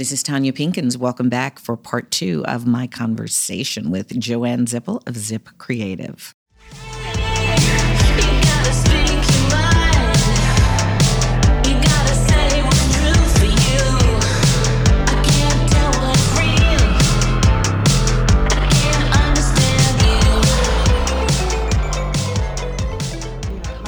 This 0.00 0.12
is 0.12 0.24
Tonya 0.24 0.50
Pinkins. 0.52 0.96
Welcome 0.96 1.28
back 1.28 1.58
for 1.58 1.76
part 1.76 2.10
two 2.10 2.42
of 2.46 2.66
my 2.66 2.86
conversation 2.86 3.90
with 3.90 4.18
Joanne 4.18 4.64
Zippel 4.64 5.06
of 5.06 5.14
Zip 5.14 5.50
Creative. 5.58 6.34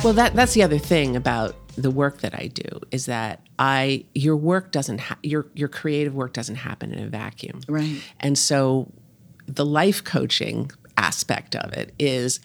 Well, 0.04 0.12
that 0.12 0.32
that's 0.34 0.52
the 0.52 0.62
other 0.62 0.76
thing 0.76 1.16
about 1.16 1.61
the 1.76 1.90
work 1.90 2.20
that 2.20 2.34
I 2.34 2.48
do 2.48 2.80
is 2.90 3.06
that 3.06 3.40
I 3.58 4.04
your 4.14 4.36
work 4.36 4.72
doesn't 4.72 5.00
ha- 5.00 5.18
your 5.22 5.46
your 5.54 5.68
creative 5.68 6.14
work 6.14 6.32
doesn't 6.32 6.56
happen 6.56 6.92
in 6.92 7.04
a 7.04 7.08
vacuum. 7.08 7.60
Right. 7.68 8.00
And 8.20 8.38
so 8.38 8.92
the 9.46 9.64
life 9.64 10.04
coaching 10.04 10.70
aspect 10.96 11.56
of 11.56 11.72
it 11.72 11.94
is 11.98 12.40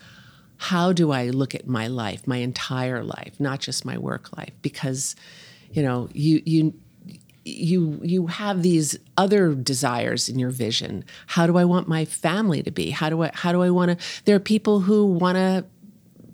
how 0.58 0.92
do 0.92 1.12
I 1.12 1.30
look 1.30 1.54
at 1.54 1.68
my 1.68 1.88
life, 1.88 2.26
my 2.26 2.38
entire 2.38 3.04
life, 3.04 3.40
not 3.40 3.60
just 3.60 3.86
my 3.86 3.98
work 3.98 4.36
life 4.38 4.54
because 4.62 5.16
you 5.72 5.84
know, 5.84 6.10
you 6.14 6.42
you 6.46 6.74
you 7.46 8.00
you 8.04 8.28
have 8.28 8.62
these 8.62 8.98
other 9.16 9.54
desires 9.54 10.28
in 10.30 10.40
your 10.40 10.50
vision. 10.50 11.06
How 11.28 11.48
do 11.48 11.58
I 11.58 11.66
want 11.66 11.88
my 11.88 12.06
family 12.06 12.62
to 12.64 12.72
be? 12.72 12.92
How 12.92 13.10
do 13.10 13.24
I 13.24 13.32
how 13.34 13.52
do 13.52 13.62
I 13.62 13.70
want 13.70 13.98
to 13.98 14.24
there 14.26 14.36
are 14.36 14.40
people 14.40 14.82
who 14.82 15.06
want 15.06 15.36
to 15.36 15.66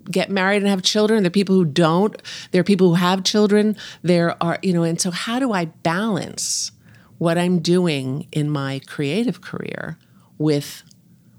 get 0.10 0.30
married 0.30 0.58
and 0.58 0.68
have 0.68 0.82
children. 0.82 1.24
There 1.24 1.28
are 1.28 1.32
people 1.32 1.56
who 1.56 1.66
don't. 1.66 2.22
There 2.52 2.62
are 2.62 2.64
people 2.64 2.90
who 2.90 2.96
have 2.96 3.24
children. 3.24 3.76
There 4.02 4.42
are, 4.42 4.60
you 4.62 4.74
know, 4.74 4.84
and 4.84 5.00
so 5.00 5.12
how 5.12 5.40
do 5.40 5.54
I 5.54 5.66
balance 5.66 6.72
what 7.18 7.38
I'm 7.38 7.60
doing 7.60 8.28
in 8.32 8.50
my 8.50 8.82
creative 8.86 9.42
career 9.42 9.98
with 10.38 10.84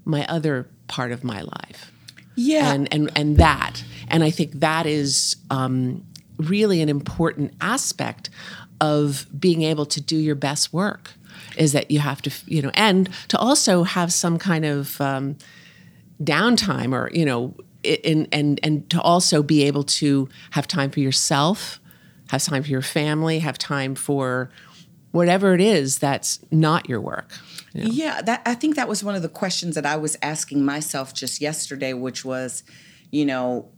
my 0.03 0.25
other 0.27 0.67
part 0.87 1.11
of 1.11 1.23
my 1.23 1.41
life? 1.41 1.91
Yeah. 2.35 2.73
And 2.73 2.91
and 2.93 3.11
and 3.15 3.37
that. 3.37 3.83
And 4.07 4.23
I 4.23 4.29
think 4.29 4.59
that 4.59 4.85
is 4.85 5.37
um, 5.49 6.05
really 6.37 6.81
an 6.81 6.89
important 6.89 7.53
aspect 7.61 8.29
of 8.81 9.25
being 9.37 9.63
able 9.63 9.85
to 9.85 10.01
do 10.01 10.17
your 10.17 10.35
best 10.35 10.73
work 10.73 11.13
is 11.57 11.71
that 11.71 11.91
you 11.91 11.99
have 11.99 12.21
to, 12.21 12.31
you 12.45 12.61
know, 12.61 12.71
and 12.73 13.09
to 13.29 13.37
also 13.37 13.83
have 13.83 14.11
some 14.11 14.37
kind 14.37 14.65
of 14.65 14.99
um, 14.99 15.37
downtime 16.21 16.93
or, 16.93 17.09
you 17.13 17.25
know, 17.25 17.53
and 18.03 18.27
and 18.31 18.59
and 18.63 18.89
to 18.89 19.01
also 19.01 19.43
be 19.43 19.63
able 19.63 19.83
to 19.83 20.29
have 20.51 20.67
time 20.67 20.91
for 20.91 20.99
yourself, 20.99 21.79
have 22.29 22.43
time 22.43 22.63
for 22.63 22.69
your 22.69 22.81
family, 22.81 23.39
have 23.39 23.57
time 23.57 23.95
for 23.95 24.49
whatever 25.11 25.53
it 25.53 25.61
is 25.61 25.99
that's 25.99 26.39
not 26.51 26.89
your 26.89 26.99
work. 26.99 27.31
you 27.73 27.83
know? 27.85 27.89
Yeah, 27.89 28.21
that 28.23 28.41
I 28.45 28.53
think 28.53 28.75
that 28.75 28.89
was 28.89 29.01
one 29.01 29.15
of 29.15 29.21
the 29.21 29.29
questions 29.29 29.75
that 29.75 29.85
I 29.85 29.95
was 29.95 30.17
asking 30.21 30.65
myself 30.65 31.13
just 31.13 31.39
yesterday, 31.39 31.93
which 31.93 32.25
was, 32.25 32.63
you 33.11 33.25
know, 33.25 33.69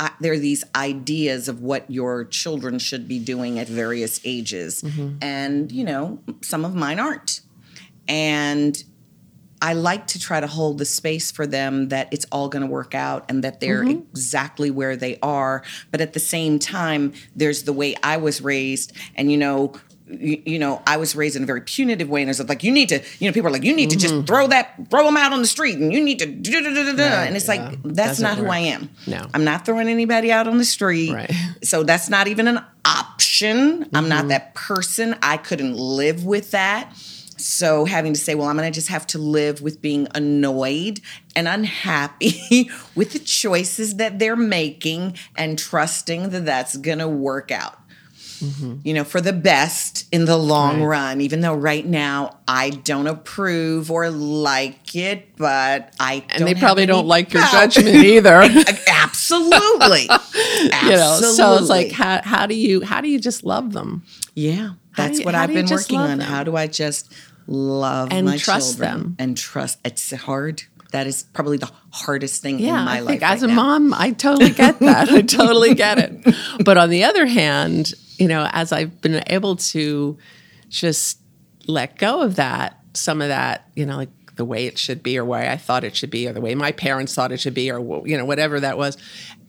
I, 0.00 0.10
there 0.20 0.32
are 0.32 0.38
these 0.38 0.64
ideas 0.74 1.48
of 1.48 1.60
what 1.60 1.88
your 1.88 2.24
children 2.24 2.80
should 2.80 3.06
be 3.06 3.20
doing 3.20 3.58
at 3.58 3.68
various 3.68 4.20
ages, 4.24 4.82
mm-hmm. 4.82 5.18
and 5.22 5.70
you 5.70 5.84
know, 5.84 6.20
some 6.42 6.64
of 6.64 6.74
mine 6.74 6.98
aren't, 6.98 7.40
and 8.08 8.82
I 9.60 9.72
like 9.72 10.06
to 10.08 10.18
try 10.20 10.40
to 10.40 10.46
hold 10.46 10.78
the 10.78 10.84
space 10.84 11.30
for 11.30 11.46
them 11.46 11.88
that 11.88 12.08
it's 12.12 12.26
all 12.30 12.48
going 12.48 12.62
to 12.62 12.68
work 12.68 12.94
out 12.94 13.24
and 13.28 13.42
that 13.44 13.60
they're 13.60 13.82
exactly 13.82 14.70
where 14.70 14.96
they 14.96 15.18
are. 15.22 15.62
But 15.90 16.00
at 16.00 16.12
the 16.12 16.20
same 16.20 16.58
time, 16.58 17.12
there's 17.34 17.64
the 17.64 17.72
way 17.72 17.94
I 18.02 18.16
was 18.18 18.40
raised, 18.40 18.92
and 19.14 19.30
you 19.32 19.38
know. 19.38 19.72
You, 20.10 20.42
you 20.46 20.58
know, 20.58 20.80
I 20.86 20.96
was 20.96 21.14
raised 21.14 21.36
in 21.36 21.42
a 21.42 21.46
very 21.46 21.60
punitive 21.60 22.08
way, 22.08 22.22
and 22.22 22.30
it's 22.30 22.40
like 22.48 22.64
you 22.64 22.72
need 22.72 22.88
to. 22.88 23.02
You 23.18 23.28
know, 23.28 23.34
people 23.34 23.48
are 23.48 23.52
like, 23.52 23.62
you 23.62 23.76
need 23.76 23.90
to 23.90 23.96
just 23.98 24.26
throw 24.26 24.46
that, 24.46 24.88
throw 24.90 25.04
them 25.04 25.18
out 25.18 25.34
on 25.34 25.42
the 25.42 25.46
street, 25.46 25.76
and 25.76 25.92
you 25.92 26.02
need 26.02 26.18
to, 26.20 26.24
da. 26.24 27.02
and 27.26 27.36
it's 27.36 27.46
yeah. 27.46 27.54
like 27.68 27.82
that's 27.82 28.18
Doesn't 28.18 28.24
not 28.24 28.38
who. 28.38 28.46
I 28.46 28.60
am. 28.60 28.88
No. 29.06 29.26
I'm 29.34 29.44
not 29.44 29.66
throwing 29.66 29.86
anybody 29.86 30.32
out 30.32 30.48
on 30.48 30.56
the 30.56 30.64
street. 30.64 31.12
Right. 31.12 31.30
So 31.62 31.82
that's 31.82 32.08
not 32.08 32.26
even 32.26 32.48
an 32.48 32.64
option. 32.86 33.82
I'm 33.92 34.04
Mm-hmm. 34.04 34.08
not 34.08 34.28
that 34.28 34.54
person. 34.54 35.14
I 35.20 35.36
couldn't 35.36 35.76
live 35.76 36.24
with 36.24 36.52
that. 36.52 36.90
So 37.40 37.84
having 37.84 38.12
to 38.12 38.20
say, 38.20 38.34
well, 38.34 38.48
I'm 38.48 38.56
going 38.56 38.70
to 38.70 38.74
just 38.74 38.88
have 38.88 39.06
to 39.08 39.18
live 39.18 39.60
with 39.62 39.80
being 39.80 40.08
annoyed 40.14 41.00
and 41.36 41.48
unhappy 41.48 42.70
with 42.94 43.12
the 43.12 43.18
choices 43.18 43.96
that 43.96 44.18
they're 44.18 44.36
making 44.36 45.16
and 45.36 45.58
trusting 45.58 46.30
that 46.30 46.44
that's 46.44 46.76
going 46.76 46.98
to 46.98 47.08
work 47.08 47.50
out. 47.50 47.78
You 48.84 48.94
know, 48.94 49.02
for 49.02 49.20
the 49.20 49.32
best 49.32 50.06
in 50.12 50.24
the 50.24 50.36
long 50.36 50.74
Mm-hmm. 50.76 50.82
Right. 50.84 51.08
run, 51.08 51.20
even 51.22 51.40
though 51.40 51.54
right 51.54 51.84
now 51.84 52.38
I 52.46 52.70
don't 52.70 53.08
approve 53.08 53.90
or 53.90 54.10
like 54.10 54.94
it, 54.94 55.34
but 55.36 55.92
I 55.98 56.24
And 56.28 56.46
they 56.46 56.54
probably 56.54 56.86
don't 56.86 57.08
like 57.08 57.32
your 57.32 57.42
judgment 57.50 57.88
either. 57.96 58.48
Absolutely. 58.88 60.02
you 60.82 60.90
know, 60.90 61.18
so 61.20 61.56
it's 61.56 61.68
like 61.68 61.90
how 61.90 62.22
how 62.22 62.46
do 62.46 62.54
you 62.54 62.82
how 62.82 63.00
do 63.00 63.08
you 63.08 63.18
just 63.18 63.42
love 63.42 63.72
them 63.72 64.04
Yeah, 64.38 64.70
that's 64.96 65.18
you- 65.18 65.24
what 65.24 65.34
I've 65.34 65.52
been 65.52 65.66
working 65.68 65.98
on. 65.98 66.18
them? 66.18 66.20
How 66.20 66.44
do 66.44 66.54
I 66.56 66.66
just 66.68 67.12
love 67.46 68.08
And 68.12 68.26
my 68.26 68.36
trust 68.36 68.78
children 68.78 68.90
them? 69.00 69.16
and 69.18 69.36
trust? 69.36 69.78
It's 69.84 70.12
hard. 70.14 70.62
That 70.92 71.06
is 71.06 71.24
probably 71.34 71.58
the 71.58 71.70
hardest 71.90 72.40
thing 72.40 72.58
yeah, 72.60 72.78
in 72.78 72.84
my 72.86 72.96
I 72.96 73.00
life. 73.00 73.08
think 73.20 73.22
as 73.22 73.42
right 73.42 73.50
a 73.50 73.54
now. 73.54 73.62
mom, 73.62 73.94
I 73.94 74.12
totally 74.12 74.50
get 74.50 74.78
that. 74.80 75.10
I 75.10 75.22
totally 75.22 75.74
get 75.74 75.98
it. 75.98 76.34
But 76.64 76.78
on 76.78 76.88
the 76.88 77.04
other 77.04 77.26
hand, 77.26 77.92
you 78.18 78.26
know, 78.28 78.48
as 78.52 78.72
I've 78.72 79.00
been 79.02 79.22
able 79.26 79.56
to 79.56 80.16
just 80.70 81.18
let 81.66 81.98
go 81.98 82.22
of 82.22 82.36
that, 82.36 82.78
some 82.94 83.20
of 83.20 83.28
that, 83.28 83.68
you 83.74 83.84
know, 83.86 83.96
like 83.96 84.08
the 84.36 84.44
way 84.46 84.66
it 84.66 84.78
should 84.78 85.02
be, 85.02 85.18
or 85.18 85.24
way 85.24 85.48
I 85.48 85.56
thought 85.56 85.84
it 85.84 85.94
should 85.96 86.10
be, 86.10 86.26
or 86.28 86.32
the 86.32 86.40
way 86.40 86.54
my 86.54 86.72
parents 86.72 87.12
thought 87.14 87.32
it 87.32 87.40
should 87.40 87.54
be, 87.54 87.70
or 87.70 88.06
you 88.06 88.16
know, 88.16 88.24
whatever 88.24 88.60
that 88.60 88.78
was, 88.78 88.96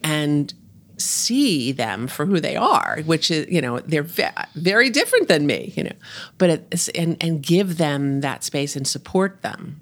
and 0.03 0.53
see 0.99 1.71
them 1.71 2.07
for 2.07 2.25
who 2.25 2.39
they 2.39 2.55
are, 2.55 2.99
which 3.05 3.31
is, 3.31 3.47
you 3.49 3.61
know, 3.61 3.79
they're 3.79 4.03
ve- 4.03 4.29
very 4.55 4.89
different 4.89 5.27
than 5.27 5.45
me, 5.47 5.73
you 5.75 5.83
know, 5.83 5.95
but 6.37 6.49
it's, 6.49 6.89
and 6.89 7.17
and 7.21 7.41
give 7.41 7.77
them 7.77 8.21
that 8.21 8.43
space 8.43 8.75
and 8.75 8.87
support 8.87 9.41
them. 9.41 9.81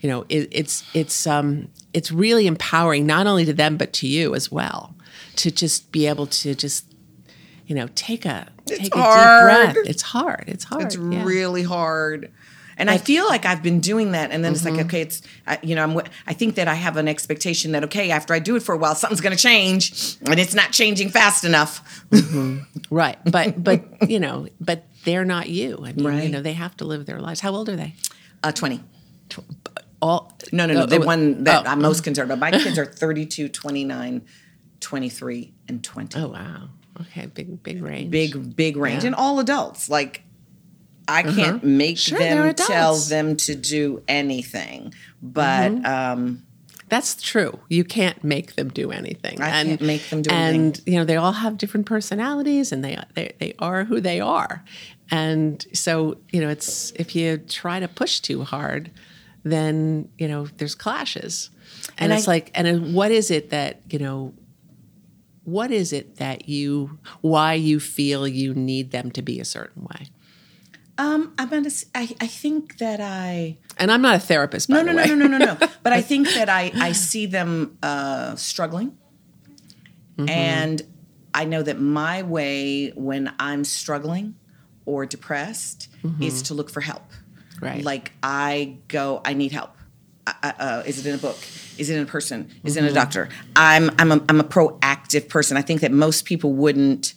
You 0.00 0.08
know 0.08 0.26
it, 0.28 0.48
it's 0.52 0.84
it's 0.94 1.26
um 1.26 1.68
it's 1.92 2.12
really 2.12 2.46
empowering 2.46 3.04
not 3.04 3.26
only 3.26 3.44
to 3.46 3.52
them 3.52 3.76
but 3.76 3.92
to 3.94 4.06
you 4.06 4.32
as 4.36 4.48
well 4.48 4.94
to 5.36 5.50
just 5.50 5.90
be 5.90 6.06
able 6.06 6.26
to 6.26 6.54
just 6.54 6.86
you 7.66 7.74
know 7.74 7.88
take 7.96 8.24
a 8.24 8.48
take 8.64 8.78
a 8.78 8.82
deep 8.82 8.92
breath. 8.92 9.76
It's 9.84 10.02
hard. 10.02 10.44
It's 10.46 10.64
hard. 10.64 10.84
It's 10.84 10.96
yeah. 10.96 11.24
really 11.24 11.64
hard. 11.64 12.30
And 12.78 12.88
I 12.88 12.96
feel 12.96 13.26
like 13.26 13.44
I've 13.44 13.62
been 13.62 13.80
doing 13.80 14.12
that, 14.12 14.30
and 14.30 14.44
then 14.44 14.52
it's 14.52 14.62
Mm-hmm. 14.62 14.76
like, 14.76 14.86
okay, 14.86 15.00
it's 15.02 15.20
I, 15.46 15.58
you 15.62 15.74
know, 15.74 15.82
I'm. 15.82 16.00
I 16.26 16.32
think 16.32 16.54
that 16.54 16.68
I 16.68 16.74
have 16.74 16.96
an 16.96 17.08
expectation 17.08 17.72
that 17.72 17.84
okay, 17.84 18.10
after 18.10 18.32
I 18.34 18.38
do 18.38 18.54
it 18.56 18.62
for 18.62 18.74
a 18.74 18.78
while, 18.78 18.94
something's 18.94 19.20
going 19.20 19.36
to 19.36 19.42
change, 19.42 20.16
and 20.22 20.38
it's 20.38 20.54
not 20.54 20.70
changing 20.72 21.10
fast 21.10 21.44
enough. 21.44 22.04
right 22.90 23.18
but 23.24 23.62
but 23.62 24.08
you 24.08 24.18
know 24.20 24.46
but 24.60 24.84
they're 25.04 25.24
not 25.24 25.48
you 25.48 25.78
i 25.84 25.92
mean 25.92 26.22
you 26.22 26.28
know 26.30 26.40
they 26.40 26.54
have 26.54 26.74
to 26.76 26.84
live 26.86 27.04
their 27.06 27.20
lives 27.20 27.40
how 27.40 27.52
old 27.54 27.68
are 27.68 27.76
they 27.76 27.94
Uh, 28.42 28.52
Twenty. 28.52 28.80
all 30.00 30.32
No, 30.52 30.64
no, 30.66 30.74
no. 30.74 30.82
Oh, 30.84 30.86
The 30.86 31.00
one 31.00 31.44
that 31.44 31.66
oh. 31.66 31.70
I'm 31.70 31.80
most 31.82 32.04
concerned 32.04 32.30
about. 32.30 32.38
My 32.38 32.50
kids 32.50 32.78
are 32.82 32.86
32, 32.86 33.48
29, 33.48 34.22
23, 34.80 35.54
and 35.68 35.82
20. 35.84 36.18
Oh 36.20 36.28
wow. 36.28 36.68
Okay, 37.00 37.26
big 37.26 37.62
big 37.62 37.82
range. 37.82 38.10
Big, 38.10 38.56
big 38.56 38.76
range. 38.76 39.04
And 39.04 39.14
all 39.14 39.38
adults. 39.40 39.88
Like, 39.88 40.22
I 41.08 41.22
can't 41.22 41.56
Uh-huh. 41.56 41.58
make 41.62 41.98
Sure, 41.98 42.18
them 42.18 42.54
tell 42.54 42.96
them 42.96 43.36
to 43.38 43.54
do 43.54 44.02
anything. 44.06 44.92
But 45.22 45.72
Mm-hmm. 45.72 45.86
um, 45.86 46.42
That's 46.90 47.20
true. 47.20 47.58
You 47.68 47.84
can't 47.84 48.22
make 48.24 48.54
them 48.56 48.68
do 48.70 48.90
anything. 48.92 49.40
I 49.42 49.48
and, 49.60 49.68
can't 49.68 49.80
make 49.82 50.08
them 50.08 50.22
do 50.22 50.30
and, 50.30 50.54
anything. 50.56 50.92
you 50.92 50.98
know, 50.98 51.04
they 51.04 51.16
all 51.16 51.32
have 51.32 51.58
different 51.58 51.86
personalities 51.86 52.72
and 52.72 52.82
they, 52.84 52.98
they 53.14 53.32
they 53.38 53.54
are 53.58 53.84
who 53.84 54.00
they 54.00 54.20
are. 54.20 54.64
And 55.10 55.64
so, 55.74 56.16
you 56.32 56.40
know, 56.40 56.48
it's 56.48 56.92
if 56.96 57.14
you 57.16 57.38
try 57.38 57.80
to 57.80 57.88
push 57.88 58.20
too 58.20 58.42
hard, 58.44 58.90
then, 59.44 60.08
you 60.18 60.28
know, 60.28 60.46
there's 60.58 60.74
clashes. 60.74 61.50
And, 61.98 62.10
And 62.10 62.18
it's 62.18 62.28
I- 62.28 62.32
like 62.32 62.50
and 62.54 62.94
what 62.94 63.10
is 63.10 63.30
it 63.30 63.50
that, 63.50 63.80
you 63.90 63.98
know, 63.98 64.32
what 65.44 65.70
is 65.70 65.92
it 65.92 66.16
that 66.16 66.48
you 66.48 66.98
why 67.20 67.54
you 67.54 67.80
feel 67.80 68.26
you 68.28 68.54
need 68.54 68.90
them 68.90 69.10
to 69.12 69.22
be 69.22 69.40
a 69.40 69.44
certain 69.44 69.84
way? 69.84 70.06
Um, 70.98 71.32
I'm 71.38 71.48
gonna. 71.48 71.70
I, 71.94 72.14
I 72.20 72.26
think 72.26 72.78
that 72.78 73.00
I. 73.00 73.58
And 73.78 73.90
I'm 73.92 74.02
not 74.02 74.16
a 74.16 74.18
therapist, 74.18 74.68
No, 74.68 74.82
no, 74.82 74.92
no, 74.92 75.04
no, 75.04 75.14
no, 75.14 75.26
no, 75.28 75.38
no. 75.38 75.56
But 75.82 75.92
I 75.92 76.02
think 76.02 76.28
that 76.34 76.48
I 76.48 76.72
I 76.74 76.92
see 76.92 77.26
them 77.26 77.78
uh, 77.82 78.34
struggling, 78.36 78.96
Mm-hmm. 80.18 80.28
and 80.28 80.82
I 81.32 81.44
know 81.44 81.62
that 81.62 81.80
my 81.80 82.22
way 82.22 82.88
when 82.96 83.32
I'm 83.38 83.64
struggling 83.64 84.34
or 84.84 85.06
depressed 85.06 85.88
is 86.20 86.42
to 86.42 86.54
look 86.54 86.70
for 86.70 86.80
help. 86.80 87.02
Mm-hmm. 87.12 87.64
Right. 87.64 87.84
Like 87.84 88.12
I 88.22 88.78
go, 88.88 89.20
I 89.24 89.34
need 89.34 89.52
help. 89.52 89.70
I- 90.26 90.54
uh, 90.58 90.82
is 90.84 90.98
it 90.98 91.08
in 91.08 91.14
a 91.14 91.18
book? 91.18 91.38
Is 91.78 91.88
it 91.88 91.96
in 91.96 92.02
a 92.02 92.06
person? 92.06 92.50
Is 92.64 92.74
Mm-hmm. 92.76 92.84
it 92.84 92.88
in 92.88 92.90
a 92.90 92.94
doctor? 92.94 93.28
I'm 93.54 93.90
I'm 93.98 94.10
a, 94.12 94.20
I'm 94.28 94.40
a 94.40 94.44
proactive 94.44 95.28
person. 95.28 95.56
I 95.56 95.62
think 95.62 95.80
that 95.82 95.92
most 95.92 96.24
people 96.24 96.52
wouldn't 96.52 97.14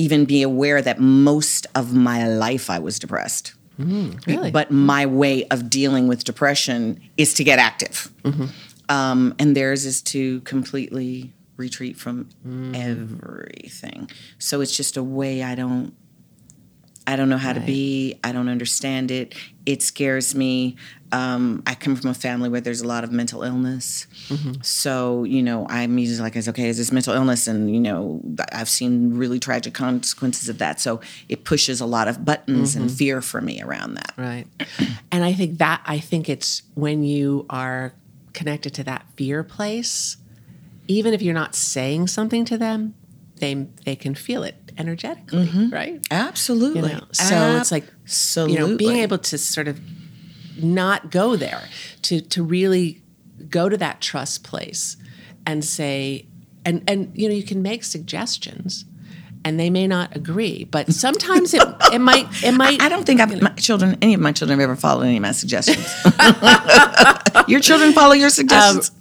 even 0.00 0.24
be 0.24 0.42
aware 0.42 0.80
that 0.80 0.98
most 0.98 1.66
of 1.74 1.94
my 1.94 2.26
life 2.26 2.70
I 2.70 2.78
was 2.78 2.98
depressed. 2.98 3.52
Mm, 3.78 4.24
really? 4.26 4.50
But 4.50 4.70
my 4.70 5.04
way 5.04 5.46
of 5.48 5.68
dealing 5.68 6.08
with 6.08 6.24
depression 6.24 7.00
is 7.16 7.34
to 7.34 7.44
get 7.44 7.58
active. 7.58 8.10
Mm-hmm. 8.24 8.46
Um, 8.88 9.34
and 9.38 9.54
theirs 9.54 9.84
is 9.84 10.00
to 10.02 10.40
completely 10.40 11.32
retreat 11.56 11.96
from 11.98 12.28
mm. 12.46 12.74
everything. 12.74 14.10
So 14.38 14.62
it's 14.62 14.74
just 14.74 14.96
a 14.96 15.02
way 15.02 15.42
I 15.42 15.54
don't 15.54 15.94
I 17.06 17.16
don't 17.16 17.28
know 17.28 17.38
how 17.38 17.52
to 17.52 17.60
be. 17.60 18.20
I 18.22 18.30
don't 18.30 18.48
understand 18.48 19.10
it. 19.10 19.34
It 19.66 19.82
scares 19.82 20.34
me. 20.34 20.76
Um, 21.12 21.62
I 21.66 21.74
come 21.74 21.96
from 21.96 22.10
a 22.10 22.14
family 22.14 22.48
where 22.48 22.60
there's 22.60 22.80
a 22.80 22.86
lot 22.86 23.04
of 23.04 23.10
mental 23.10 23.42
illness. 23.42 24.06
Mm-hmm. 24.28 24.62
So, 24.62 25.24
you 25.24 25.42
know, 25.42 25.66
I'm 25.68 25.98
usually 25.98 26.20
like, 26.20 26.36
okay, 26.36 26.68
is 26.68 26.78
this 26.78 26.92
mental 26.92 27.14
illness? 27.14 27.46
And, 27.46 27.72
you 27.74 27.80
know, 27.80 28.20
I've 28.52 28.68
seen 28.68 29.16
really 29.16 29.40
tragic 29.40 29.74
consequences 29.74 30.48
of 30.48 30.58
that. 30.58 30.80
So 30.80 31.00
it 31.28 31.44
pushes 31.44 31.80
a 31.80 31.86
lot 31.86 32.08
of 32.08 32.24
buttons 32.24 32.76
and 32.76 32.86
mm-hmm. 32.86 32.94
fear 32.94 33.20
for 33.20 33.40
me 33.40 33.60
around 33.60 33.94
that. 33.94 34.14
Right. 34.16 34.46
And 35.12 35.24
I 35.24 35.32
think 35.32 35.58
that 35.58 35.82
I 35.84 35.98
think 35.98 36.28
it's 36.28 36.62
when 36.74 37.02
you 37.02 37.44
are 37.50 37.92
connected 38.32 38.72
to 38.74 38.84
that 38.84 39.04
fear 39.16 39.42
place, 39.42 40.16
even 40.86 41.14
if 41.14 41.20
you're 41.20 41.34
not 41.34 41.54
saying 41.54 42.06
something 42.06 42.44
to 42.44 42.56
them, 42.56 42.94
they 43.36 43.54
they 43.84 43.96
can 43.96 44.14
feel 44.14 44.44
it 44.44 44.56
energetically, 44.78 45.46
mm-hmm. 45.46 45.70
right? 45.70 46.06
Absolutely. 46.10 46.90
You 46.90 46.96
know, 46.96 47.06
so 47.12 47.56
it's 47.56 47.72
like 47.72 47.84
Absolutely. 48.04 48.54
you 48.54 48.60
know 48.60 48.76
being 48.76 48.96
able 48.96 49.18
to 49.18 49.38
sort 49.38 49.68
of 49.68 49.80
not 50.56 51.10
go 51.10 51.36
there 51.36 51.62
to 52.02 52.20
to 52.20 52.42
really 52.42 53.02
go 53.48 53.68
to 53.68 53.76
that 53.76 54.00
trust 54.00 54.44
place 54.44 54.96
and 55.46 55.64
say 55.64 56.26
and 56.64 56.82
and 56.88 57.12
you 57.14 57.28
know 57.28 57.34
you 57.34 57.42
can 57.42 57.62
make 57.62 57.84
suggestions 57.84 58.84
and 59.44 59.58
they 59.58 59.70
may 59.70 59.86
not 59.86 60.14
agree 60.14 60.64
but 60.64 60.92
sometimes 60.92 61.54
it 61.54 61.62
it 61.92 62.00
might 62.00 62.26
it 62.42 62.52
might 62.52 62.80
I 62.82 62.88
don't 62.88 63.04
think 63.04 63.20
I've, 63.20 63.40
my 63.40 63.50
children, 63.50 63.96
any 64.02 64.14
of 64.14 64.20
my 64.20 64.32
children 64.32 64.58
have 64.58 64.68
ever 64.68 64.76
followed 64.76 65.02
any 65.02 65.16
of 65.16 65.22
my 65.22 65.32
suggestions. 65.32 65.86
your 67.48 67.60
children 67.60 67.92
follow 67.92 68.12
your 68.12 68.30
suggestions? 68.30 68.90
Um, 68.90 68.96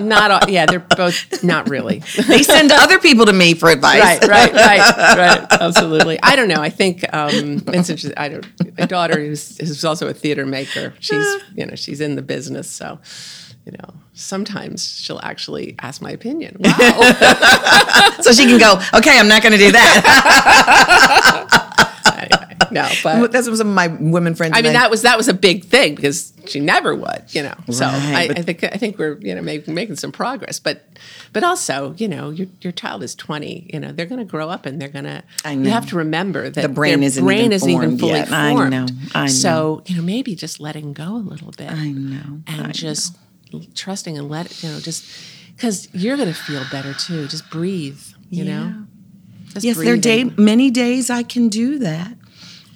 not 0.00 0.30
all, 0.30 0.50
yeah 0.50 0.66
they're 0.66 0.80
both 0.80 1.42
not 1.42 1.68
really 1.68 1.98
they 2.28 2.42
send 2.42 2.72
other 2.72 2.98
people 2.98 3.26
to 3.26 3.32
me 3.32 3.54
for 3.54 3.68
advice. 3.70 4.00
right, 4.00 4.22
right, 4.22 4.52
right, 4.52 5.16
right. 5.16 5.46
Absolutely. 5.60 6.18
I 6.22 6.36
don't 6.36 6.48
know. 6.48 6.60
I 6.60 6.70
think 6.70 7.04
um, 7.14 7.62
it's 7.68 7.88
interesting. 7.90 8.14
I 8.16 8.28
don't. 8.28 8.78
My 8.78 8.86
daughter 8.86 9.18
is 9.18 9.58
is 9.58 9.84
also 9.84 10.08
a 10.08 10.14
theater 10.14 10.46
maker. 10.46 10.94
She's 11.00 11.26
you 11.54 11.66
know 11.66 11.74
she's 11.74 12.00
in 12.00 12.16
the 12.16 12.22
business, 12.22 12.70
so 12.70 12.98
you 13.64 13.72
know 13.72 13.94
sometimes 14.12 14.84
she'll 14.88 15.20
actually 15.22 15.76
ask 15.80 16.00
my 16.00 16.10
opinion. 16.10 16.56
Wow. 16.60 17.12
So 18.22 18.32
she 18.32 18.46
can 18.46 18.58
go, 18.58 18.80
okay, 18.94 19.20
I'm 19.20 19.28
not 19.28 19.42
going 19.42 19.52
to 19.52 19.58
do 19.58 19.70
that. 19.70 21.46
anyway, 22.18 22.56
no, 22.70 22.88
but 23.02 23.32
That's 23.32 23.48
what 23.48 23.56
some 23.56 23.68
of 23.68 23.74
my 23.74 23.88
women 23.88 24.34
friends. 24.34 24.54
I 24.56 24.62
mean 24.62 24.72
that 24.72 24.90
was 24.90 25.02
that 25.02 25.16
was 25.16 25.28
a 25.28 25.34
big 25.34 25.64
thing 25.64 25.94
because 25.94 26.32
she 26.46 26.60
never 26.60 26.94
would, 26.94 27.24
you 27.30 27.42
know. 27.42 27.54
So 27.70 27.84
Right, 27.86 28.30
I, 28.30 28.40
I 28.40 28.42
think 28.42 28.64
I 28.64 28.76
think 28.76 28.98
we're 28.98 29.18
you 29.20 29.34
know 29.34 29.42
making 29.42 29.74
making 29.74 29.96
some 29.96 30.12
progress, 30.12 30.58
but 30.58 30.84
but 31.32 31.44
also 31.44 31.94
you 31.98 32.08
know 32.08 32.30
your 32.30 32.46
your 32.60 32.72
child 32.72 33.02
is 33.02 33.14
twenty, 33.14 33.68
you 33.72 33.80
know 33.80 33.92
they're 33.92 34.06
going 34.06 34.18
to 34.18 34.24
grow 34.30 34.48
up 34.48 34.66
and 34.66 34.80
they're 34.80 34.88
going 34.88 35.04
to. 35.04 35.22
You 35.46 35.70
have 35.70 35.86
to 35.88 35.96
remember 35.96 36.48
that 36.50 36.62
The 36.62 36.68
brain 36.68 37.02
isn't 37.02 37.24
brain 37.24 37.40
even 37.40 37.52
isn't 37.52 37.70
even 37.70 37.98
fully 37.98 38.12
yet. 38.12 38.32
I 38.32 38.52
know, 38.52 38.86
I 39.14 39.22
know. 39.22 39.26
So 39.28 39.82
you 39.86 39.96
know 39.96 40.02
maybe 40.02 40.34
just 40.34 40.60
letting 40.60 40.92
go 40.92 41.16
a 41.16 41.24
little 41.24 41.52
bit. 41.52 41.70
I 41.70 41.90
know, 41.90 42.40
and 42.46 42.66
I 42.66 42.72
just 42.72 43.16
trusting 43.74 44.18
and 44.18 44.28
let 44.28 44.46
it 44.46 44.62
you 44.62 44.70
know 44.70 44.80
just 44.80 45.04
because 45.56 45.88
you're 45.92 46.16
going 46.16 46.28
to 46.28 46.34
feel 46.34 46.62
better 46.70 46.92
too. 46.94 47.26
Just 47.28 47.48
breathe, 47.50 48.00
you 48.30 48.44
know. 48.44 48.85
Just 49.56 49.64
yes, 49.64 49.76
there 49.78 49.94
are 49.94 49.96
day, 49.96 50.24
many 50.24 50.70
days 50.70 51.08
I 51.10 51.22
can 51.22 51.48
do 51.48 51.78
that. 51.78 52.12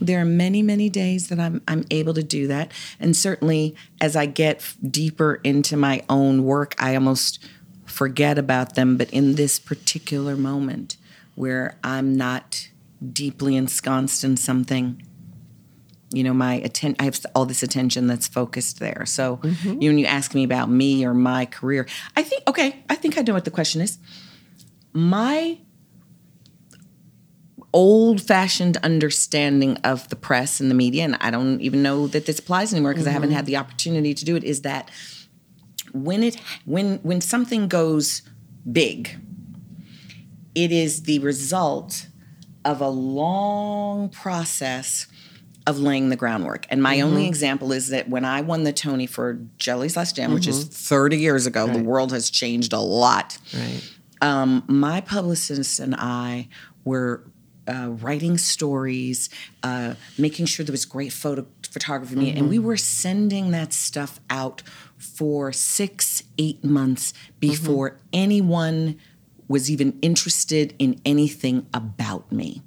There 0.01 0.19
are 0.21 0.25
many, 0.25 0.63
many 0.63 0.89
days 0.89 1.29
that 1.29 1.39
I'm 1.39 1.61
I'm 1.69 1.85
able 1.91 2.15
to 2.15 2.23
do 2.23 2.47
that, 2.47 2.73
and 2.99 3.15
certainly 3.15 3.75
as 4.01 4.17
I 4.17 4.25
get 4.27 4.75
deeper 4.91 5.41
into 5.45 5.77
my 5.77 6.03
own 6.09 6.45
work, 6.45 6.75
I 6.79 6.95
almost 6.95 7.39
forget 7.85 8.39
about 8.39 8.77
them. 8.77 8.97
But 8.97 9.11
in 9.11 9.35
this 9.35 9.59
particular 9.59 10.37
moment, 10.37 10.97
where 11.35 11.77
I'm 11.85 12.17
not 12.17 12.69
deeply 13.13 13.57
ensconced 13.57 14.25
in 14.25 14.37
something, 14.39 15.03
you 16.13 16.25
know, 16.25 16.33
my 16.33 16.55
atten- 16.65 16.97
I 16.99 17.05
have 17.05 17.21
all 17.35 17.45
this 17.45 17.63
attention 17.63 18.07
that's 18.07 18.27
focused 18.27 18.79
there. 18.81 19.05
So, 19.07 19.37
Mm-hmm. 19.43 19.69
you 19.69 19.75
know, 19.75 19.87
when 19.89 19.99
you 19.99 20.07
ask 20.07 20.35
me 20.35 20.45
about 20.45 20.71
me 20.71 21.05
or 21.05 21.13
my 21.13 21.45
career, 21.45 21.87
I 22.17 22.23
think 22.23 22.43
okay, 22.49 22.83
I 22.89 22.95
think 22.95 23.19
I 23.19 23.21
know 23.21 23.35
what 23.35 23.45
the 23.45 23.51
question 23.51 23.83
is. 23.83 23.99
My 24.95 25.59
old 27.73 28.21
fashioned 28.21 28.77
understanding 28.79 29.77
of 29.79 30.09
the 30.09 30.17
press 30.17 30.61
and 30.61 30.71
the 30.71 30.75
media, 30.75 31.05
and 31.05 31.17
I 31.21 31.31
don't 31.31 31.61
even 31.61 31.83
know 31.83 32.07
that 32.09 32.27
this 32.27 32.39
applies 32.39 32.73
anymore 32.73 32.93
because 32.93 33.07
I 33.07 33.11
haven't 33.11 33.31
mm-hmm. 33.31 33.37
had 33.37 33.47
the 33.47 33.57
opportunity 33.57 34.15
to 34.15 34.25
do 34.25 34.37
it, 34.37 34.45
is 34.45 34.63
that 34.63 34.91
when 35.93 36.23
it 36.23 36.37
when 36.65 36.99
when 36.99 37.21
something 37.21 37.69
goes 37.69 38.23
big, 38.71 39.19
it 40.55 40.73
is 40.73 41.05
the 41.05 41.19
result 41.21 42.07
of 42.65 42.81
a 42.81 42.89
long 42.89 44.09
process 44.09 45.07
of 45.67 45.79
laying 45.79 46.09
the 46.09 46.17
groundwork. 46.17 46.67
And 46.71 46.83
my 46.83 47.01
only 47.01 47.23
mm-hmm. 47.23 47.29
example 47.29 47.73
is 47.73 47.89
that 47.89 48.09
when 48.09 48.25
I 48.25 48.41
won 48.41 48.65
the 48.65 48.73
Tony 48.73 49.07
for 49.07 49.41
Jelly's 49.59 49.97
Last 49.97 50.17
Jam, 50.17 50.35
which 50.35 50.47
is 50.47 50.65
mm-hmm. 50.65 50.73
30 50.73 51.19
years 51.19 51.47
ago, 51.47 51.67
the 51.67 51.83
world 51.83 52.13
has 52.13 52.31
changed 52.31 52.73
a 52.73 52.81
lot. 52.81 53.39
Right. 53.55 53.83
um, 54.21 54.65
my 54.67 55.01
publicist 55.01 55.81
and 55.81 55.95
I 55.95 56.49
were 56.85 57.25
uh, 57.71 57.89
writing 58.03 58.37
stories, 58.37 59.31
uh, 59.63 59.95
making 60.19 60.47
sure 60.47 60.65
there 60.67 60.73
was 60.73 60.85
great 60.85 61.13
photo 61.13 61.47
photography, 61.63 62.17
me, 62.17 62.31
and 62.33 62.49
we 62.51 62.59
were 62.59 62.77
sending 62.77 63.53
that 63.53 63.73
stuff 63.73 64.19
out 64.29 64.63
for 64.99 65.53
six, 65.53 66.25
eight 66.37 66.65
months 66.65 67.15
before 67.39 67.99
anyone 68.13 68.97
was 69.47 69.71
even 69.71 69.99
interested 70.03 70.75
in 70.79 71.01
anything 71.05 71.67
about 71.73 72.31
me. 72.33 72.63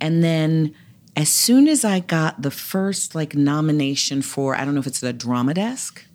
And 0.00 0.22
then 0.24 0.74
as 1.16 1.28
soon 1.28 1.68
as 1.68 1.84
I 1.84 2.00
got 2.00 2.42
the 2.42 2.50
first 2.50 3.14
like 3.14 3.34
nomination 3.34 4.22
for, 4.22 4.54
I 4.56 4.64
don't 4.64 4.74
know 4.74 4.80
if 4.80 4.86
it's 4.86 5.00
the 5.00 5.12
drama 5.12 5.54
desk, 5.54 6.06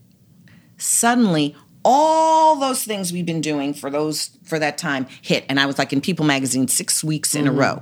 suddenly 0.77 1.55
all 1.85 2.57
those 2.59 2.83
things 2.83 3.13
we've 3.13 3.25
been 3.25 3.41
doing 3.41 3.73
for 3.73 3.89
those 3.89 4.37
for 4.43 4.59
that 4.59 4.77
time 4.77 5.05
hit 5.21 5.45
and 5.47 5.59
i 5.59 5.65
was 5.65 5.77
like 5.77 5.93
in 5.93 6.01
people 6.01 6.25
magazine 6.25 6.67
six 6.67 7.03
weeks 7.03 7.35
in 7.35 7.47
a 7.47 7.51
row 7.51 7.81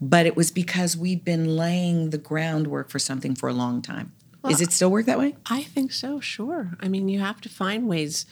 but 0.00 0.26
it 0.26 0.36
was 0.36 0.50
because 0.50 0.96
we'd 0.96 1.24
been 1.24 1.56
laying 1.56 2.10
the 2.10 2.18
groundwork 2.18 2.90
for 2.90 2.98
something 2.98 3.34
for 3.34 3.48
a 3.48 3.52
long 3.52 3.80
time 3.80 4.12
is 4.48 4.60
it 4.60 4.72
still 4.72 4.90
work 4.90 5.06
that 5.06 5.18
way 5.18 5.36
I 5.50 5.62
think 5.62 5.92
so. 5.92 6.20
Sure. 6.20 6.70
I 6.80 6.88
mean, 6.88 7.08
you 7.08 7.20
have 7.20 7.40
to 7.42 7.48
find 7.48 7.88
ways 7.88 8.26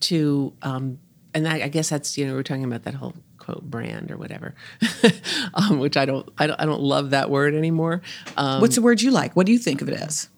to, 0.00 0.52
um, 0.62 0.98
and 1.34 1.46
I, 1.46 1.62
I 1.64 1.68
guess 1.68 1.90
that's 1.90 2.16
you 2.16 2.26
know 2.26 2.34
we're 2.34 2.42
talking 2.42 2.64
about 2.64 2.84
that 2.84 2.94
whole 2.94 3.14
quote 3.38 3.62
brand 3.62 4.10
or 4.10 4.16
whatever, 4.16 4.54
um, 5.54 5.78
which 5.78 5.96
I 5.96 6.04
don't, 6.04 6.28
I 6.38 6.46
don't 6.46 6.60
I 6.60 6.64
don't 6.64 6.80
love 6.80 7.10
that 7.10 7.30
word 7.30 7.54
anymore. 7.54 8.02
Um, 8.36 8.60
what's 8.60 8.76
the 8.76 8.82
word 8.82 9.02
you 9.02 9.10
like 9.10 9.36
what 9.36 9.46
do 9.46 9.52
you 9.52 9.58
think 9.58 9.82
of 9.82 9.88
it 9.88 10.00
as 10.00 10.28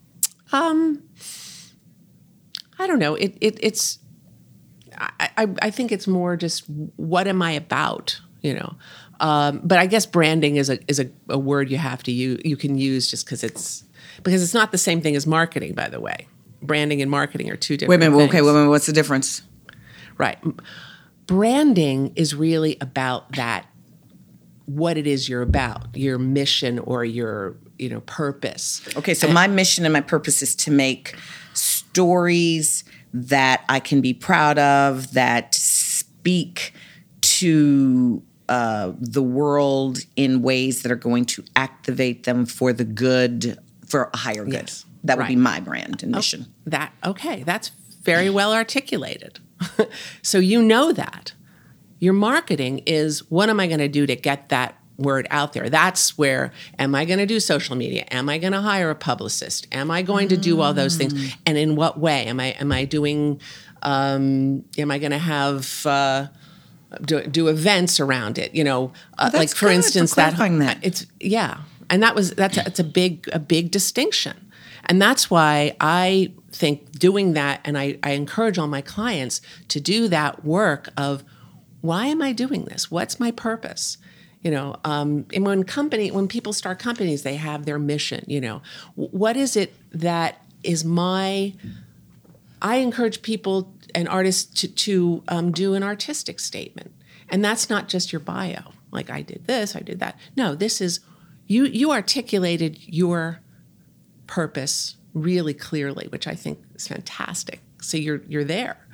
Um, 0.52 1.02
I 2.78 2.86
don't 2.86 2.98
know. 2.98 3.14
It, 3.14 3.36
it 3.40 3.58
it's 3.62 3.98
I, 5.00 5.30
I 5.36 5.48
I 5.62 5.70
think 5.70 5.92
it's 5.92 6.06
more 6.06 6.36
just 6.36 6.64
what 6.96 7.26
am 7.26 7.42
I 7.42 7.52
about, 7.52 8.20
you 8.42 8.54
know. 8.54 8.76
Um, 9.20 9.60
but 9.64 9.78
I 9.78 9.86
guess 9.86 10.06
branding 10.06 10.56
is 10.56 10.70
a 10.70 10.78
is 10.88 11.00
a, 11.00 11.10
a 11.28 11.38
word 11.38 11.70
you 11.70 11.78
have 11.78 12.02
to 12.04 12.12
use 12.12 12.40
you 12.44 12.56
can 12.56 12.76
use 12.76 13.10
just 13.10 13.24
because 13.24 13.42
it's 13.42 13.84
because 14.22 14.42
it's 14.42 14.54
not 14.54 14.72
the 14.72 14.78
same 14.78 15.00
thing 15.00 15.16
as 15.16 15.26
marketing. 15.26 15.74
By 15.74 15.88
the 15.88 16.00
way, 16.00 16.28
branding 16.62 17.02
and 17.02 17.10
marketing 17.10 17.50
are 17.50 17.56
two 17.56 17.76
different. 17.76 18.00
Wait 18.00 18.06
a 18.06 18.10
minute. 18.10 18.18
things. 18.18 18.28
Okay. 18.30 18.42
Wait 18.42 18.50
a 18.50 18.54
minute. 18.54 18.70
What's 18.70 18.86
the 18.86 18.92
difference? 18.92 19.42
Right. 20.18 20.38
Branding 21.26 22.12
is 22.16 22.34
really 22.34 22.76
about 22.80 23.32
that 23.32 23.66
what 24.66 24.96
it 24.96 25.06
is 25.06 25.28
you're 25.28 25.42
about, 25.42 25.88
your 25.94 26.18
mission 26.18 26.78
or 26.78 27.04
your, 27.04 27.56
you 27.78 27.88
know, 27.88 28.00
purpose. 28.02 28.80
Okay, 28.96 29.14
so 29.14 29.26
my 29.32 29.48
mission 29.48 29.84
and 29.84 29.92
my 29.92 30.00
purpose 30.00 30.42
is 30.42 30.54
to 30.54 30.70
make 30.70 31.16
stories 31.54 32.84
that 33.12 33.64
I 33.68 33.80
can 33.80 34.00
be 34.00 34.14
proud 34.14 34.58
of, 34.58 35.12
that 35.14 35.54
speak 35.54 36.72
to 37.22 38.22
uh, 38.48 38.92
the 38.98 39.22
world 39.22 40.00
in 40.16 40.42
ways 40.42 40.82
that 40.82 40.90
are 40.90 40.96
going 40.96 41.24
to 41.24 41.44
activate 41.56 42.24
them 42.24 42.46
for 42.46 42.72
the 42.72 42.84
good, 42.84 43.58
for 43.86 44.10
a 44.12 44.16
higher 44.16 44.44
good. 44.44 44.54
Yes, 44.54 44.84
That 45.04 45.18
would 45.18 45.28
be 45.28 45.36
my 45.36 45.60
brand 45.60 46.02
and 46.02 46.12
mission. 46.12 46.46
That 46.66 46.92
okay, 47.04 47.42
that's 47.44 47.70
very 48.02 48.30
well 48.30 48.52
articulated. 48.52 49.38
so 50.22 50.38
you 50.38 50.62
know 50.62 50.92
that. 50.92 51.32
Your 51.98 52.14
marketing 52.14 52.78
is 52.86 53.30
what 53.30 53.50
am 53.50 53.60
I 53.60 53.66
going 53.66 53.80
to 53.80 53.88
do 53.88 54.06
to 54.06 54.16
get 54.16 54.48
that 54.48 54.79
word 55.00 55.26
out 55.30 55.52
there? 55.52 55.68
That's 55.68 56.16
where 56.16 56.52
am 56.78 56.94
I 56.94 57.04
going 57.04 57.18
to 57.18 57.26
do 57.26 57.40
social 57.40 57.76
media? 57.76 58.04
Am 58.10 58.28
I 58.28 58.38
going 58.38 58.52
to 58.52 58.60
hire 58.60 58.90
a 58.90 58.94
publicist? 58.94 59.66
Am 59.72 59.90
I 59.90 60.02
going 60.02 60.28
to 60.28 60.36
do 60.36 60.60
all 60.60 60.72
those 60.72 60.96
things? 60.96 61.34
And 61.46 61.58
in 61.58 61.76
what 61.76 61.98
way? 61.98 62.26
Am 62.26 62.38
I 62.38 62.48
am 62.60 62.70
I 62.72 62.84
doing 62.84 63.40
um, 63.82 64.64
am 64.78 64.90
I 64.90 64.98
going 64.98 65.12
to 65.12 65.18
have 65.18 65.86
uh, 65.86 66.26
do, 67.02 67.26
do 67.26 67.48
events 67.48 68.00
around 68.00 68.38
it? 68.38 68.54
You 68.54 68.64
know, 68.64 68.92
uh, 69.18 69.30
that's 69.30 69.36
like 69.36 69.48
for 69.50 69.68
instance, 69.68 70.14
that, 70.14 70.36
that. 70.36 70.78
it's 70.82 71.06
yeah, 71.18 71.58
and 71.88 72.02
that 72.02 72.14
was 72.14 72.32
that's 72.32 72.56
a, 72.56 72.66
it's 72.66 72.80
a 72.80 72.84
big 72.84 73.28
a 73.32 73.38
big 73.38 73.70
distinction, 73.70 74.50
and 74.86 75.00
that's 75.00 75.30
why 75.30 75.76
I 75.80 76.32
think 76.52 76.98
doing 76.98 77.32
that, 77.34 77.60
and 77.64 77.78
I, 77.78 77.98
I 78.02 78.10
encourage 78.10 78.58
all 78.58 78.66
my 78.66 78.82
clients 78.82 79.40
to 79.68 79.80
do 79.80 80.08
that 80.08 80.44
work 80.44 80.88
of 80.96 81.24
why 81.80 82.06
am 82.06 82.20
I 82.20 82.32
doing 82.32 82.64
this? 82.64 82.90
What's 82.90 83.18
my 83.18 83.30
purpose? 83.30 83.96
You 84.42 84.50
know, 84.50 84.76
um, 84.84 85.26
and 85.34 85.44
when 85.44 85.64
company 85.64 86.10
when 86.10 86.26
people 86.26 86.52
start 86.52 86.78
companies, 86.78 87.22
they 87.22 87.36
have 87.36 87.66
their 87.66 87.78
mission. 87.78 88.24
You 88.26 88.40
know, 88.40 88.62
what 88.94 89.36
is 89.36 89.56
it 89.56 89.74
that 89.92 90.42
is 90.62 90.84
my 90.84 91.54
I 92.62 92.76
encourage 92.76 93.22
people 93.22 93.72
and 93.94 94.08
artists 94.08 94.60
to, 94.60 94.68
to 94.68 95.22
um, 95.28 95.52
do 95.52 95.74
an 95.74 95.82
artistic 95.82 96.40
statement. 96.40 96.92
And 97.28 97.44
that's 97.44 97.70
not 97.70 97.88
just 97.88 98.12
your 98.12 98.20
bio, 98.20 98.72
like 98.90 99.10
I 99.10 99.22
did 99.22 99.46
this, 99.46 99.76
I 99.76 99.80
did 99.80 100.00
that. 100.00 100.18
No, 100.36 100.54
this 100.54 100.80
is 100.80 101.00
you 101.46 101.64
you 101.64 101.90
articulated 101.90 102.78
your 102.86 103.40
purpose 104.26 104.96
really 105.14 105.54
clearly, 105.54 106.06
which 106.08 106.26
I 106.26 106.34
think 106.34 106.60
is 106.74 106.88
fantastic. 106.88 107.60
So 107.80 107.96
you're 107.96 108.22
you're 108.28 108.44
there. 108.44 108.86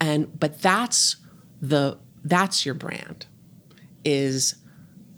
And 0.00 0.38
but 0.38 0.60
that's 0.62 1.16
the 1.60 1.98
that's 2.24 2.64
your 2.64 2.74
brand 2.74 3.26
is 4.04 4.56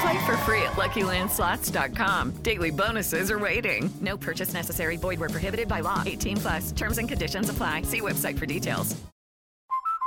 Play 0.00 0.24
for 0.24 0.36
free 0.38 0.62
at 0.62 0.72
LuckyLandSlots.com. 0.72 2.30
Daily 2.42 2.70
bonuses 2.70 3.30
are 3.30 3.38
waiting. 3.38 3.92
No 4.00 4.16
purchase 4.16 4.54
necessary. 4.54 4.96
Void 4.96 5.20
where 5.20 5.28
prohibited 5.28 5.68
by 5.68 5.80
law. 5.80 6.02
18 6.06 6.36
plus. 6.38 6.72
Terms 6.72 6.98
and 6.98 7.08
conditions 7.08 7.50
apply. 7.50 7.82
See 7.82 8.00
website 8.00 8.38
for 8.38 8.46
details. 8.46 8.96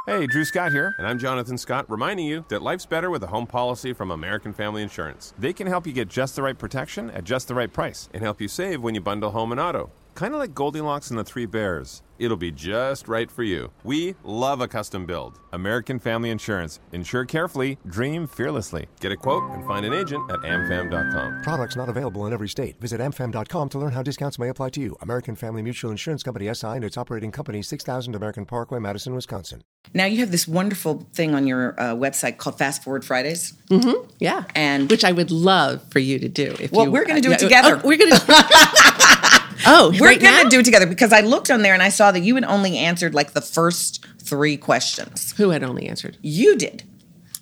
Hey, 0.08 0.28
Drew 0.28 0.46
Scott 0.46 0.72
here, 0.72 0.94
and 1.00 1.08
I'm 1.08 1.18
Jonathan 1.18 1.58
Scott, 1.58 1.90
reminding 1.90 2.28
you 2.28 2.46
that 2.50 2.62
life's 2.62 2.86
better 2.86 3.10
with 3.10 3.24
a 3.24 3.28
home 3.28 3.48
policy 3.48 3.92
from 3.92 4.12
American 4.12 4.54
Family 4.54 4.84
Insurance. 4.84 5.34
They 5.40 5.52
can 5.52 5.66
help 5.66 5.88
you 5.88 5.94
get 5.94 6.10
just 6.10 6.36
the 6.36 6.44
right 6.44 6.56
protection 6.56 7.10
at 7.10 7.24
just 7.24 7.48
the 7.48 7.56
right 7.56 7.74
price 7.74 8.08
and 8.14 8.22
help 8.22 8.40
you 8.40 8.48
save 8.48 8.84
when 8.84 8.94
you 8.94 9.02
bundle 9.02 9.32
home 9.32 9.52
and 9.52 9.60
auto. 9.60 9.90
Kind 10.16 10.34
of 10.34 10.40
like 10.40 10.56
Goldilocks 10.56 11.10
and 11.10 11.20
the 11.20 11.26
Three 11.26 11.46
Bears. 11.46 12.02
It'll 12.20 12.38
be 12.38 12.50
just 12.50 13.10
right 13.10 13.30
for 13.30 13.44
you. 13.44 13.70
We 13.84 14.16
love 14.24 14.62
a 14.62 14.68
custom 14.70 15.06
build. 15.06 15.42
American 15.52 16.00
Family 16.00 16.30
Insurance. 16.30 16.80
Insure 16.94 17.26
carefully, 17.26 17.78
dream 17.88 18.26
fearlessly. 18.26 18.88
Get 19.02 19.12
a 19.12 19.18
quote 19.18 19.44
and 19.52 19.68
find 19.68 19.86
an 19.86 19.94
agent 19.94 20.32
at 20.32 20.40
amfam.com. 20.40 21.42
Products 21.44 21.76
not 21.76 21.90
available 21.90 22.26
in 22.28 22.32
every 22.32 22.48
state. 22.48 22.80
Visit 22.80 23.02
amfam.com 23.02 23.68
to 23.68 23.78
learn 23.78 23.92
how 23.92 24.02
discounts 24.02 24.40
may 24.40 24.48
apply 24.48 24.70
to 24.70 24.80
you. 24.80 24.96
American 25.02 25.36
Family 25.36 25.62
Mutual 25.62 25.92
Insurance 25.92 26.24
Company 26.24 26.52
SI 26.54 26.68
and 26.68 26.86
its 26.86 26.98
operating 26.98 27.34
company 27.34 27.62
6000 27.62 28.16
American 28.16 28.46
Parkway, 28.46 28.80
Madison, 28.80 29.14
Wisconsin. 29.14 29.64
Now 29.94 30.06
you 30.06 30.20
have 30.20 30.32
this 30.32 30.48
wonderful 30.48 31.06
thing 31.14 31.36
on 31.36 31.46
your 31.46 31.78
uh, 31.78 31.94
website 31.94 32.38
called 32.38 32.58
Fast 32.58 32.86
Forward 32.86 33.04
Fridays. 33.04 33.52
Mm-hmm. 33.70 34.10
Yeah, 34.20 34.46
and 34.56 34.90
which 34.90 35.04
I 35.04 35.12
would 35.12 35.32
love 35.32 35.84
for 35.92 36.00
you 36.00 36.18
to 36.20 36.30
do. 36.30 36.56
If 36.62 36.72
Well, 36.72 36.86
you, 36.86 36.92
we're 36.92 37.04
going 37.04 37.22
to 37.22 37.22
do 37.22 37.32
uh, 37.32 37.36
it 37.36 37.40
together. 37.40 37.82
Oh, 37.84 37.88
we're 37.88 37.98
going 37.98 38.12
to. 38.16 39.42
oh, 39.66 39.94
we're 40.00 40.08
right 40.08 40.20
going 40.20 40.34
now? 40.34 40.44
to 40.44 40.50
do 40.50 40.60
it 40.60 40.66
together 40.66 40.86
because 40.86 41.14
I 41.14 41.22
looked 41.22 41.50
on 41.52 41.62
there 41.62 41.74
and 41.74 41.84
I 41.84 41.90
saw 41.90 42.12
that 42.12 42.22
you 42.22 42.36
had 42.36 42.44
only 42.44 42.78
answered 42.78 43.14
like 43.14 43.34
the 43.34 43.42
first 43.42 44.06
three 44.20 44.58
questions. 44.58 45.34
Who 45.38 45.50
had 45.52 45.64
only 45.64 45.88
answered? 45.88 46.18
You 46.22 46.56
did. 46.58 46.84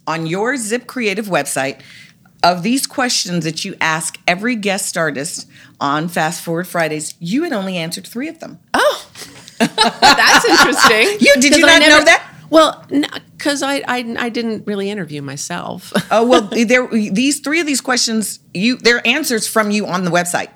On 0.05 0.25
your 0.25 0.57
Zip 0.57 0.85
Creative 0.85 1.27
website, 1.27 1.81
of 2.43 2.61
these 2.61 2.85
questions 2.85 3.45
that 3.45 3.63
you 3.63 3.75
ask 3.79 4.19
every 4.27 4.55
guest 4.55 4.97
artist 4.97 5.47
on 5.79 6.09
Fast 6.09 6.43
Forward 6.43 6.67
Fridays, 6.67 7.15
you 7.19 7.43
had 7.43 7.53
only 7.53 7.77
answered 7.77 8.05
three 8.05 8.27
of 8.27 8.39
them. 8.39 8.59
Oh, 8.73 9.07
that's 9.59 10.45
interesting. 10.45 11.17
You 11.21 11.41
did 11.41 11.55
you 11.55 11.65
not 11.65 11.79
know 11.81 12.03
that? 12.03 12.29
Well, 12.49 12.85
because 13.37 13.63
I, 13.63 13.77
I 13.87 14.15
I 14.19 14.29
didn't 14.29 14.67
really 14.67 14.89
interview 14.91 15.21
myself. 15.21 15.93
Oh 16.11 16.25
well, 16.27 16.41
there 16.67 16.87
these 16.87 17.39
three 17.39 17.59
of 17.61 17.65
these 17.65 17.81
questions 17.81 18.39
you 18.53 18.77
they're 18.77 19.05
answers 19.07 19.47
from 19.47 19.71
you 19.71 19.87
on 19.87 20.03
the 20.03 20.11
website. 20.11 20.49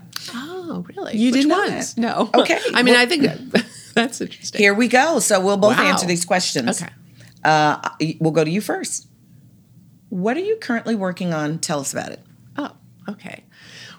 Oh, 0.77 0.85
really? 0.95 1.17
You 1.17 1.31
Which 1.31 1.41
did 1.43 1.51
that? 1.51 1.93
No. 1.97 2.29
Okay. 2.35 2.59
I 2.73 2.83
mean, 2.83 2.93
Well- 2.93 3.01
I 3.03 3.05
think 3.05 3.23
that, 3.23 3.65
that's 3.95 4.21
interesting. 4.21 4.59
Here 4.59 4.73
we 4.73 4.87
go. 4.87 5.19
So 5.19 5.39
we'll 5.39 5.57
both 5.57 5.77
Wow. 5.77 5.85
answer 5.85 6.05
these 6.05 6.25
questions. 6.25 6.81
Okay. 6.81 6.91
Uh, 7.43 7.89
we'll 8.19 8.31
go 8.31 8.43
to 8.43 8.49
you 8.49 8.61
first. 8.61 9.07
What 10.09 10.37
are 10.37 10.41
you 10.41 10.57
currently 10.57 10.95
working 10.95 11.33
on? 11.33 11.59
Tell 11.59 11.79
us 11.79 11.93
about 11.93 12.11
it. 12.11 12.19
Oh, 12.57 12.71
okay. 13.09 13.43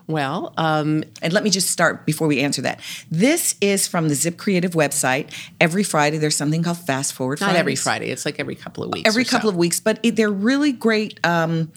Well, 0.06 0.54
um, 0.56 1.04
and 1.20 1.32
let 1.34 1.44
me 1.44 1.50
just 1.50 1.68
start 1.70 2.06
before 2.06 2.26
we 2.28 2.40
answer 2.40 2.62
that. 2.62 2.80
This 3.10 3.56
is 3.60 3.86
from 3.86 4.08
the 4.08 4.14
Zip 4.14 4.38
Creative 4.38 4.70
website. 4.72 5.30
Every 5.60 5.82
Friday, 5.82 6.16
there's 6.16 6.34
something 6.36 6.62
called 6.62 6.78
Fast 6.78 7.12
Forward. 7.12 7.40
Not 7.42 7.56
every 7.56 7.76
Friday. 7.76 8.08
It's 8.10 8.24
like 8.24 8.40
every 8.40 8.54
couple 8.54 8.82
of 8.84 8.90
weeks. 8.92 9.06
Every 9.06 9.22
or 9.22 9.24
so. 9.26 9.30
couple 9.32 9.50
of 9.50 9.56
weeks, 9.56 9.80
but 9.80 9.98
it, 10.02 10.16
they're 10.16 10.30
really 10.30 10.72
great 10.72 11.20
um, 11.24 11.70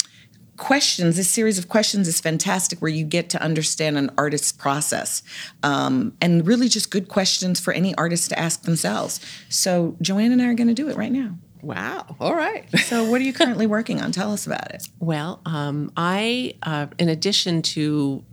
questions. 0.62 1.18
This 1.18 1.28
series 1.28 1.58
of 1.58 1.68
questions 1.68 2.08
is 2.08 2.22
fantastic, 2.22 2.80
where 2.80 2.92
you 2.92 3.04
get 3.04 3.30
to 3.32 3.42
understand 3.42 3.98
an 3.98 4.12
artist's 4.16 4.52
process, 4.52 5.24
um, 5.64 6.16
and 6.22 6.46
really 6.46 6.70
just 6.70 6.92
good 6.92 7.08
questions 7.08 7.60
for 7.60 7.74
any 7.74 7.96
artist 7.96 8.30
to 8.30 8.40
ask 8.40 8.62
themselves. 8.62 9.20
So 9.50 9.98
Joanne 10.02 10.32
and 10.32 10.40
I 10.40 10.46
are 10.46 10.54
going 10.54 10.68
to 10.68 10.76
do 10.76 10.88
it 10.88 10.96
right 10.96 11.12
now. 11.12 11.36
Wow. 11.64 12.16
All 12.20 12.36
right. 12.36 12.66
So, 12.92 13.10
what 13.10 13.22
are 13.22 13.24
you 13.24 13.34
currently 13.34 13.68
working 13.68 14.02
on? 14.02 14.12
Tell 14.12 14.34
us 14.34 14.46
about 14.46 14.72
it. 14.72 14.88
Well, 15.00 15.42
um, 15.46 15.92
I, 15.96 16.56
uh, 16.62 16.88
in 17.00 17.10
addition 17.10 17.62
to, 17.62 18.24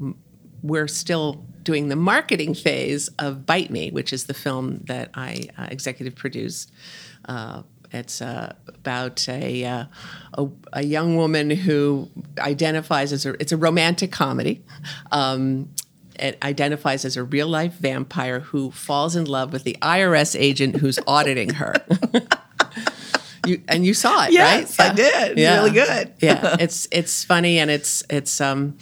we're 0.62 0.88
still 0.88 1.44
doing 1.62 1.88
the 1.88 1.96
marketing 1.96 2.54
phase 2.54 3.08
of 3.18 3.46
Bite 3.46 3.70
Me, 3.70 3.90
which 3.90 4.12
is 4.12 4.24
the 4.24 4.34
film 4.34 4.80
that 4.86 5.10
I 5.14 5.48
uh, 5.56 5.68
executive 5.70 6.16
produced. 6.16 6.72
Uh, 7.26 7.62
it's 7.92 8.20
uh, 8.20 8.54
about 8.68 9.28
a, 9.28 9.64
uh, 9.64 9.84
a 10.34 10.48
a 10.74 10.82
young 10.84 11.16
woman 11.16 11.50
who 11.50 12.08
identifies 12.38 13.12
as 13.12 13.24
a 13.26 13.30
it's 13.40 13.52
a 13.52 13.56
romantic 13.56 14.12
comedy. 14.12 14.62
Um, 15.12 15.70
it 16.18 16.36
identifies 16.42 17.04
as 17.04 17.16
a 17.16 17.22
real 17.22 17.46
life 17.46 17.74
vampire 17.74 18.40
who 18.40 18.70
falls 18.72 19.14
in 19.16 19.24
love 19.26 19.52
with 19.52 19.62
the 19.64 19.76
IRS 19.80 20.38
agent 20.38 20.76
who's 20.76 20.98
auditing 21.06 21.54
her. 21.54 21.74
You, 23.46 23.62
and 23.66 23.86
you 23.86 23.94
saw 23.94 24.26
it, 24.26 24.32
Yes, 24.32 24.78
right? 24.78 24.90
I 24.90 24.94
did. 24.94 25.38
It's 25.38 25.56
really 25.58 25.70
good. 25.70 26.12
yeah, 26.20 26.56
it's 26.60 26.86
it's 26.90 27.24
funny 27.24 27.58
and 27.58 27.70
it's 27.70 28.02
it's 28.10 28.40
um, 28.42 28.76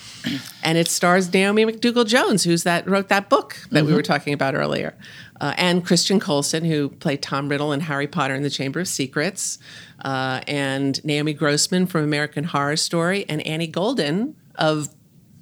and 0.65 0.77
it 0.77 0.89
stars 0.89 1.33
Naomi 1.33 1.65
McDougall 1.67 2.07
Jones, 2.07 2.43
who's 2.43 2.65
that 2.65 2.89
wrote 2.89 3.09
that 3.09 3.29
book 3.29 3.57
that 3.71 3.85
we 3.85 3.93
Mhm. 3.93 3.97
were 3.97 4.03
talking 4.03 4.33
about 4.33 4.55
earlier. 4.57 4.95
Uh, 5.40 5.52
and 5.57 5.85
Christian 5.85 6.19
Coulson, 6.21 6.64
who 6.64 6.88
played 6.88 7.23
Tom 7.23 7.49
Riddle 7.49 7.73
in 7.73 7.81
Harry 7.81 8.07
Potter 8.07 8.35
and 8.35 8.45
the 8.45 8.50
Chamber 8.50 8.81
of 8.81 8.88
Secrets, 8.88 9.59
uh, 10.05 10.40
and 10.49 11.02
Naomi 11.05 11.33
Grossman 11.35 11.87
from 11.87 12.02
American 12.05 12.45
Horror 12.45 12.76
Story, 12.76 13.25
and 13.28 13.47
Annie 13.47 13.66
Golden 13.66 14.35
of 14.57 14.88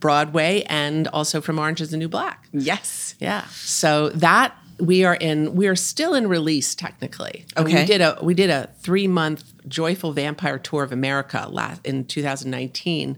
Broadway, 0.00 0.62
and 0.68 1.08
also 1.08 1.40
from 1.40 1.58
Orange 1.58 1.80
Is 1.80 1.90
the 1.90 1.96
New 1.96 2.08
Black. 2.08 2.48
Yes. 2.52 3.14
Yeah. 3.20 3.44
So 3.48 4.10
that 4.10 4.54
we 4.80 5.04
are 5.04 5.14
in 5.14 5.54
we 5.54 5.68
are 5.68 5.76
still 5.76 6.14
in 6.14 6.26
release 6.26 6.74
technically 6.74 7.46
And 7.56 7.64
Okay. 7.64 7.82
we 7.82 7.86
did 7.86 8.00
a 8.00 8.18
we 8.20 8.34
did 8.34 8.50
a 8.50 8.70
three 8.80 9.06
month 9.06 9.52
joyful 9.68 10.10
vampire 10.12 10.58
tour 10.58 10.82
of 10.82 10.90
america 10.90 11.46
last 11.48 11.86
in 11.86 12.04
2019 12.04 13.16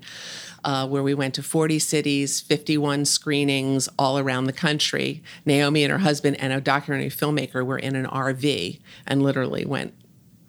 uh, 0.66 0.86
where 0.86 1.02
we 1.02 1.14
went 1.14 1.32
to 1.34 1.42
40 1.42 1.78
cities 1.78 2.40
51 2.42 3.04
screenings 3.06 3.88
all 3.98 4.18
around 4.18 4.44
the 4.44 4.52
country 4.52 5.22
naomi 5.46 5.82
and 5.84 5.90
her 5.92 5.98
husband 5.98 6.36
and 6.40 6.52
a 6.52 6.60
documentary 6.60 7.08
filmmaker 7.10 7.64
were 7.64 7.78
in 7.78 7.94
an 7.96 8.04
rv 8.06 8.78
and 9.06 9.22
literally 9.22 9.64
went 9.64 9.94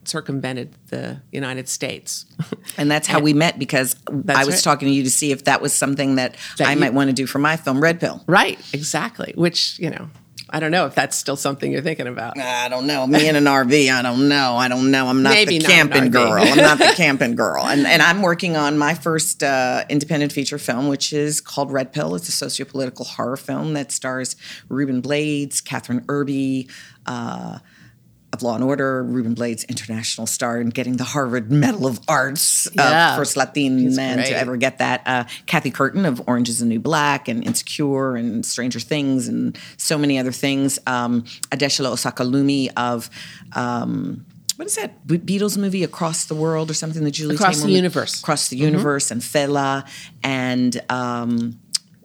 circumvented 0.04 0.74
the 0.88 1.22
united 1.32 1.68
states 1.70 2.26
And 2.78 2.92
that's 2.92 3.08
how 3.08 3.20
we 3.20 3.34
met 3.34 3.58
because 3.58 3.96
I 4.30 4.46
was 4.46 4.56
right. 4.56 4.64
talking 4.64 4.88
to 4.88 4.94
you 4.94 5.04
to 5.04 5.10
see 5.10 5.32
if 5.32 5.46
that 5.46 5.62
was 5.62 5.74
something 5.74 6.16
that, 6.16 6.36
That 6.58 6.68
I 6.68 6.74
you- 6.74 6.80
might 6.80 6.94
want 6.94 7.10
to 7.10 7.14
do 7.14 7.26
for 7.26 7.40
my 7.40 7.56
film, 7.58 7.82
Red 7.82 8.00
Pill. 8.00 8.24
right 8.28 8.60
exactly 8.74 9.34
which 9.36 9.78
you 9.80 9.90
know 9.90 10.10
i 10.50 10.60
don't 10.60 10.72
know 10.72 10.86
if 10.86 10.96
that's 10.96 11.16
still 11.18 11.36
something 11.36 11.72
you're 11.72 11.82
thinking 11.82 12.08
about 12.08 12.38
I 12.38 12.70
don't 12.70 12.88
know. 12.88 13.08
Me 13.08 13.28
in 13.28 13.36
an 13.36 13.46
RV, 13.46 13.92
I 13.92 14.02
don't 14.02 14.28
know. 14.28 14.56
I 14.58 14.68
don't 14.68 14.92
know. 14.92 15.08
I'm 15.08 15.24
not 15.24 15.34
Maybe 15.34 15.58
the 15.60 15.66
camping 15.66 16.12
girl. 16.12 16.34
I'm 16.34 16.58
not 16.58 16.78
the 16.78 16.94
camping 16.96 17.36
girl. 17.36 17.66
And, 17.66 17.88
and 17.88 18.02
I'm 18.02 18.22
working 18.22 18.56
on 18.58 18.78
my 18.78 18.94
first 18.94 19.44
uh, 19.44 19.86
independent 19.90 20.32
feature 20.32 20.58
film, 20.58 20.88
which 20.88 21.14
is 21.14 21.40
called 21.42 21.72
Red 21.72 21.94
Pill. 21.94 22.16
It's 22.16 22.28
a 22.30 22.46
sociopolitical 22.46 23.06
horror 23.06 23.38
film 23.38 23.74
that 23.74 23.92
stars 23.92 24.36
Ruben 24.70 25.02
Blades, 25.02 25.62
Kathryn 25.62 26.06
Erbe, 26.06 26.70
uh, 27.06 27.60
of 28.34 28.42
Law 28.44 28.56
and 28.56 28.64
Order, 28.64 29.04
Ruben 29.04 29.34
Blades, 29.34 29.64
international 29.66 30.28
star, 30.28 30.58
and 30.58 30.74
getting 30.74 30.98
the 30.98 31.04
Harvard 31.06 31.50
Medal 31.52 31.88
of 31.88 32.00
Arts, 32.08 32.68
Yeah. 32.76 33.14
uh, 33.14 33.16
first 33.16 33.38
Latin 33.38 33.96
man 33.96 34.18
great. 34.18 34.28
to 34.28 34.38
ever 34.38 34.58
get 34.58 34.80
that. 34.80 35.02
Uh, 35.06 35.24
Kathy 35.46 35.72
Curtin 35.72 36.06
of 36.06 36.22
Orange 36.28 36.50
is 36.50 36.60
the 36.60 36.66
New 36.66 36.80
Black 36.80 37.28
and 37.30 37.44
Insecure 37.44 38.16
and 38.16 38.46
Stranger 38.46 38.80
Things 38.82 39.28
and 39.30 39.58
so 39.78 39.98
many 39.98 40.20
other 40.20 40.34
things. 40.34 40.78
Um, 40.86 41.24
Adesola 41.52 41.92
Osakalumi 41.94 42.70
of. 42.76 43.10
Um, 43.54 44.26
what 44.58 44.66
is 44.68 44.76
that 44.76 45.06
Be- 45.08 45.20
Beatles 45.20 45.58
movie 45.58 45.84
Across 45.84 46.26
the 46.26 46.36
World 46.36 46.70
or 46.72 46.74
something? 46.74 47.04
The 47.04 47.12
Julie 47.12 47.36
Across 47.36 47.62
Taymor 47.62 47.66
the 47.68 47.72
Universe. 47.74 48.20
Across 48.20 48.50
the 48.50 48.58
Mhm. 48.58 48.62
Universe 48.66 49.12
and 49.12 49.22
Fela 49.22 49.88
and 50.24 50.82
um, 50.90 51.60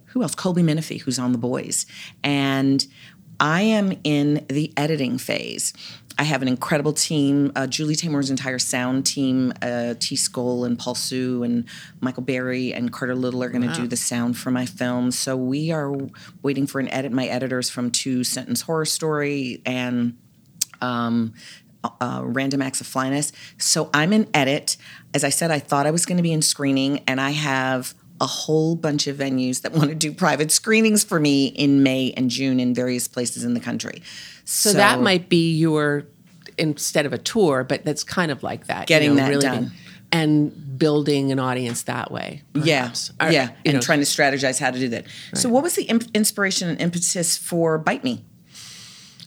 who 0.07 0.23
else? 0.23 0.35
Colby 0.35 0.63
Minifie, 0.63 1.01
who's 1.01 1.19
on 1.19 1.33
The 1.33 1.39
Boys. 1.39 1.87
And 2.23 2.87
I 3.41 3.63
am 3.63 3.95
in 4.05 4.45
the 4.49 4.71
editing 4.77 5.17
phase. 5.19 5.73
I 6.19 6.25
have 6.25 6.43
an 6.43 6.49
incredible 6.49 6.93
team. 6.93 7.53
Uh, 7.57 7.67
Julie 7.67 7.97
Taymor's 7.97 8.31
entire 8.31 8.59
sound 8.59 9.07
team, 9.07 9.53
uh, 9.63 9.95
T. 9.99 10.15
Skoll 10.15 10.67
and 10.67 10.79
Paul 10.79 10.95
Sue 10.95 11.43
and 11.43 11.65
Michael 12.01 12.23
Berry 12.23 12.73
and 12.73 12.93
Carter 12.93 13.15
Little 13.15 13.43
are 13.43 13.49
going 13.49 13.63
to 13.63 13.69
Wow. 13.69 13.75
do 13.75 13.87
the 13.87 13.97
sound 13.97 14.37
for 14.37 14.51
my 14.51 14.67
film. 14.67 15.11
So 15.11 15.37
we 15.37 15.71
are 15.71 15.93
waiting 16.43 16.67
for 16.67 16.81
an 16.81 16.89
edit. 16.89 17.13
My 17.13 17.27
editors 17.27 17.71
from 17.71 17.91
Two 17.91 18.25
Sentence 18.25 18.63
Horror 18.63 18.85
Story 18.85 19.63
and 19.65 20.19
um, 20.81 21.33
uh, 22.01 22.21
Random 22.25 22.61
Acts 22.63 22.81
of 22.81 22.87
Flyness. 22.87 23.33
So 23.59 23.89
I'm 23.95 24.13
in 24.13 24.29
edit. 24.35 24.77
As 25.15 25.25
I 25.25 25.31
said, 25.31 25.51
I 25.51 25.59
thought 25.59 25.87
I 25.87 25.91
was 25.91 26.05
going 26.07 26.17
to 26.19 26.23
be 26.23 26.33
in 26.33 26.43
screening, 26.43 27.01
and 27.07 27.21
I 27.21 27.31
have 27.31 27.95
a 28.21 28.27
whole 28.27 28.77
bunch 28.77 29.07
of 29.07 29.17
venues 29.17 29.63
that 29.63 29.73
want 29.73 29.89
to 29.89 29.95
do 29.95 30.13
private 30.13 30.51
screenings 30.53 31.03
for 31.05 31.19
me 31.19 31.47
in 31.47 31.83
May 31.83 32.13
and 32.17 32.31
June 32.31 32.61
in 32.61 32.75
various 32.75 33.09
places 33.09 33.45
in 33.45 33.55
the 33.55 33.61
country. 33.61 34.03
So, 34.45 34.73
that 34.73 35.01
might 35.01 35.29
be 35.29 35.53
your 35.57 36.05
instead 36.59 37.07
of 37.07 37.13
a 37.13 37.19
tour, 37.19 37.65
but 37.65 37.85
that's 37.85 38.05
kind 38.05 38.31
of 38.31 38.43
like 38.43 38.67
that. 38.67 38.87
Getting 38.87 39.17
that 39.17 39.41
done. 39.41 39.59
being- 39.65 39.73
and 40.15 40.79
building 40.79 41.33
an 41.33 41.39
audience 41.39 41.85
that 41.85 42.13
way. 42.13 42.43
Yeah. 42.55 42.93
Or, 43.21 43.31
yeah, 43.31 43.51
and 43.65 43.75
know, 43.75 43.81
trying 43.81 44.01
to 44.01 44.05
strategize 44.05 44.61
how 44.61 44.71
to 44.71 44.79
do 44.79 44.89
that. 44.91 45.07
So, 45.35 45.49
what 45.49 45.63
was 45.63 45.75
the 45.75 45.85
imp- 45.85 46.15
inspiration 46.15 46.69
and 46.69 46.81
impetus 46.81 47.39
for 47.39 47.79
Bite 47.79 48.05
Me? 48.05 48.23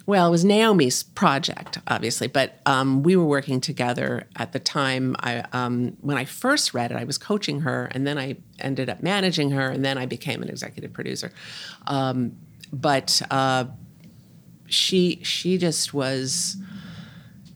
Well, 0.08 0.28
it 0.28 0.32
was 0.32 0.46
Naomi's 0.46 1.02
project, 1.02 1.80
obviously, 1.88 2.28
but 2.28 2.60
um, 2.68 3.02
we 3.02 3.16
were 3.16 3.26
working 3.26 3.60
together 3.60 4.28
at 4.36 4.52
the 4.52 4.60
time. 4.60 5.16
I 5.20 5.44
um, 5.52 5.98
when 6.02 6.16
I 6.16 6.26
first 6.26 6.76
read 6.76 6.92
it, 6.92 6.98
I 6.98 7.06
was 7.06 7.18
coaching 7.18 7.62
her, 7.62 7.86
and 7.92 8.06
then 8.06 8.18
I 8.18 8.38
ended 8.60 8.88
up 8.88 9.02
managing 9.02 9.52
her, 9.52 9.70
and 9.70 9.84
then 9.84 9.98
I 9.98 10.06
became 10.06 10.44
an 10.44 10.50
executive 10.50 10.94
producer. 10.94 11.32
Um, 11.88 12.38
but 12.72 13.20
uh, 13.32 13.66
she 14.68 15.22
she 15.24 15.58
just 15.58 15.94
was. 15.94 16.58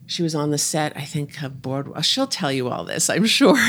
She 0.07 0.23
was 0.23 0.33
on 0.33 0.49
the 0.49 0.57
set, 0.57 0.97
I 0.97 1.05
think, 1.05 1.43
of 1.43 1.61
Boardwalk. 1.61 2.03
She'll 2.03 2.25
tell 2.25 2.51
you 2.51 2.67
all 2.67 2.83
this, 2.83 3.11
I'm 3.11 3.25
sure. 3.27 3.59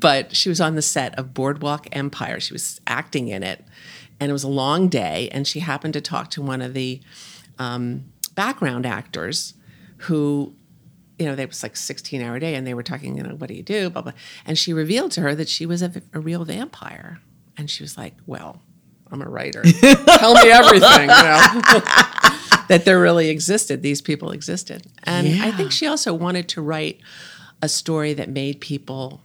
but 0.00 0.34
she 0.34 0.48
was 0.48 0.62
on 0.62 0.76
the 0.76 0.80
set 0.80 1.14
of 1.18 1.34
Boardwalk 1.34 1.88
Empire. 1.92 2.40
She 2.40 2.54
was 2.54 2.80
acting 2.86 3.28
in 3.28 3.42
it, 3.42 3.62
and 4.18 4.30
it 4.30 4.32
was 4.32 4.44
a 4.44 4.48
long 4.48 4.88
day. 4.88 5.28
And 5.30 5.46
she 5.46 5.60
happened 5.60 5.92
to 5.92 6.00
talk 6.00 6.30
to 6.30 6.40
one 6.40 6.62
of 6.62 6.72
the 6.72 7.02
um, 7.58 8.04
background 8.34 8.86
actors 8.86 9.54
who 9.98 10.54
you 11.18 11.26
know, 11.26 11.34
they 11.34 11.46
was 11.46 11.62
like 11.62 11.76
16 11.76 12.22
hour 12.22 12.38
day 12.38 12.54
and 12.54 12.66
they 12.66 12.74
were 12.74 12.82
talking, 12.82 13.16
you 13.16 13.22
know, 13.22 13.34
what 13.34 13.48
do 13.48 13.54
you 13.54 13.62
do? 13.62 13.90
Blah, 13.90 14.02
blah. 14.02 14.12
And 14.46 14.56
she 14.56 14.72
revealed 14.72 15.10
to 15.12 15.20
her 15.22 15.34
that 15.34 15.48
she 15.48 15.66
was 15.66 15.82
a, 15.82 15.92
a 16.12 16.20
real 16.20 16.44
vampire. 16.44 17.20
And 17.56 17.68
she 17.68 17.82
was 17.82 17.98
like, 17.98 18.14
well, 18.26 18.62
I'm 19.10 19.20
a 19.20 19.28
writer. 19.28 19.62
Tell 20.18 20.34
me 20.34 20.50
everything, 20.50 21.00
you 21.00 21.06
know, 21.06 21.60
that 22.68 22.82
there 22.84 23.00
really 23.00 23.30
existed. 23.30 23.82
These 23.82 24.00
people 24.00 24.30
existed. 24.30 24.86
And 25.02 25.42
I 25.42 25.50
think 25.50 25.72
she 25.72 25.86
also 25.86 26.14
wanted 26.14 26.48
to 26.50 26.62
write 26.62 27.00
a 27.60 27.68
story 27.68 28.14
that 28.14 28.28
made 28.28 28.60
people 28.60 29.22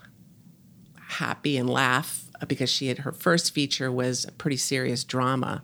happy 0.95 1.57
and 1.57 1.69
laugh 1.69 2.23
uh, 2.41 2.45
because 2.47 2.71
she 2.71 2.87
had 2.87 2.99
her 2.99 3.11
first 3.11 3.53
feature 3.53 3.91
was 3.91 4.25
a 4.25 4.31
pretty 4.31 4.57
serious 4.57 5.03
drama 5.03 5.63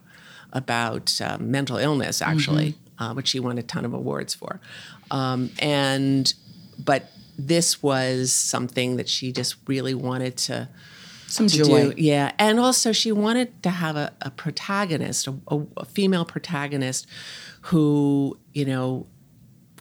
about 0.52 1.20
uh, 1.20 1.36
mental 1.38 1.76
illness 1.76 2.20
actually 2.22 2.74
uh, 2.98 3.12
which 3.14 3.28
she 3.28 3.40
won 3.40 3.58
a 3.58 3.62
ton 3.62 3.84
of 3.84 3.94
awards 3.94 4.34
for 4.34 4.60
um, 5.10 5.50
and 5.60 6.34
but 6.78 7.10
this 7.38 7.82
was 7.82 8.32
something 8.32 8.96
that 8.96 9.08
she 9.08 9.32
just 9.32 9.56
really 9.66 9.94
wanted 9.94 10.36
to 10.36 10.68
Some 11.26 11.46
to 11.46 11.56
joy. 11.64 11.92
do. 11.92 11.94
yeah 11.96 12.32
and 12.38 12.60
also 12.60 12.92
she 12.92 13.12
wanted 13.12 13.62
to 13.62 13.70
have 13.70 13.96
a, 13.96 14.12
a 14.20 14.30
protagonist 14.30 15.26
a, 15.26 15.34
a, 15.48 15.60
a 15.78 15.84
female 15.84 16.24
protagonist 16.24 17.06
who 17.62 18.38
you 18.52 18.64
know 18.64 19.06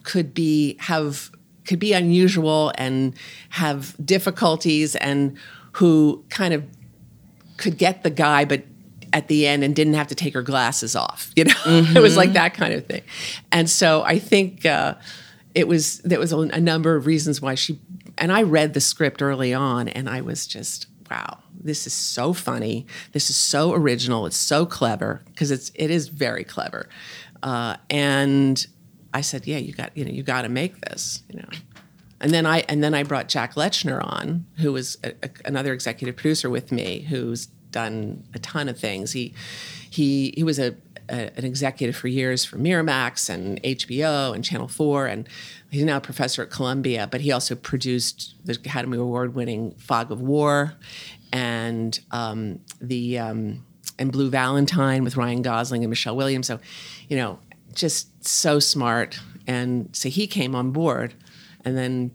could 0.04 0.34
be 0.34 0.78
have 0.80 1.32
could 1.66 1.80
be 1.80 1.94
unusual 1.94 2.72
and 2.76 3.14
have 3.50 3.94
difficulties 4.04 4.96
and 4.96 5.38
who 5.74 6.24
kind 6.30 6.54
of 6.54 6.64
could 7.58 7.78
get 7.78 8.04
the 8.04 8.10
guy 8.10 8.46
but 8.46 8.64
at 9.14 9.28
the 9.28 9.48
end 9.48 9.64
and 9.64 9.76
didn't 9.76 9.94
have 9.94 10.08
to 10.08 10.16
take 10.16 10.34
her 10.34 10.42
glasses 10.42 10.96
off 10.96 11.32
you 11.36 11.46
know? 11.46 11.54
It 11.66 12.02
was 12.02 12.18
like 12.18 12.34
that 12.34 12.54
kind 12.54 12.74
of 12.74 12.86
thing. 12.86 13.04
And 13.52 13.70
so 13.70 14.04
i 14.04 14.20
think 14.20 14.66
uh, 14.66 14.96
it 15.56 15.68
was 15.68 16.00
there 16.00 16.20
was 16.20 16.32
a, 16.32 16.38
a 16.40 16.60
number 16.60 16.96
of 16.96 17.06
reasons 17.06 17.42
why 17.42 17.56
she 17.56 17.80
and 18.18 18.32
i 18.32 18.44
read 18.44 18.74
the 18.74 18.82
script 18.82 19.22
early 19.22 19.54
on 19.54 19.88
and 19.88 20.10
i 20.10 20.22
was 20.22 20.48
just 20.48 20.88
wow 21.10 21.40
this 21.62 21.86
is 21.86 21.94
so 21.94 22.34
funny. 22.34 22.86
This 23.12 23.30
is 23.30 23.36
so 23.36 23.74
original. 23.74 24.26
It's 24.26 24.38
so 24.38 24.66
clever 24.66 25.22
because 25.26 25.52
it's 25.52 25.72
it 25.76 25.92
is 25.92 26.08
very 26.08 26.44
clever. 26.44 26.88
Uh, 27.42 27.78
and 27.90 28.68
i 29.14 29.22
said 29.22 29.48
yeah 29.48 29.58
you 29.58 29.72
got 29.74 29.96
you 29.96 30.04
know 30.04 30.12
you 30.12 30.22
got 30.22 30.44
to 30.44 30.50
make 30.50 30.82
this 30.82 31.24
you 31.30 31.40
know? 31.40 31.50
And 32.22 32.34
then 32.34 32.46
I 32.46 32.60
and 32.68 32.84
then 32.84 32.94
I 32.94 33.04
brought 33.04 33.30
Jack 33.30 33.56
Lechner 33.56 34.04
on, 34.04 34.46
who 34.58 34.74
was 34.74 34.98
a, 35.04 35.14
a, 35.24 35.30
another 35.46 35.74
executive 35.74 36.18
producer 36.18 36.50
with 36.50 36.72
me, 36.72 37.02
who's 37.10 37.48
done 37.72 38.24
a 38.34 38.40
ton 38.40 38.70
of 38.70 38.78
things. 38.78 39.12
He 39.12 39.34
he 39.90 40.34
he 40.36 40.44
was 40.44 40.60
a, 40.60 40.76
a 41.10 41.32
an 41.38 41.46
executive 41.46 41.96
for 41.96 42.08
years 42.08 42.46
for 42.46 42.58
Miramax 42.58 43.30
and 43.30 43.62
HBO 43.64 44.34
and 44.34 44.44
Channel 44.44 44.68
Four, 44.68 45.08
and 45.08 45.28
he's 45.70 45.84
now 45.84 45.98
a 45.98 46.02
professor 46.02 46.42
at 46.44 46.50
Columbia. 46.50 47.08
But 47.10 47.22
he 47.22 47.32
also 47.32 47.56
produced 47.56 48.36
the 48.46 48.54
Academy 48.54 48.98
Award 48.98 49.36
winning 49.36 49.72
Fog 49.76 50.12
of 50.12 50.22
War, 50.22 50.74
and 51.32 52.00
um, 52.12 52.60
the 52.82 53.20
um, 53.20 53.66
and 54.00 54.12
Blue 54.12 54.30
Valentine 54.30 55.04
with 55.04 55.18
Ryan 55.18 55.42
Gosling 55.42 55.84
and 55.84 55.90
Michelle 55.90 56.16
Williams. 56.16 56.48
So, 56.48 56.60
you 57.10 57.18
know, 57.18 57.40
just 57.74 58.26
so 58.26 58.60
smart. 58.60 59.20
And 59.46 59.90
so 59.94 60.10
he 60.10 60.26
came 60.26 60.56
on 60.56 60.72
board 60.72 61.14
and 61.66 61.78
then 61.78 62.12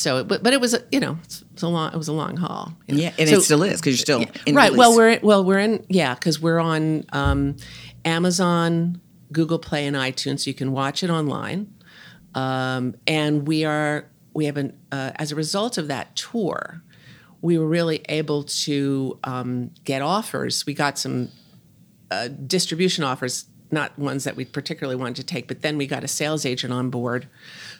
so 0.00 0.18
it, 0.18 0.28
but 0.28 0.42
but 0.42 0.52
it 0.52 0.60
was 0.60 0.74
a, 0.74 0.82
you 0.90 0.98
know 0.98 1.18
it 1.22 1.42
was 1.54 1.62
a 1.62 1.68
long 1.68 1.92
it 1.92 1.96
was 1.96 2.08
a 2.08 2.12
long 2.12 2.36
haul 2.36 2.72
you 2.86 2.94
know. 2.94 3.00
Yeah, 3.02 3.12
and 3.18 3.28
So- 3.28 3.36
it 3.36 3.42
still 3.42 3.62
is 3.62 3.80
because 3.80 3.92
you're 3.92 3.98
still 3.98 4.24
in 4.46 4.54
right 4.54 4.74
well 4.74 4.96
we're 4.96 5.18
well 5.22 5.44
we're 5.44 5.58
in 5.58 5.84
yeah 5.88 6.14
because 6.14 6.40
we're 6.40 6.58
on 6.58 7.04
um, 7.12 7.56
amazon 8.04 9.00
google 9.32 9.58
play 9.58 9.86
and 9.86 9.96
itunes 9.96 10.40
so 10.40 10.50
you 10.50 10.54
can 10.54 10.72
watch 10.72 11.02
it 11.02 11.10
online 11.10 11.72
um, 12.34 12.94
and 13.06 13.46
we 13.46 13.64
are 13.64 14.06
we 14.34 14.46
have 14.46 14.56
an 14.56 14.76
uh, 14.90 15.12
as 15.16 15.32
a 15.32 15.36
result 15.36 15.78
of 15.78 15.88
that 15.88 16.16
tour 16.16 16.82
we 17.42 17.58
were 17.58 17.66
really 17.66 18.02
able 18.08 18.42
to 18.42 19.18
um, 19.24 19.70
get 19.84 20.02
offers 20.02 20.64
we 20.66 20.74
got 20.74 20.98
some 20.98 21.28
uh, 22.10 22.28
distribution 22.28 23.04
offers 23.04 23.46
not 23.72 23.96
ones 23.98 24.24
that 24.24 24.36
we 24.36 24.44
particularly 24.44 24.96
wanted 24.96 25.16
to 25.16 25.24
take. 25.24 25.46
But 25.48 25.62
then 25.62 25.78
we 25.78 25.86
got 25.86 26.04
a 26.04 26.08
sales 26.08 26.44
agent 26.44 26.72
on 26.72 26.90
board, 26.90 27.28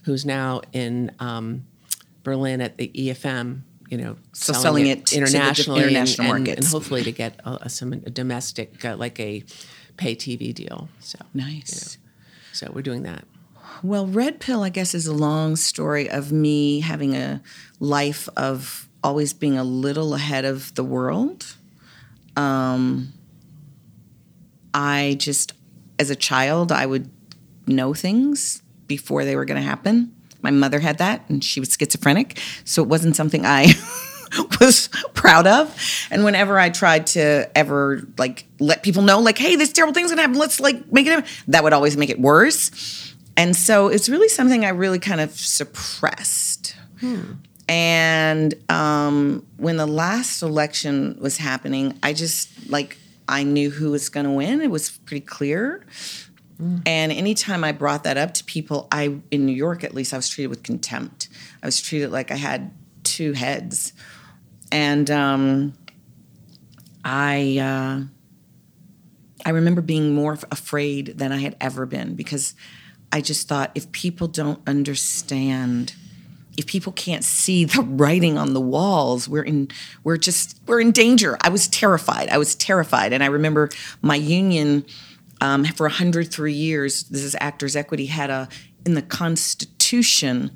who's 0.04 0.24
now 0.24 0.62
in 0.72 1.10
um, 1.18 1.64
Berlin 2.22 2.60
at 2.60 2.76
the 2.78 2.88
EFM. 2.88 3.62
You 3.88 3.98
know, 3.98 4.16
So 4.32 4.52
selling 4.52 4.86
it 4.86 5.06
to 5.06 5.16
the 5.16 5.20
internationally, 5.22 5.82
international 5.82 6.26
and, 6.28 6.36
and- 6.36 6.46
markets. 6.46 6.66
and 6.66 6.72
hopefully 6.72 7.02
to 7.02 7.10
get 7.12 7.40
uh, 7.44 7.66
some 7.66 7.90
domestic, 8.00 8.84
uh, 8.84 8.96
like 8.96 9.18
a 9.18 9.42
pay 9.96 10.14
TV 10.14 10.54
deal. 10.54 10.88
So 11.00 11.18
Nice. 11.34 11.98
so 12.52 12.70
we're 12.72 12.82
doing 12.82 13.02
that. 13.02 13.24
Well, 13.82 14.06
Red 14.06 14.38
Pill, 14.38 14.62
I 14.62 14.68
guess, 14.68 14.94
is 14.94 15.06
a 15.08 15.12
long 15.12 15.56
story 15.56 16.08
of 16.08 16.30
me 16.30 16.80
having 16.80 17.16
a 17.16 17.42
life 17.80 18.28
of 18.36 18.88
always 19.02 19.32
being 19.32 19.58
a 19.58 19.64
little 19.64 20.14
ahead 20.14 20.44
of 20.44 20.72
the 20.76 20.84
world. 20.84 21.56
Um, 22.36 23.12
I 24.72 25.16
just, 25.18 25.52
as 25.98 26.10
a 26.10 26.16
child, 26.16 26.70
I 26.70 26.86
would 26.86 27.10
know 27.66 27.92
things 27.94 28.62
before 28.86 29.24
they 29.24 29.34
were 29.34 29.44
going 29.44 29.60
to 29.60 29.66
happen. 29.66 30.14
My 30.42 30.50
mother 30.50 30.80
had 30.80 30.98
that, 30.98 31.28
and 31.28 31.42
she 31.42 31.60
was 31.60 31.76
schizophrenic, 31.78 32.38
so 32.64 32.82
it 32.82 32.88
wasn't 32.88 33.16
something 33.16 33.44
I 33.44 33.72
was 34.60 34.88
proud 35.14 35.46
of. 35.46 35.76
And 36.10 36.24
whenever 36.24 36.58
I 36.58 36.70
tried 36.70 37.06
to 37.08 37.50
ever 37.56 38.06
like 38.18 38.46
let 38.58 38.82
people 38.82 39.02
know, 39.02 39.20
like, 39.20 39.38
hey, 39.38 39.56
this 39.56 39.72
terrible 39.72 39.94
thing's 39.94 40.10
gonna 40.10 40.22
happen, 40.22 40.38
let's 40.38 40.60
like 40.60 40.90
make 40.92 41.06
it 41.06 41.10
happen, 41.10 41.30
that 41.48 41.64
would 41.64 41.72
always 41.72 41.96
make 41.96 42.10
it 42.10 42.20
worse. 42.20 43.14
And 43.36 43.56
so 43.56 43.88
it's 43.88 44.08
really 44.08 44.28
something 44.28 44.64
I 44.64 44.70
really 44.70 44.98
kind 44.98 45.20
of 45.20 45.32
suppressed. 45.32 46.76
And 47.68 48.54
um, 48.68 49.46
when 49.56 49.76
the 49.76 49.86
last 49.86 50.42
election 50.42 51.16
was 51.20 51.36
happening, 51.36 51.98
I 52.02 52.12
just 52.12 52.68
like 52.68 52.98
I 53.28 53.44
knew 53.44 53.70
who 53.70 53.92
was 53.92 54.10
to 54.10 54.32
win. 54.32 54.60
It 54.60 54.70
was 54.70 54.90
pretty 54.90 55.24
clear. 55.24 55.86
And 56.86 57.12
anytime 57.12 57.64
I 57.64 57.72
brought 57.72 58.04
that 58.04 58.16
up 58.16 58.34
to 58.34 58.44
people, 58.44 58.86
I 58.92 59.16
in 59.30 59.46
New 59.46 59.54
York 59.54 59.82
at 59.82 59.94
least, 59.94 60.12
I 60.12 60.16
was 60.16 60.28
treated 60.28 60.48
with 60.48 60.62
contempt. 60.62 61.28
I 61.62 61.66
was 61.66 61.80
treated 61.80 62.10
like 62.10 62.30
I 62.30 62.36
had 62.36 62.72
two 63.02 63.32
heads, 63.32 63.92
and 64.70 65.10
um, 65.10 65.72
I 67.04 67.58
uh, 67.58 68.04
I 69.46 69.50
remember 69.50 69.80
being 69.80 70.14
more 70.14 70.38
afraid 70.50 71.18
than 71.18 71.32
I 71.32 71.38
had 71.38 71.56
ever 71.60 71.86
been 71.86 72.14
because 72.14 72.54
I 73.12 73.20
just 73.20 73.48
thought 73.48 73.70
if 73.74 73.90
people 73.92 74.28
don't 74.28 74.60
understand 74.66 75.94
if 76.56 76.66
people 76.66 76.92
can't 76.92 77.24
see 77.24 77.64
the 77.64 77.82
writing 77.82 78.36
on 78.36 78.52
the 78.52 78.60
walls 78.60 79.28
we're 79.28 79.42
in 79.42 79.68
we're 80.04 80.16
just 80.18 80.60
we're 80.66 80.80
in 80.80 80.92
danger. 80.92 81.38
I 81.40 81.48
was 81.48 81.68
terrified. 81.68 82.28
I 82.28 82.38
was 82.38 82.54
terrified. 82.54 83.12
And 83.12 83.22
i 83.22 83.26
remember 83.26 83.70
my 84.02 84.16
union 84.16 84.84
um, 85.40 85.64
for 85.64 85.84
103 85.84 86.52
years 86.52 87.04
this 87.04 87.22
is 87.22 87.36
actors 87.40 87.76
equity 87.76 88.06
had 88.06 88.30
a 88.30 88.48
in 88.86 88.94
the 88.94 89.02
constitution 89.02 90.50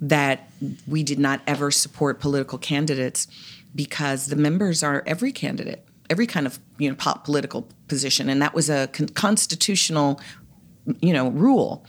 that 0.00 0.50
we 0.86 1.02
did 1.02 1.18
not 1.18 1.40
ever 1.46 1.70
support 1.70 2.20
political 2.20 2.58
candidates 2.58 3.26
because 3.74 4.26
the 4.26 4.36
members 4.36 4.82
are 4.82 5.02
every 5.06 5.32
candidate 5.32 5.84
every 6.10 6.26
kind 6.26 6.46
of 6.46 6.58
you 6.78 6.88
know 6.88 6.96
pop 6.96 7.24
political 7.24 7.68
position 7.88 8.28
and 8.28 8.40
that 8.40 8.54
was 8.54 8.70
a 8.70 8.88
con- 8.88 9.08
constitutional 9.08 10.20
you 11.00 11.12
know 11.12 11.30
rule 11.30 11.84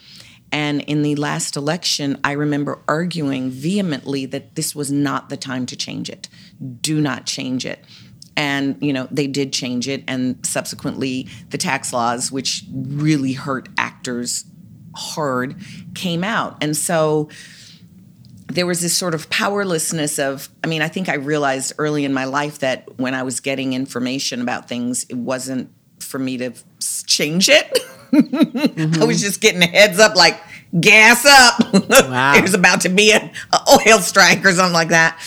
and 0.52 0.82
in 0.82 1.04
the 1.04 1.16
last 1.16 1.56
election, 1.56 2.20
I 2.24 2.32
remember 2.32 2.80
arguing 2.88 3.52
vehemently 3.52 4.26
that 4.28 4.56
this 4.56 4.76
was 4.76 4.92
not 4.92 5.30
the 5.30 5.38
time 5.38 5.66
to 5.68 5.76
change 5.76 6.10
it. 6.10 6.28
Do 6.82 7.00
not 7.00 7.26
change 7.26 7.66
it. 7.66 7.86
And, 8.40 8.78
you 8.80 8.94
know, 8.94 9.06
they 9.12 9.28
did 9.28 9.52
change 9.52 9.90
it. 9.90 10.02
And 10.08 10.44
subsequently, 10.46 11.28
the 11.50 11.58
tax 11.58 11.92
laws, 11.92 12.32
which 12.32 12.64
really 12.72 13.34
hurt 13.34 13.68
actors 13.78 14.46
hard, 14.96 15.58
came 15.94 16.24
out. 16.24 16.56
And 16.64 16.78
so 16.78 17.28
there 18.48 18.66
was 18.66 18.80
this 18.80 18.96
sort 18.96 19.14
of 19.14 19.30
powerlessness 19.30 20.20
of, 20.20 20.48
I 20.64 20.68
mean, 20.68 20.82
I 20.82 20.88
think 20.88 21.10
I 21.10 21.16
realized 21.16 21.74
early 21.78 22.06
in 22.06 22.14
my 22.14 22.24
life 22.24 22.60
that 22.60 22.98
when 22.98 23.14
I 23.14 23.24
was 23.24 23.42
getting 23.42 23.74
information 23.74 24.42
about 24.42 24.70
things, 24.70 25.04
it 25.10 25.18
wasn't 25.18 25.70
for 26.00 26.18
me 26.18 26.38
to 26.38 26.54
change 27.08 27.50
it. 27.50 27.78
I 29.02 29.04
was 29.04 29.20
just 29.20 29.42
getting 29.42 29.62
a 29.62 29.68
heads 29.68 30.00
up, 30.00 30.16
like 30.16 30.40
gas 30.80 31.26
up. 31.26 31.74
There's 32.38 32.54
about 32.54 32.80
to 32.82 32.90
be 32.90 33.12
an 33.12 33.32
oil 33.70 34.00
strike 34.00 34.46
or 34.46 34.54
something 34.54 34.74
like 34.74 34.90
that. 34.90 35.22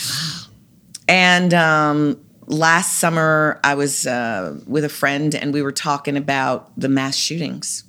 And 1.07 1.53
um, 1.53 2.19
last 2.53 2.99
summer, 2.99 3.59
I 3.65 3.75
was 3.75 4.07
uh, 4.07 4.61
with 4.67 4.85
a 4.85 4.89
friend, 4.89 5.35
and 5.35 5.53
we 5.53 5.63
were 5.63 5.73
talking 5.73 6.17
about 6.17 6.71
the 6.79 6.89
mass 6.89 7.17
shootings. 7.17 7.85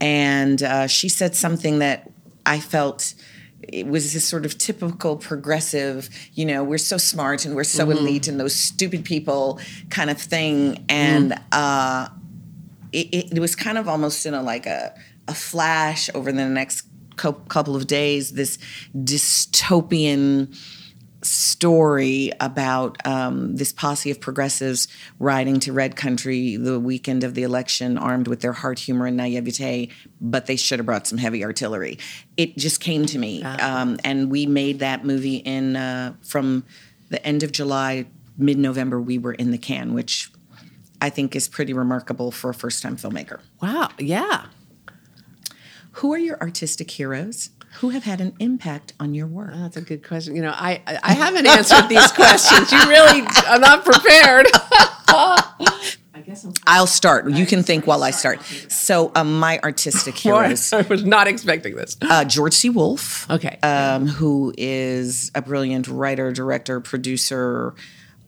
And 0.00 0.62
uh, 0.62 0.86
she 0.86 1.08
said 1.08 1.34
something 1.34 1.80
that 1.80 2.10
I 2.46 2.60
felt 2.60 3.14
it 3.62 3.86
was 3.86 4.12
this 4.12 4.26
sort 4.28 4.44
of 4.44 4.58
typical 4.58 5.16
progressive, 5.16 6.10
you 6.34 6.44
know, 6.44 6.62
we're 6.62 6.76
so 6.76 6.98
smart 6.98 7.46
and 7.46 7.54
we're 7.56 7.64
so 7.64 7.86
Mhm. 7.86 7.96
elite 7.96 8.28
and 8.28 8.38
those 8.38 8.54
stupid 8.54 9.04
people 9.04 9.58
kind 9.88 10.10
of 10.10 10.20
thing. 10.20 10.84
And 10.90 11.34
uh, 11.50 12.08
it, 12.92 13.32
it, 13.32 13.38
was 13.38 13.56
kind 13.56 13.78
of 13.78 13.88
almost 13.88 14.26
in 14.26 14.34
a 14.34 14.42
like 14.42 14.66
a, 14.66 14.94
a 15.28 15.34
flash 15.34 16.10
over 16.14 16.30
the 16.30 16.46
next 16.46 16.82
cou- 17.16 17.40
couple 17.48 17.74
of 17.74 17.86
days, 17.86 18.32
this 18.32 18.58
dystopian 18.94 20.54
story 21.24 22.30
about 22.40 23.04
um, 23.06 23.56
this 23.56 23.72
posse 23.72 24.10
of 24.10 24.20
progressives 24.20 24.86
riding 25.18 25.58
to 25.60 25.72
red 25.72 25.96
country 25.96 26.56
the 26.56 26.78
weekend 26.78 27.24
of 27.24 27.34
the 27.34 27.42
election 27.42 27.96
armed 27.96 28.28
with 28.28 28.40
their 28.40 28.52
heart 28.52 28.78
humor 28.78 29.06
and 29.06 29.16
naivete 29.16 29.88
but 30.20 30.46
they 30.46 30.56
should 30.56 30.78
have 30.78 30.86
brought 30.86 31.06
some 31.06 31.18
heavy 31.18 31.42
artillery. 31.44 31.98
It 32.36 32.56
just 32.56 32.80
came 32.80 33.06
to 33.06 33.18
me. 33.18 33.42
Um, 33.42 33.98
and 34.04 34.30
we 34.30 34.46
made 34.46 34.78
that 34.80 35.04
movie 35.04 35.36
in 35.36 35.76
uh, 35.76 36.14
from 36.22 36.64
the 37.10 37.24
end 37.26 37.42
of 37.42 37.52
july 37.52 38.06
mid-november 38.36 39.00
we 39.00 39.16
were 39.18 39.32
in 39.34 39.50
the 39.50 39.58
can 39.58 39.94
which 39.94 40.30
i 41.00 41.08
think 41.08 41.36
is 41.36 41.48
pretty 41.48 41.72
remarkable 41.72 42.30
for 42.30 42.50
a 42.50 42.54
first-time 42.54 42.96
filmmaker. 42.96 43.40
Wow. 43.62 43.90
Yeah. 43.98 44.46
who 45.92 46.12
are 46.12 46.18
your 46.18 46.40
artistic 46.40 46.90
heroes 46.90 47.50
who 47.76 47.90
have 47.90 48.04
had 48.04 48.20
an 48.20 48.34
impact 48.38 48.92
on 49.00 49.14
your 49.14 49.26
work 49.26 49.52
that's 49.54 49.76
a 49.76 49.80
good 49.80 50.06
question 50.06 50.34
you 50.36 50.42
know 50.42 50.52
i 50.54 50.80
i 50.86 50.98
I 51.02 51.12
haven't 51.12 51.46
answered 51.46 51.88
these 51.88 52.12
questions 52.20 52.70
you 52.72 52.78
really 52.88 53.22
I'm 53.46 53.60
not 53.60 53.84
prepared 53.84 54.46
I 56.14 56.20
guess 56.20 56.46
I'll 56.66 56.86
start. 56.86 57.28
You 57.28 57.44
can 57.44 57.62
think 57.62 57.86
while 57.86 58.02
I 58.02 58.10
start. 58.10 58.40
So, 58.68 59.10
um, 59.14 59.38
my 59.38 59.58
artistic 59.62 60.16
heroes. 60.16 60.72
I 60.72 60.82
was 60.82 61.04
not 61.04 61.26
expecting 61.26 61.74
this. 61.74 61.96
Uh, 62.00 62.24
George 62.24 62.54
C. 62.54 62.70
Wolfe. 62.70 63.28
Okay. 63.30 63.58
Um, 63.62 64.06
who 64.06 64.54
is 64.56 65.32
a 65.34 65.42
brilliant 65.42 65.88
writer, 65.88 66.32
director, 66.32 66.80
producer, 66.80 67.74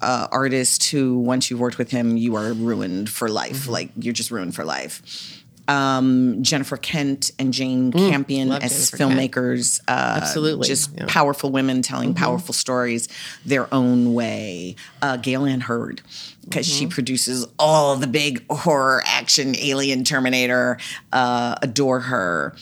uh, 0.00 0.28
artist 0.30 0.90
who, 0.90 1.18
once 1.18 1.50
you've 1.50 1.60
worked 1.60 1.78
with 1.78 1.90
him, 1.90 2.16
you 2.16 2.36
are 2.36 2.52
ruined 2.52 3.08
for 3.08 3.28
life. 3.28 3.62
Mm-hmm. 3.62 3.72
Like, 3.72 3.90
you're 3.96 4.12
just 4.12 4.30
ruined 4.30 4.54
for 4.54 4.64
life. 4.64 5.35
Um, 5.68 6.42
Jennifer 6.42 6.76
Kent 6.76 7.32
and 7.38 7.52
Jane 7.52 7.90
Mm, 7.92 8.10
Campion 8.10 8.52
as 8.52 8.90
Jennifer 8.92 8.96
filmmakers. 8.98 9.80
Uh, 9.88 10.20
Absolutely, 10.22 10.68
Just 10.68 10.90
yeah. 10.96 11.04
powerful 11.08 11.50
women 11.50 11.82
telling 11.82 12.12
Mhm. 12.14 12.16
powerful 12.18 12.54
stories 12.54 13.08
their 13.44 13.72
own 13.74 14.14
way. 14.14 14.76
Uh, 15.02 15.16
Gale 15.16 15.44
Anne 15.44 15.62
Hurd, 15.62 16.02
because 16.44 16.66
she 16.66 16.86
Mhm. 16.86 16.90
produces 16.90 17.46
all 17.58 17.96
the 17.96 18.06
big 18.06 18.44
horror, 18.50 19.02
action, 19.06 19.56
alien, 19.58 20.04
Terminator. 20.04 20.78
Uh, 21.12 21.56
adore 21.62 22.00
her. 22.00 22.54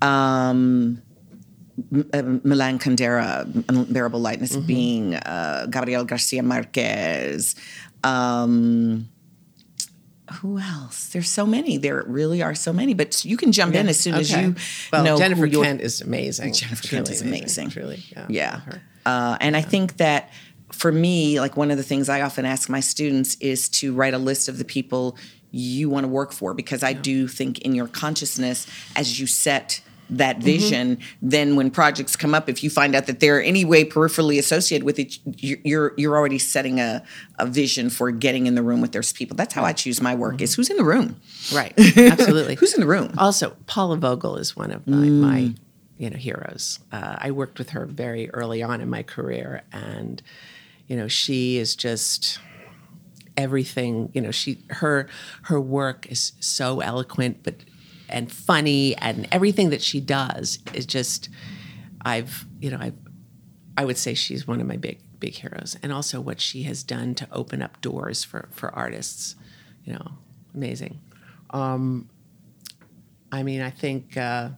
Um, 0.00 1.02
uh, 2.12 2.22
Milan 2.44 2.78
Kundera, 2.78 3.44
Unbearable 3.68 4.20
Lightness 4.20 4.54
of 4.54 4.66
Being, 4.66 5.14
uh, 5.14 5.66
Gabriel 5.70 6.04
Garcia 6.04 6.42
Marquez. 6.42 7.54
Um, 8.04 9.08
who 10.40 10.58
else? 10.58 11.08
There's 11.08 11.28
so 11.28 11.46
many. 11.46 11.76
There 11.76 12.02
really 12.06 12.42
are 12.42 12.54
so 12.54 12.72
many, 12.72 12.94
but 12.94 13.24
you 13.24 13.36
can 13.36 13.52
jump 13.52 13.74
in 13.74 13.88
as 13.88 13.98
soon 13.98 14.14
as 14.14 14.30
you 14.30 14.56
Well, 14.92 15.04
know. 15.04 15.18
Jennifer 15.18 15.48
Kent 15.48 15.80
is 15.80 16.00
amazing. 16.00 16.52
Jennifer 16.52 16.82
Truly 16.82 17.04
Kent 17.04 17.10
is 17.10 17.22
amazing. 17.22 17.70
Truly, 17.70 18.02
yeah. 18.10 18.26
Yeah. 18.28 18.60
Uh, 19.04 19.36
and 19.40 19.56
I 19.56 19.62
think 19.62 19.98
that 19.98 20.30
for 20.72 20.90
me, 20.90 21.38
like 21.38 21.56
one 21.56 21.70
of 21.70 21.76
the 21.76 21.84
things 21.84 22.08
I 22.08 22.22
often 22.22 22.44
ask 22.44 22.68
my 22.68 22.80
students 22.80 23.36
is 23.36 23.68
to 23.68 23.94
write 23.94 24.14
a 24.14 24.18
list 24.18 24.48
of 24.48 24.58
the 24.58 24.64
people 24.64 25.16
you 25.52 25.88
want 25.88 26.04
to 26.04 26.08
work 26.08 26.32
for, 26.32 26.54
because 26.54 26.82
I 26.82 26.92
do 26.92 27.28
think 27.28 27.60
in 27.60 27.74
your 27.74 27.86
consciousness, 27.86 28.66
as 28.96 29.20
you 29.20 29.26
set 29.26 29.80
that 30.10 30.36
mm-hmm. 30.36 30.44
vision, 30.44 30.98
then 31.20 31.56
when 31.56 31.70
projects 31.70 32.16
come 32.16 32.34
up, 32.34 32.48
if 32.48 32.62
you 32.62 32.70
find 32.70 32.94
out 32.94 33.06
that 33.06 33.20
they're 33.20 33.42
any 33.42 33.64
way 33.64 33.84
peripherally 33.84 34.38
associated 34.38 34.84
with 34.84 34.98
it, 34.98 35.18
you- 35.24 35.60
you're 35.64 35.92
you're 35.96 36.16
already 36.16 36.38
setting 36.38 36.80
a, 36.80 37.02
a 37.38 37.46
vision 37.46 37.90
for 37.90 38.10
getting 38.10 38.46
in 38.46 38.54
the 38.54 38.62
room 38.62 38.80
with 38.80 38.92
those 38.92 39.12
people. 39.12 39.36
That's 39.36 39.54
how 39.54 39.64
I 39.64 39.72
choose 39.72 40.00
my 40.00 40.14
work: 40.14 40.40
is 40.40 40.52
mm-hmm. 40.52 40.60
who's 40.60 40.70
in 40.70 40.76
the 40.76 40.84
room. 40.84 41.20
Right. 41.52 41.72
Absolutely. 41.96 42.54
Who's 42.56 42.74
in 42.74 42.80
the 42.80 42.86
room? 42.86 43.12
Also, 43.18 43.56
Paula 43.66 43.96
Vogel 43.96 44.36
is 44.36 44.56
one 44.56 44.70
of 44.70 44.86
my, 44.86 45.08
my 45.08 45.40
mm. 45.40 45.56
you 45.98 46.10
know, 46.10 46.16
heroes. 46.16 46.78
Uh, 46.92 47.16
I 47.18 47.30
worked 47.30 47.58
with 47.58 47.70
her 47.70 47.86
very 47.86 48.30
early 48.30 48.62
on 48.62 48.80
in 48.80 48.88
my 48.88 49.02
career, 49.02 49.62
and 49.72 50.22
you 50.86 50.96
know, 50.96 51.08
she 51.08 51.56
is 51.56 51.74
just 51.74 52.38
everything. 53.36 54.10
You 54.14 54.20
know, 54.20 54.30
she 54.30 54.58
her 54.70 55.08
her 55.42 55.60
work 55.60 56.06
is 56.10 56.32
so 56.40 56.80
eloquent, 56.80 57.38
but 57.42 57.56
and 58.08 58.30
funny, 58.30 58.96
and 58.96 59.28
everything 59.32 59.70
that 59.70 59.82
she 59.82 60.00
does 60.00 60.58
is 60.74 60.86
just. 60.86 61.28
I've 62.04 62.46
you 62.60 62.70
know 62.70 62.76
I, 62.76 62.92
I 63.76 63.84
would 63.84 63.98
say 63.98 64.14
she's 64.14 64.46
one 64.46 64.60
of 64.60 64.66
my 64.68 64.76
big 64.76 65.00
big 65.18 65.34
heroes, 65.34 65.76
and 65.82 65.92
also 65.92 66.20
what 66.20 66.40
she 66.40 66.62
has 66.64 66.82
done 66.82 67.14
to 67.16 67.28
open 67.32 67.62
up 67.62 67.80
doors 67.80 68.22
for 68.22 68.48
for 68.52 68.72
artists. 68.74 69.34
You 69.84 69.94
know, 69.94 70.12
amazing. 70.54 71.00
Um, 71.50 72.08
I 73.32 73.42
mean, 73.42 73.60
I 73.60 73.70
think. 73.70 74.16
Uh, 74.16 74.50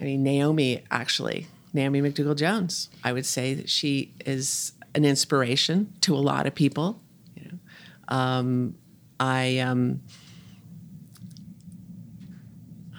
I 0.00 0.04
mean, 0.04 0.22
Naomi 0.22 0.84
actually, 0.90 1.46
Naomi 1.72 2.02
McDougall 2.02 2.36
Jones. 2.36 2.90
I 3.02 3.12
would 3.12 3.26
say 3.26 3.54
that 3.54 3.68
she 3.68 4.12
is 4.24 4.72
an 4.94 5.04
inspiration 5.04 5.92
to 6.02 6.14
a 6.14 6.18
lot 6.18 6.46
of 6.46 6.54
people. 6.54 7.00
You 7.34 7.44
know, 7.44 8.16
um, 8.16 8.74
I 9.18 9.58
um, 9.58 10.02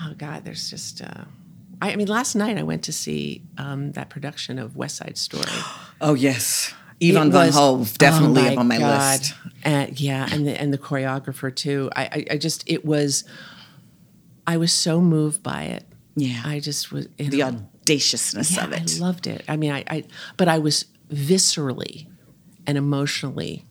oh 0.01 0.13
god, 0.17 0.45
there's 0.45 0.69
just. 0.69 1.01
Uh, 1.01 1.25
I, 1.81 1.91
I 1.91 1.95
mean, 1.95 2.07
last 2.07 2.35
night 2.35 2.57
I 2.57 2.63
went 2.63 2.83
to 2.85 2.93
see 2.93 3.43
um, 3.57 3.91
that 3.93 4.09
production 4.09 4.57
of 4.59 4.75
West 4.75 4.95
Side 4.97 5.17
Story. 5.17 5.45
Oh 5.99 6.13
yes, 6.13 6.75
Ivo 7.01 7.27
Van 7.31 7.51
Hove 7.51 7.97
definitely 7.97 8.41
oh 8.41 8.45
my 8.45 8.51
up 8.53 8.57
on 8.59 8.67
my 8.67 8.77
God. 8.77 9.19
list. 9.19 9.33
And, 9.63 9.99
yeah, 9.99 10.27
and 10.31 10.45
the 10.45 10.59
and 10.61 10.71
the 10.71 10.77
choreographer 10.77 11.53
too. 11.55 11.89
I, 11.95 12.03
I 12.03 12.25
I 12.33 12.37
just 12.37 12.63
it 12.69 12.85
was. 12.85 13.23
I 14.45 14.57
was 14.57 14.71
so 14.71 15.01
moved 15.01 15.41
by 15.41 15.63
it. 15.63 15.85
Yeah, 16.15 16.41
I 16.45 16.59
just 16.59 16.91
was 16.91 17.07
you 17.17 17.29
The 17.31 17.43
audaciousness 17.43 18.55
yeah, 18.55 18.65
of 18.65 18.73
it. 18.73 18.95
I 18.97 18.99
loved 18.99 19.25
it. 19.27 19.43
I 19.47 19.57
mean, 19.57 19.71
I, 19.71 19.83
I 19.89 20.03
but 20.37 20.47
I 20.47 20.59
was 20.59 20.85
viscerally 21.11 22.05
and 22.67 22.77
emotionally 22.77 23.65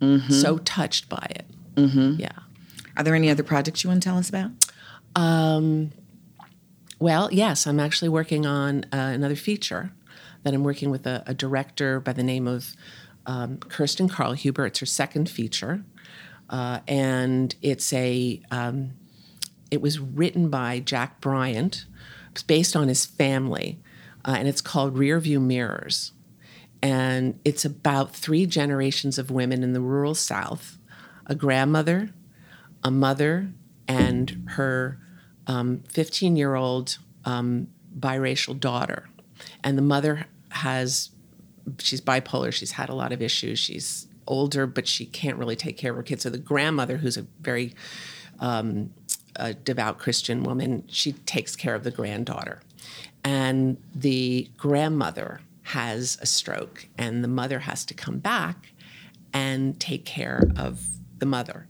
Mhm. 0.00 0.30
so 0.32 0.58
touched 0.58 1.08
by 1.08 1.26
it. 1.30 1.46
Mm-hmm. 1.76 2.20
Yeah. 2.20 2.28
Are 2.96 3.02
there 3.02 3.14
any 3.14 3.30
other 3.30 3.42
projects 3.42 3.82
you 3.82 3.88
want 3.90 4.02
to 4.02 4.08
tell 4.08 4.18
us 4.18 4.28
about? 4.28 4.50
Um, 5.16 5.92
well, 6.98 7.28
yes, 7.32 7.66
I'm 7.66 7.80
actually 7.80 8.08
working 8.10 8.46
on 8.46 8.84
uh, 8.92 9.10
another 9.14 9.36
feature 9.36 9.92
that 10.42 10.54
I'm 10.54 10.64
working 10.64 10.90
with 10.90 11.06
a, 11.06 11.22
a 11.26 11.34
director 11.34 12.00
by 12.00 12.12
the 12.12 12.22
name 12.22 12.46
of 12.46 12.74
um, 13.26 13.58
Kirsten 13.58 14.08
Carlhuber. 14.08 14.66
It's 14.66 14.80
her 14.80 14.86
second 14.86 15.28
feature, 15.28 15.84
uh, 16.48 16.80
and 16.86 17.54
it's 17.62 17.92
a. 17.92 18.40
Um, 18.50 18.92
it 19.70 19.80
was 19.80 20.00
written 20.00 20.50
by 20.50 20.80
Jack 20.80 21.20
Bryant. 21.20 21.86
It's 22.32 22.42
based 22.42 22.74
on 22.74 22.88
his 22.88 23.06
family, 23.06 23.78
uh, 24.24 24.34
and 24.36 24.48
it's 24.48 24.60
called 24.60 24.98
Rear 24.98 25.20
View 25.20 25.38
Mirrors. 25.40 26.12
And 26.82 27.38
it's 27.44 27.64
about 27.64 28.14
three 28.14 28.46
generations 28.46 29.18
of 29.18 29.30
women 29.30 29.62
in 29.62 29.72
the 29.72 29.80
rural 29.80 30.14
South 30.14 30.76
a 31.26 31.34
grandmother, 31.34 32.10
a 32.82 32.90
mother, 32.90 33.52
and 33.90 34.44
her 34.50 34.98
15 35.46 36.36
year 36.36 36.54
old 36.54 36.98
um, 37.24 37.66
biracial 37.98 38.58
daughter. 38.58 39.08
And 39.64 39.76
the 39.76 39.82
mother 39.82 40.26
has, 40.50 41.10
she's 41.78 42.00
bipolar, 42.00 42.52
she's 42.52 42.72
had 42.72 42.88
a 42.88 42.94
lot 42.94 43.12
of 43.12 43.20
issues. 43.20 43.58
She's 43.58 44.06
older, 44.28 44.66
but 44.66 44.86
she 44.86 45.06
can't 45.06 45.36
really 45.36 45.56
take 45.56 45.76
care 45.76 45.90
of 45.90 45.96
her 45.96 46.02
kids. 46.04 46.22
So 46.22 46.30
the 46.30 46.38
grandmother, 46.38 46.98
who's 46.98 47.16
a 47.16 47.26
very 47.40 47.74
um, 48.38 48.94
a 49.36 49.54
devout 49.54 49.98
Christian 49.98 50.44
woman, 50.44 50.84
she 50.86 51.12
takes 51.12 51.56
care 51.56 51.74
of 51.74 51.82
the 51.82 51.90
granddaughter. 51.90 52.60
And 53.24 53.76
the 53.94 54.50
grandmother 54.56 55.40
has 55.62 56.16
a 56.20 56.26
stroke, 56.26 56.86
and 56.96 57.24
the 57.24 57.28
mother 57.28 57.60
has 57.60 57.84
to 57.86 57.94
come 57.94 58.18
back 58.18 58.72
and 59.32 59.78
take 59.80 60.04
care 60.04 60.48
of 60.56 60.84
the 61.18 61.26
mother 61.26 61.66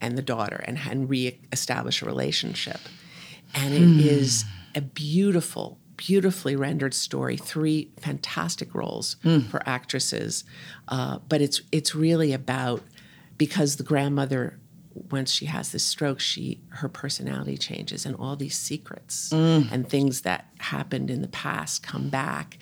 and 0.00 0.16
the 0.16 0.22
daughter 0.22 0.62
and, 0.66 0.78
and 0.88 1.08
re-establish 1.10 2.02
a 2.02 2.06
relationship. 2.06 2.80
And 3.54 3.74
it 3.74 4.04
is 4.04 4.42
Hmm. 4.42 4.78
a 4.78 4.80
beautiful, 4.82 5.78
beautifully 5.96 6.56
rendered 6.56 6.94
story. 6.94 7.36
Three 7.36 7.90
fantastic 7.98 8.74
roles 8.74 9.16
Hmm. 9.22 9.40
for 9.50 9.62
actresses, 9.68 10.44
uh, 10.88 11.18
but 11.28 11.40
it's 11.40 11.60
it's 11.72 11.94
really 11.94 12.32
about 12.32 12.82
because 13.38 13.76
the 13.76 13.82
grandmother, 13.82 14.58
once 15.10 15.30
she 15.32 15.46
has 15.46 15.72
this 15.72 15.84
stroke, 15.84 16.20
she 16.20 16.60
her 16.68 16.88
personality 16.88 17.56
changes, 17.56 18.06
and 18.06 18.14
all 18.16 18.36
these 18.36 18.56
secrets 18.56 19.30
Mm. 19.32 19.68
and 19.72 19.88
things 19.88 20.20
that 20.22 20.46
happened 20.58 21.10
in 21.10 21.22
the 21.22 21.28
past 21.28 21.82
come 21.82 22.08
back, 22.08 22.58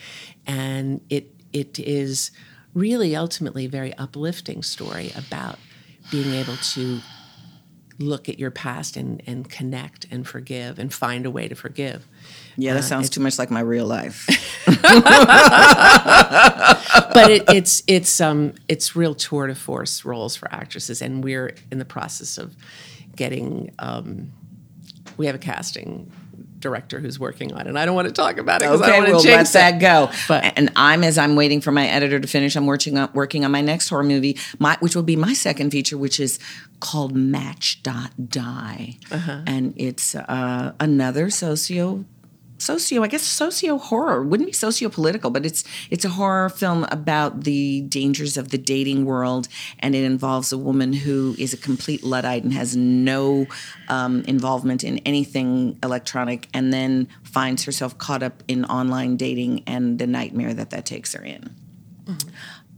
and 0.47 1.01
it 1.11 1.35
it 1.53 1.79
is 1.79 2.31
really 2.75 3.17
ultimately 3.17 3.65
a 3.65 3.69
very 3.69 3.93
uplifting 3.95 4.63
story 4.63 5.11
about 5.17 5.59
being 6.11 6.33
able 6.35 6.57
to 6.75 7.01
look 8.01 8.29
at 8.29 8.39
your 8.39 8.51
past 8.53 8.97
and, 8.97 9.21
and 9.27 9.49
connect 9.51 10.07
and 10.11 10.27
forgive 10.27 10.79
and 10.79 10.93
find 10.95 11.27
a 11.27 11.31
way 11.31 11.49
to 11.49 11.55
forgive. 11.57 12.07
Yeah, 12.57 12.75
that 12.75 12.81
Uh, 12.81 12.83
sounds 12.83 13.11
too 13.11 13.21
much 13.21 13.39
like 13.39 13.51
my 13.51 13.61
real 13.61 13.87
life. 13.87 14.27
but 17.13 17.31
it, 17.31 17.45
it's 17.49 17.83
it's 17.87 18.21
um 18.21 18.55
it's 18.69 18.95
real 18.97 19.15
tour 19.15 19.47
de 19.47 19.55
force 19.55 20.05
roles 20.05 20.37
for 20.37 20.53
actresses, 20.53 21.03
and 21.03 21.23
we're 21.25 21.55
in 21.71 21.79
the 21.79 21.85
process 21.85 22.39
of 22.39 22.55
getting. 23.17 23.73
Um, 23.79 24.33
we 25.17 25.27
have 25.27 25.35
a 25.35 25.39
casting 25.39 26.13
director 26.61 26.99
who's 27.01 27.19
working 27.19 27.53
on 27.53 27.61
it. 27.63 27.67
And 27.69 27.79
I 27.79 27.85
don't 27.87 27.95
want 27.95 28.09
to 28.09 28.13
talk 28.15 28.37
about 28.39 28.63
it 28.63 28.67
because 28.67 28.81
I 28.81 28.85
Okay, 28.85 28.93
don't 28.93 29.01
want 29.03 29.13
we'll 29.15 29.23
to 29.23 29.31
let 29.31 29.47
that 29.53 29.75
it. 29.75 29.79
go. 29.81 30.11
But 30.27 30.53
and 30.57 30.71
I'm 30.77 31.05
as 31.05 31.19
I'm 31.19 31.37
waiting 31.37 31.61
for 31.61 31.71
my 31.73 31.87
editor 31.87 32.19
to 32.19 32.27
finish. 32.29 32.57
I'm 32.57 32.67
working 32.67 32.99
on 32.99 33.11
working 33.15 33.45
on 33.45 33.51
my 33.51 33.61
next 33.61 33.89
horror 33.89 34.03
movie, 34.05 34.37
my, 34.59 34.77
which 34.81 34.95
will 34.97 35.03
be 35.03 35.17
my 35.17 35.33
second 35.35 35.71
feature, 35.71 35.97
which 35.99 36.19
is 36.21 36.39
called 36.81 37.15
Match 37.15 37.83
Dot 37.83 38.11
Die, 38.29 38.97
Uh-huh. 39.11 39.43
and 39.47 39.75
it's 39.77 40.15
uh, 40.15 40.73
another 40.81 41.31
socio. 41.31 42.05
Socio, 42.61 43.05
I 43.05 43.07
guess 43.07 43.23
socio 43.23 43.79
horror 43.79 44.23
wouldn't 44.25 44.49
be 44.49 44.53
socio 44.53 44.89
political, 44.89 45.31
but 45.31 45.47
it's 45.47 45.63
it's 45.91 46.05
a 46.05 46.09
horror 46.09 46.49
film 46.49 46.85
about 46.91 47.45
the 47.45 47.83
dangers 47.83 48.37
of 48.37 48.49
the 48.49 48.59
dating 48.59 49.05
world, 49.05 49.47
and 49.79 49.95
it 49.95 50.03
involves 50.03 50.53
a 50.53 50.59
woman 50.59 50.93
who 50.93 51.37
is 51.39 51.53
a 51.53 51.57
complete 51.57 52.03
luddite 52.03 52.43
and 52.43 52.53
has 52.53 52.77
no 52.77 53.47
um, 53.89 54.23
involvement 54.27 54.83
in 54.83 54.99
anything 55.07 55.79
electronic, 55.85 56.49
and 56.53 56.73
then 56.73 57.07
finds 57.23 57.63
herself 57.65 57.97
caught 57.97 58.25
up 58.25 58.43
in 58.49 58.65
online 58.65 59.17
dating 59.17 59.63
and 59.69 60.01
the 60.01 60.07
nightmare 60.07 60.53
that 60.53 60.71
that 60.71 60.85
takes 60.85 61.13
her 61.15 61.23
in. 61.25 61.55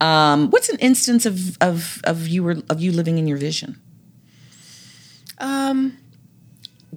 Um, 0.00 0.50
what's 0.50 0.68
an 0.68 0.78
instance 0.80 1.24
of 1.24 1.56
of 1.62 2.00
of 2.04 2.28
you 2.28 2.42
were 2.42 2.58
of 2.68 2.80
you 2.82 2.92
living 2.92 3.16
in 3.18 3.26
your 3.26 3.38
vision? 3.38 3.80
Um, 5.38 5.96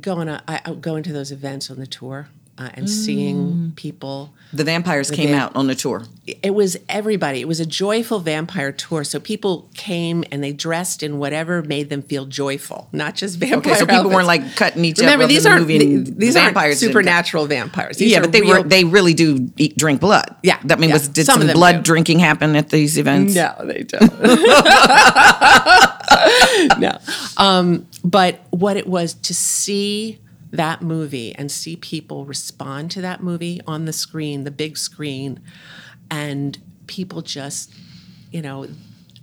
going 0.02 0.28
to, 0.28 0.44
I, 0.48 0.60
I- 0.66 0.74
going 0.74 1.04
to 1.04 1.14
those 1.14 1.32
events 1.32 1.72
on 1.72 1.78
the 1.80 1.88
tour 1.88 2.28
uh, 2.58 2.70
and 2.76 2.90
seeing 2.90 3.74
people. 3.76 4.34
The 4.54 4.64
vampires 4.64 5.08
The 5.10 5.16
came 5.16 5.30
van- 5.30 5.40
out 5.40 5.56
on 5.56 5.66
the 5.66 5.74
tour. 5.74 6.04
It 6.28 6.54
was 6.54 6.78
everybody. 6.88 7.42
It 7.42 7.48
was 7.48 7.60
a 7.60 7.66
joyful 7.66 8.20
vampire 8.20 8.72
tour. 8.72 9.04
So 9.04 9.20
people 9.20 9.68
came 9.74 10.24
and 10.32 10.44
they 10.44 10.54
dressed 10.54 11.02
in 11.02 11.18
whatever 11.18 11.64
made 11.64 11.90
them 11.90 12.04
feel 12.04 12.26
joyful, 12.28 12.88
not 12.92 13.16
just 13.16 13.40
vampire. 13.40 13.58
Okay, 13.58 13.74
so 13.74 13.80
people 13.86 13.96
outfits. 13.98 14.14
weren't 14.16 14.28
like 14.28 14.56
cutting 14.56 14.86
each 14.86 15.00
Remember, 15.00 15.24
other. 15.24 15.26
up 15.26 15.30
these 15.30 15.44
the 15.44 15.50
aren't 15.50 15.62
movie 15.64 15.80
these 15.98 16.36
aren't 16.36 16.54
vampires 16.54 16.80
didn't- 16.80 16.92
supernatural 16.94 17.48
vampires. 17.48 17.98
These 17.98 18.12
yeah, 18.12 18.20
are 18.20 18.22
but 18.22 18.32
they 18.32 18.42
real- 18.42 18.62
were 18.62 18.70
they 18.70 18.84
really 18.84 19.16
do 19.16 19.50
eat, 19.58 19.76
drink 19.76 20.00
blood. 20.00 20.36
Yeah, 20.44 20.60
that 20.66 20.80
mean 20.80 20.92
yeah. 20.92 20.96
was 20.98 21.08
did 21.08 21.26
Some 21.26 21.42
some, 21.42 21.52
blood 21.54 21.78
do. 21.78 21.82
drinking 21.82 22.20
happen 22.20 22.56
at 22.56 22.70
these 22.70 23.00
events? 23.00 23.34
No, 23.34 23.56
they 23.66 23.82
don't. 23.84 24.04
no. 26.80 26.98
Um, 27.38 27.88
but 28.04 28.40
what 28.52 28.78
it 28.78 28.88
was 28.88 29.14
to 29.16 29.34
see 29.34 30.20
that 30.54 30.84
movie 30.84 31.34
and 31.36 31.52
see 31.52 31.76
people 31.76 32.26
respond 32.26 32.92
to 32.92 33.02
that 33.02 33.22
movie 33.22 33.60
on 33.66 33.86
the 33.86 33.94
screen, 33.94 34.44
the 34.44 34.52
big 34.52 34.78
screen, 34.78 35.40
and 36.12 36.60
people 36.86 37.24
just, 37.24 37.74
you 38.32 38.42
know, 38.42 38.68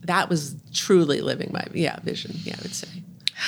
that 0.02 0.28
was 0.28 0.56
truly 0.74 1.20
living 1.20 1.50
my 1.52 1.64
yeah 1.72 2.00
vision. 2.00 2.32
Yeah, 2.42 2.56
I 2.58 2.62
would 2.62 2.74
say. 2.74 2.88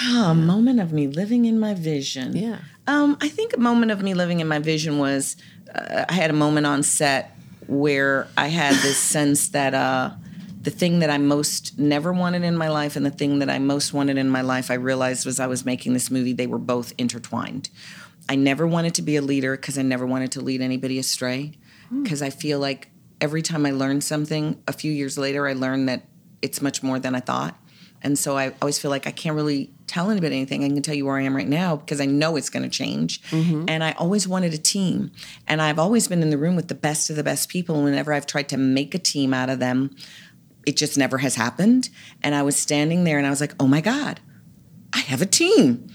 Ah, 0.01 0.31
a 0.31 0.35
moment 0.35 0.81
of 0.81 0.93
me 0.93 1.09
living 1.09 1.45
in 1.45 1.59
my 1.59 1.75
vision. 1.75 2.37
Yeah. 2.37 2.59
Um, 2.87 3.19
I 3.21 3.29
think 3.29 3.53
a 3.55 3.61
moment 3.61 3.91
of 3.91 4.01
me 4.01 4.15
living 4.15 4.41
in 4.41 4.49
my 4.49 4.61
vision 4.61 4.99
was 4.99 5.37
uh, 5.75 6.05
I 6.09 6.13
had 6.13 6.31
a 6.31 6.35
moment 6.35 6.67
on 6.67 6.83
set 6.83 7.37
where 7.67 8.29
I 8.37 8.49
had 8.49 8.75
this 8.77 8.97
sense 8.97 9.49
that 9.49 9.75
uh, 9.75 10.11
the 10.63 10.71
thing 10.71 11.01
that 11.01 11.11
I 11.11 11.19
most 11.19 11.79
never 11.79 12.13
wanted 12.13 12.45
in 12.45 12.57
my 12.57 12.69
life 12.69 12.95
and 12.95 13.05
the 13.05 13.11
thing 13.11 13.41
that 13.41 13.51
I 13.51 13.59
most 13.59 13.93
wanted 13.93 14.17
in 14.17 14.29
my 14.29 14.43
life, 14.43 14.71
I 14.71 14.75
realized 14.75 15.27
was 15.27 15.41
I 15.41 15.49
was 15.49 15.65
making 15.65 15.93
this 15.93 16.11
movie, 16.11 16.33
they 16.33 16.47
were 16.47 16.59
both 16.59 16.93
intertwined. 16.99 17.69
I 18.29 18.37
never 18.37 18.67
wanted 18.67 18.95
to 18.95 19.03
be 19.03 19.17
a 19.17 19.23
leader 19.23 19.57
because 19.57 19.77
I 19.77 19.83
never 19.83 20.07
wanted 20.07 20.33
to 20.33 20.41
lead 20.41 20.61
anybody 20.61 20.99
astray. 20.99 21.59
Hmm. 21.89 22.05
Because 22.05 22.23
I 22.23 22.31
feel 22.31 22.61
like 22.61 22.89
every 23.21 23.43
time 23.43 23.67
I 23.67 23.73
learn 23.73 24.01
something, 24.01 24.63
a 24.69 24.73
few 24.73 24.93
years 24.93 25.19
later, 25.19 25.49
I 25.49 25.53
learn 25.55 25.87
that 25.87 26.05
it's 26.43 26.63
much 26.63 26.83
more 26.83 27.01
than 27.01 27.17
I 27.17 27.21
thought. 27.21 27.57
And 28.05 28.19
so 28.19 28.37
I 28.37 28.53
always 28.61 28.79
feel 28.79 28.91
like 28.91 29.07
I 29.07 29.13
can't 29.13 29.37
really 29.37 29.71
tell 29.87 30.11
anybody 30.11 30.37
anything. 30.37 30.65
I 30.65 30.69
can 30.69 30.83
tell 30.83 30.95
you 30.95 31.07
where 31.07 31.19
I 31.19 31.23
am 31.23 31.37
right 31.37 31.49
now 31.49 31.77
because 31.77 32.01
I 32.01 32.07
know 32.07 32.37
it's 32.37 32.51
going 32.51 32.65
to 32.65 32.69
change. 32.69 33.23
Mm-hmm. 33.31 33.67
And 33.69 33.85
I 33.85 33.93
always 33.93 34.27
wanted 34.27 34.53
a 34.55 34.59
team. 34.59 35.13
And 35.47 35.63
I've 35.63 35.79
always 35.79 36.09
been 36.09 36.23
in 36.23 36.31
the 36.31 36.39
room 36.39 36.57
with 36.57 36.69
the 36.69 36.75
best 36.75 37.11
of 37.11 37.17
the 37.17 37.23
best 37.23 37.49
people. 37.49 37.77
And 37.77 37.85
whenever 37.85 38.13
I've 38.13 38.27
tried 38.27 38.49
to 38.51 38.57
make 38.57 38.95
a 38.95 38.99
team 38.99 39.33
out 39.33 39.51
of 39.51 39.61
them, 39.61 39.95
it 40.67 40.77
just 40.77 40.97
never 40.97 41.19
has 41.19 41.35
happened. 41.35 41.89
And 42.23 42.35
I 42.35 42.43
was 42.43 42.57
standing 42.57 43.05
there 43.05 43.19
and 43.19 43.27
I 43.27 43.31
was 43.31 43.41
like, 43.41 43.55
oh 43.61 43.67
my 43.67 43.81
God, 43.81 44.21
I 44.93 44.99
have 44.99 45.23
a 45.23 45.27
team. 45.27 45.89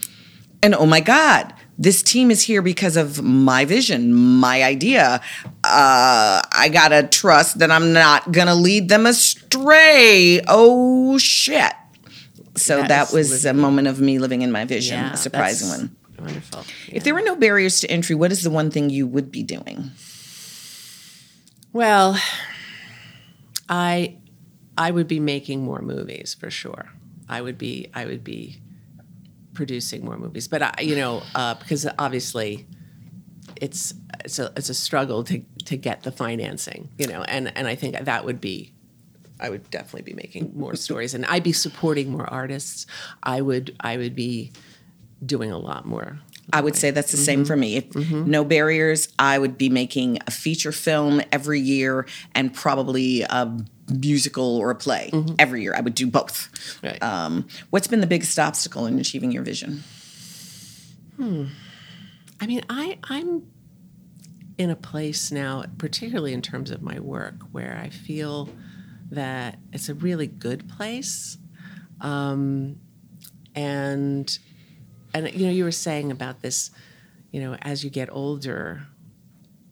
And 0.64 0.74
oh 0.74 0.86
my 0.86 1.02
God, 1.02 1.54
this 1.78 2.02
team 2.02 2.32
is 2.32 2.42
here 2.42 2.62
because 2.62 2.98
of 2.98 3.22
my 3.22 3.66
vision, 3.66 4.14
my 4.14 4.64
idea. 4.64 5.22
Uh, 5.64 6.42
I 6.52 6.70
gotta 6.72 7.08
trust 7.08 7.60
that 7.60 7.70
I'm 7.70 7.94
not 7.94 8.32
gonna 8.32 8.56
lead 8.56 8.90
them 8.90 9.06
astray. 9.06 10.42
Oh 10.48 11.18
shit. 11.20 11.74
So 12.56 12.78
That 12.78 12.88
that, 12.88 13.14
was 13.14 13.46
a 13.46 13.54
moment 13.54 13.88
of 13.88 14.02
me 14.02 14.18
living 14.18 14.42
in 14.42 14.52
my 14.52 14.66
vision, 14.66 14.98
Yeah, 14.98 15.14
a 15.14 15.18
surprising 15.18 15.70
one. 15.70 15.96
Wonderful. 16.18 16.66
If 16.92 17.04
there 17.04 17.14
were 17.14 17.22
no 17.22 17.36
barriers 17.36 17.80
to 17.82 17.92
entry, 17.92 18.16
what 18.16 18.32
is 18.32 18.42
the 18.42 18.50
one 18.50 18.72
thing 18.72 18.90
you 18.90 19.06
would 19.06 19.32
be 19.32 19.44
doing? 19.44 19.92
Well, 21.72 22.20
I 23.70 24.18
I 24.78 24.92
would 24.92 25.08
be 25.08 25.20
making 25.20 25.64
more 25.64 25.82
movies 25.82 26.36
for 26.40 26.52
sure. 26.52 26.90
I 27.28 27.42
would 27.42 27.58
be 27.58 27.90
I 27.94 28.06
would 28.06 28.24
be 28.24 28.58
producing 29.54 30.06
more 30.06 30.18
movies, 30.18 30.48
but 30.48 30.62
I, 30.62 30.74
you 30.82 30.96
know, 30.96 31.24
uh, 31.34 31.56
because 31.56 31.88
obviously 31.98 32.68
it's 33.56 33.94
it's 34.24 34.40
a 34.40 34.52
it's 34.56 34.70
a 34.70 34.74
struggle 34.74 35.24
to 35.26 35.42
to 35.66 35.76
get 35.76 36.04
the 36.04 36.12
financing, 36.12 36.90
you 36.98 37.08
know, 37.08 37.24
and 37.24 37.56
and 37.58 37.68
I 37.68 37.76
think 37.76 37.98
that 37.98 38.26
would 38.26 38.40
be. 38.40 38.74
I 39.40 39.52
would 39.52 39.70
definitely 39.70 40.02
be 40.02 40.16
making 40.16 40.54
more 40.56 40.76
stories, 40.88 41.14
and 41.14 41.24
I'd 41.28 41.44
be 41.44 41.54
supporting 41.54 42.10
more 42.10 42.28
artists. 42.28 42.88
I 43.22 43.42
would, 43.42 43.76
I 43.80 43.98
would 43.98 44.16
be 44.16 44.52
doing 45.24 45.52
a 45.52 45.60
lot 45.60 45.86
more. 45.86 46.20
I 46.52 46.62
would 46.62 46.76
say 46.76 46.90
that's 46.90 47.12
the 47.12 47.18
same 47.18 47.42
mm-hmm. 47.42 47.48
for 47.48 47.56
me. 47.56 47.76
If 47.76 47.90
mm-hmm. 47.90 48.30
no 48.32 48.44
barriers, 48.44 49.10
I 49.20 49.38
would 49.38 49.56
be 49.56 49.70
making 49.70 50.18
a 50.26 50.32
feature 50.32 50.72
film 50.72 51.22
every 51.32 51.60
year 51.60 52.08
and 52.34 52.52
probably 52.52 53.22
a 53.22 53.60
musical 53.90 54.58
or 54.58 54.70
a 54.72 54.76
play 54.76 55.12
every 55.40 55.62
year. 55.62 55.74
I 55.76 55.82
would 55.82 55.96
do 55.96 56.08
both. 56.08 56.50
Right. 56.84 57.02
Um, 57.02 57.48
what's 57.70 57.88
been 57.88 58.02
the 58.02 58.08
biggest 58.08 58.38
obstacle 58.38 58.86
in 58.86 59.00
achieving 59.00 59.32
your 59.32 59.44
vision? 59.44 59.84
Hmm. 61.16 61.46
I 62.40 62.46
mean, 62.46 62.62
I 62.70 63.00
I'm 63.04 63.48
in 64.58 64.70
a 64.70 64.76
place 64.76 65.32
now, 65.32 65.64
particularly 65.78 66.34
in 66.34 66.42
terms 66.42 66.72
of 66.72 66.82
my 66.82 67.00
work, 67.00 67.36
where 67.52 67.80
I 67.82 67.90
feel 67.90 68.50
that 69.12 69.58
it's 69.72 69.90
a 69.90 69.94
really 69.94 70.28
good 70.28 70.68
place, 70.70 71.38
um, 72.02 72.80
and 73.56 74.38
and 75.14 75.34
you 75.34 75.48
know, 75.48 75.52
you 75.52 75.64
were 75.64 75.72
saying 75.72 76.12
about 76.12 76.42
this, 76.42 76.72
you 77.32 77.40
know, 77.40 77.56
as 77.62 77.84
you 77.84 77.90
get 77.90 78.10
older, 78.12 78.88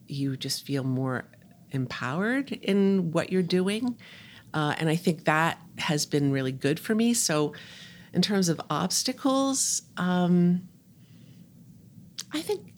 you 0.07 0.37
just 0.37 0.65
feel 0.65 0.83
more 0.83 1.25
empowered 1.71 2.51
in 2.51 3.11
what 3.11 3.31
you're 3.31 3.43
doing, 3.43 3.97
uh, 4.53 4.75
and 4.77 4.89
I 4.89 4.95
think 4.95 5.25
that 5.25 5.59
has 5.77 6.05
been 6.05 6.31
really 6.31 6.51
good 6.51 6.79
for 6.79 6.95
me. 6.95 7.13
So, 7.13 7.53
in 8.15 8.21
terms 8.21 8.49
of 8.49 8.59
obstacles. 8.69 9.83
Um, 9.97 10.69
I 12.31 12.41
think 12.41 12.73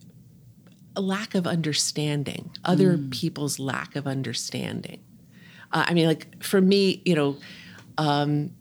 a 0.95 1.01
lack 1.01 1.35
of 1.35 1.45
understanding, 1.45 2.49
other 2.65 2.97
people's 2.97 3.59
lack 3.59 3.95
of 3.95 4.07
understanding. 4.07 4.99
Uh, 5.71 5.85
I 5.87 5.93
mean, 5.93 6.07
like 6.07 6.43
for 6.43 6.59
me, 6.59 7.03
you 7.05 7.15
know, 7.15 7.37
um, 7.99 8.51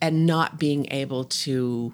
and 0.00 0.26
not 0.26 0.58
being 0.58 0.86
able 0.92 1.24
to. 1.24 1.92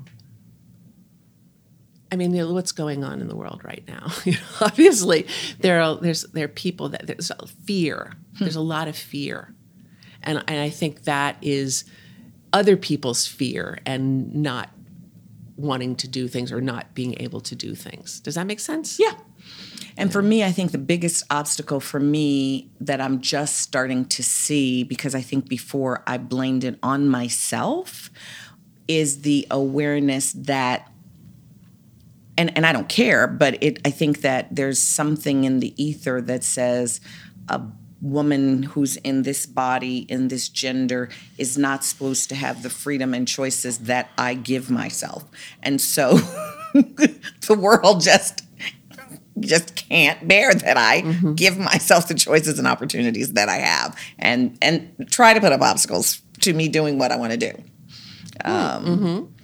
I 2.12 2.16
mean, 2.16 2.34
you 2.34 2.42
know, 2.42 2.52
what's 2.52 2.72
going 2.72 3.02
on 3.02 3.20
in 3.20 3.28
the 3.28 3.34
world 3.34 3.62
right 3.64 3.82
now? 3.88 4.12
You 4.24 4.32
know, 4.32 4.38
obviously, 4.60 5.26
there 5.60 5.80
are 5.82 5.96
there's 5.96 6.22
there 6.24 6.44
are 6.44 6.48
people 6.48 6.90
that 6.90 7.06
there's 7.06 7.32
fear. 7.64 8.12
Hmm. 8.36 8.44
There's 8.44 8.56
a 8.56 8.60
lot 8.60 8.86
of 8.86 8.96
fear, 8.96 9.54
and 10.22 10.44
and 10.46 10.60
I 10.60 10.68
think 10.68 11.04
that 11.04 11.36
is 11.40 11.84
other 12.52 12.76
people's 12.76 13.26
fear 13.26 13.78
and 13.86 14.34
not 14.34 14.68
wanting 15.56 15.96
to 15.96 16.08
do 16.08 16.28
things 16.28 16.52
or 16.52 16.60
not 16.60 16.94
being 16.94 17.20
able 17.20 17.40
to 17.40 17.54
do 17.54 17.74
things. 17.74 18.20
Does 18.20 18.34
that 18.34 18.46
make 18.46 18.60
sense? 18.60 18.98
Yeah. 18.98 19.14
And 19.96 20.12
for 20.12 20.22
me, 20.22 20.42
I 20.42 20.52
think 20.52 20.72
the 20.72 20.78
biggest 20.78 21.24
obstacle 21.30 21.80
for 21.80 22.00
me 22.00 22.70
that 22.80 23.00
I'm 23.00 23.20
just 23.20 23.56
starting 23.56 24.04
to 24.06 24.22
see, 24.22 24.84
because 24.84 25.14
I 25.14 25.20
think 25.20 25.48
before 25.48 26.02
I 26.06 26.18
blamed 26.18 26.64
it 26.64 26.78
on 26.82 27.08
myself, 27.08 28.10
is 28.88 29.22
the 29.22 29.46
awareness 29.50 30.32
that, 30.32 30.90
and, 32.36 32.56
and 32.56 32.66
I 32.66 32.72
don't 32.72 32.88
care, 32.88 33.26
but 33.26 33.62
it 33.62 33.80
I 33.84 33.90
think 33.90 34.22
that 34.22 34.54
there's 34.54 34.78
something 34.78 35.44
in 35.44 35.60
the 35.60 35.74
ether 35.82 36.20
that 36.22 36.44
says 36.44 37.00
a 37.48 37.60
woman 38.00 38.64
who's 38.64 38.96
in 38.96 39.22
this 39.22 39.46
body, 39.46 39.98
in 39.98 40.28
this 40.28 40.48
gender, 40.48 41.08
is 41.38 41.56
not 41.56 41.84
supposed 41.84 42.28
to 42.30 42.34
have 42.34 42.62
the 42.62 42.70
freedom 42.70 43.14
and 43.14 43.28
choices 43.28 43.78
that 43.78 44.10
I 44.18 44.34
give 44.34 44.70
myself. 44.70 45.24
And 45.62 45.80
so 45.80 46.16
the 46.74 47.56
world 47.56 48.00
just 48.00 48.42
just 49.40 49.74
can't 49.76 50.28
bear 50.28 50.52
that 50.52 50.76
I 50.76 51.00
give 51.34 51.58
myself 51.58 52.06
the 52.08 52.14
choices 52.14 52.58
and 52.58 52.68
opportunities 52.68 53.32
that 53.32 53.48
I 53.48 53.56
have 53.56 53.98
and 54.18 54.58
and 54.60 55.08
try 55.10 55.34
to 55.34 55.40
put 55.40 55.52
up 55.52 55.60
obstacles 55.60 56.20
to 56.40 56.52
me 56.52 56.68
doing 56.68 56.98
what 56.98 57.12
I 57.12 57.16
want 57.16 57.32
to 57.32 57.38
do. 57.38 57.62
Um, 58.44 59.34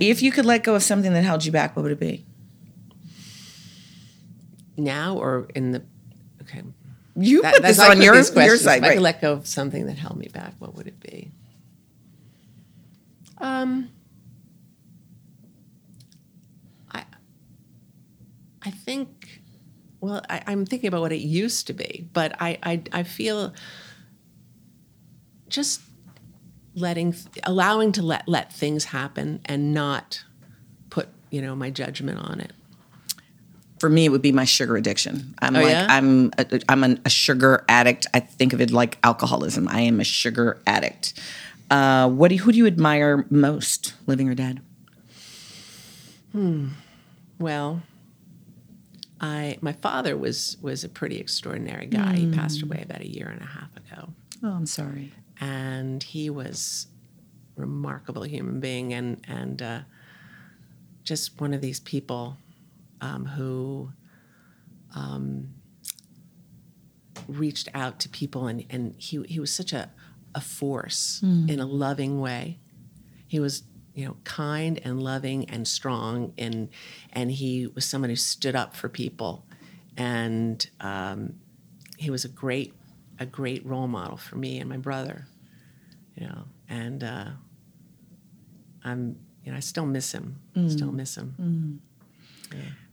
If 0.00 0.22
you 0.22 0.32
could 0.32 0.46
let 0.46 0.64
go 0.64 0.74
of 0.74 0.82
something 0.82 1.12
that 1.12 1.22
held 1.22 1.44
you 1.44 1.52
back, 1.52 1.76
what 1.76 1.82
would 1.82 1.92
it 1.92 2.00
be? 2.00 2.24
Now 4.76 5.16
or 5.18 5.46
in 5.54 5.72
the 5.72 5.82
okay. 6.42 6.62
You 7.16 7.42
That- 7.42 7.54
put 7.54 7.62
that's 7.62 7.76
this 7.76 7.86
on 7.86 8.00
your, 8.00 8.14
your 8.14 8.56
site, 8.56 8.78
If 8.78 8.84
I 8.84 8.94
could 8.94 9.02
let 9.02 9.20
go 9.20 9.32
of 9.34 9.46
something 9.46 9.86
that 9.86 9.98
held 9.98 10.16
me 10.16 10.28
back, 10.32 10.54
what 10.58 10.74
would 10.74 10.86
it 10.86 10.98
be? 11.00 11.30
Um, 13.38 13.90
I, 16.92 17.04
I 18.62 18.70
think, 18.70 19.40
well, 20.00 20.22
I, 20.30 20.42
I'm 20.46 20.64
thinking 20.66 20.88
about 20.88 21.00
what 21.00 21.12
it 21.12 21.20
used 21.20 21.66
to 21.68 21.72
be, 21.72 22.06
but 22.12 22.34
I, 22.40 22.58
I, 22.62 22.82
I 22.92 23.02
feel 23.02 23.54
just 25.48 25.80
letting, 26.74 27.14
allowing 27.44 27.92
to 27.92 28.02
let 28.02 28.28
let 28.28 28.52
things 28.52 28.86
happen 28.86 29.40
and 29.44 29.72
not 29.74 30.22
put, 30.90 31.08
you 31.30 31.42
know, 31.42 31.54
my 31.56 31.70
judgment 31.70 32.18
on 32.18 32.40
it. 32.40 32.52
For 33.78 33.88
me, 33.88 34.04
it 34.04 34.10
would 34.10 34.20
be 34.22 34.32
my 34.32 34.44
sugar 34.44 34.76
addiction. 34.76 35.34
I'm 35.38 35.56
Oh, 35.56 35.62
like 35.62 35.70
yeah? 35.72 35.86
I'm 35.88 36.32
a, 36.36 36.60
I'm 36.68 36.84
an, 36.84 37.00
a 37.06 37.10
sugar 37.10 37.64
addict. 37.68 38.06
I 38.12 38.20
think 38.20 38.52
of 38.52 38.60
it 38.60 38.70
like 38.70 38.98
alcoholism. 39.02 39.68
I 39.68 39.80
am 39.80 40.00
a 40.00 40.04
sugar 40.04 40.60
addict. 40.66 41.18
Uh, 41.70 42.08
what 42.10 42.28
do 42.28 42.34
you, 42.34 42.42
who 42.42 42.52
do 42.52 42.58
you 42.58 42.66
admire 42.66 43.24
most, 43.30 43.94
living 44.06 44.28
or 44.28 44.34
dead? 44.34 44.60
Hmm. 46.32 46.68
Well, 47.38 47.82
I 49.20 49.58
my 49.60 49.72
father 49.72 50.16
was 50.16 50.56
was 50.60 50.84
a 50.84 50.88
pretty 50.88 51.18
extraordinary 51.18 51.86
guy. 51.86 52.16
He 52.16 52.30
passed 52.32 52.62
away 52.62 52.82
about 52.84 53.00
a 53.00 53.08
year 53.08 53.28
and 53.28 53.40
a 53.40 53.46
half 53.46 53.74
ago, 53.76 54.10
Oh, 54.42 54.50
I'm 54.50 54.66
sorry. 54.66 55.12
And 55.40 56.02
he 56.02 56.30
was 56.30 56.86
a 57.56 57.60
remarkable 57.60 58.22
human 58.22 58.60
being 58.60 58.92
and 58.92 59.20
and 59.26 59.62
uh, 59.62 59.80
just 61.04 61.40
one 61.40 61.54
of 61.54 61.60
these 61.60 61.80
people 61.80 62.36
um, 63.00 63.24
who 63.26 63.90
um, 64.94 65.48
reached 67.28 67.68
out 67.74 67.98
to 68.00 68.08
people 68.08 68.46
and 68.46 68.64
and 68.70 68.94
he 68.98 69.22
he 69.24 69.40
was 69.40 69.52
such 69.52 69.72
a 69.72 69.90
a 70.34 70.40
force 70.40 71.20
Mm. 71.24 71.50
in 71.50 71.58
a 71.60 71.66
loving 71.66 72.20
way. 72.20 72.58
He 73.26 73.40
was 73.40 73.64
you 73.94 74.04
know 74.06 74.16
kind 74.24 74.80
and 74.84 75.02
loving 75.02 75.48
and 75.50 75.66
strong 75.66 76.32
and 76.38 76.68
and 77.12 77.30
he 77.32 77.66
was 77.74 77.84
someone 77.84 78.10
who 78.10 78.16
stood 78.16 78.54
up 78.54 78.76
for 78.76 78.88
people 78.88 79.44
and 79.96 80.68
um, 80.80 81.34
he 81.98 82.10
was 82.10 82.24
a 82.24 82.28
great 82.28 82.74
a 83.20 83.26
great 83.26 83.64
role 83.66 83.86
model 83.88 84.16
for 84.16 84.36
me 84.36 84.58
and 84.58 84.68
my 84.68 84.76
brother 84.78 85.26
you 86.16 86.26
know 86.26 86.44
and 86.68 87.04
uh, 87.04 87.26
i'm 88.84 89.16
you 89.44 89.50
know 89.52 89.56
i 89.56 89.60
still 89.60 89.86
miss 89.86 90.12
him 90.12 90.40
still 90.68 90.88
Mm. 90.90 90.94
miss 90.94 91.16
him 91.16 91.34
Mm. 91.40 91.78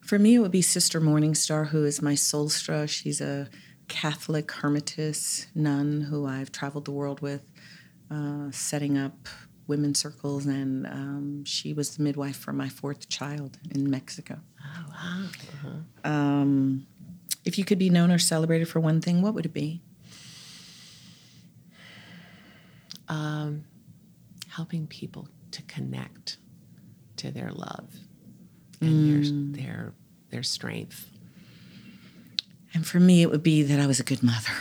For 0.01 0.17
me, 0.19 0.35
it 0.35 0.39
would 0.39 0.51
be 0.51 0.61
Sister 0.61 1.01
Morningstar, 1.01 1.67
who 1.67 1.83
is 1.83 2.01
my 2.01 2.13
soulstra. 2.13 2.87
She's 2.87 3.19
a 3.19 3.49
Catholic 3.89 4.47
hermitess 4.51 5.47
nun 5.53 5.99
who 6.01 6.25
I've 6.25 6.49
traveled 6.51 6.85
the 6.85 6.91
world 6.91 7.19
with, 7.21 7.41
uh, 8.09 8.49
setting 8.51 8.97
up 8.97 9.27
women's 9.67 9.99
circles, 9.99 10.45
and 10.45 10.85
um, 10.87 11.43
she 11.43 11.73
was 11.73 11.97
the 11.97 12.03
midwife 12.03 12.37
for 12.37 12.53
my 12.53 12.69
fourth 12.69 13.09
child 13.09 13.57
in 13.71 13.89
Mexico. 13.89 14.39
oh 14.63 14.85
wow 14.91 15.25
uh-huh. 15.25 16.09
Um, 16.09 16.85
if 17.43 17.57
you 17.57 17.65
could 17.65 17.79
be 17.79 17.89
known 17.89 18.09
or 18.11 18.19
celebrated 18.19 18.69
for 18.69 18.79
one 18.79 19.01
thing, 19.01 19.21
what 19.21 19.33
would 19.33 19.45
it 19.45 19.53
be? 19.53 19.81
Um, 23.07 23.63
helping 24.49 24.87
people 24.87 25.27
to 25.51 25.61
connect 25.63 26.37
to 27.17 27.31
their 27.31 27.51
love 27.51 27.89
and 28.81 29.55
their 29.55 29.63
their 29.63 29.93
their 30.29 30.43
strength 30.43 31.09
And 32.73 32.85
for 32.85 32.99
me, 32.99 33.21
it 33.23 33.31
would 33.31 33.41
be 33.43 33.63
that 33.63 33.79
I 33.79 33.87
was 33.87 33.99
a 33.99 34.03
good 34.03 34.21
mother. 34.21 34.51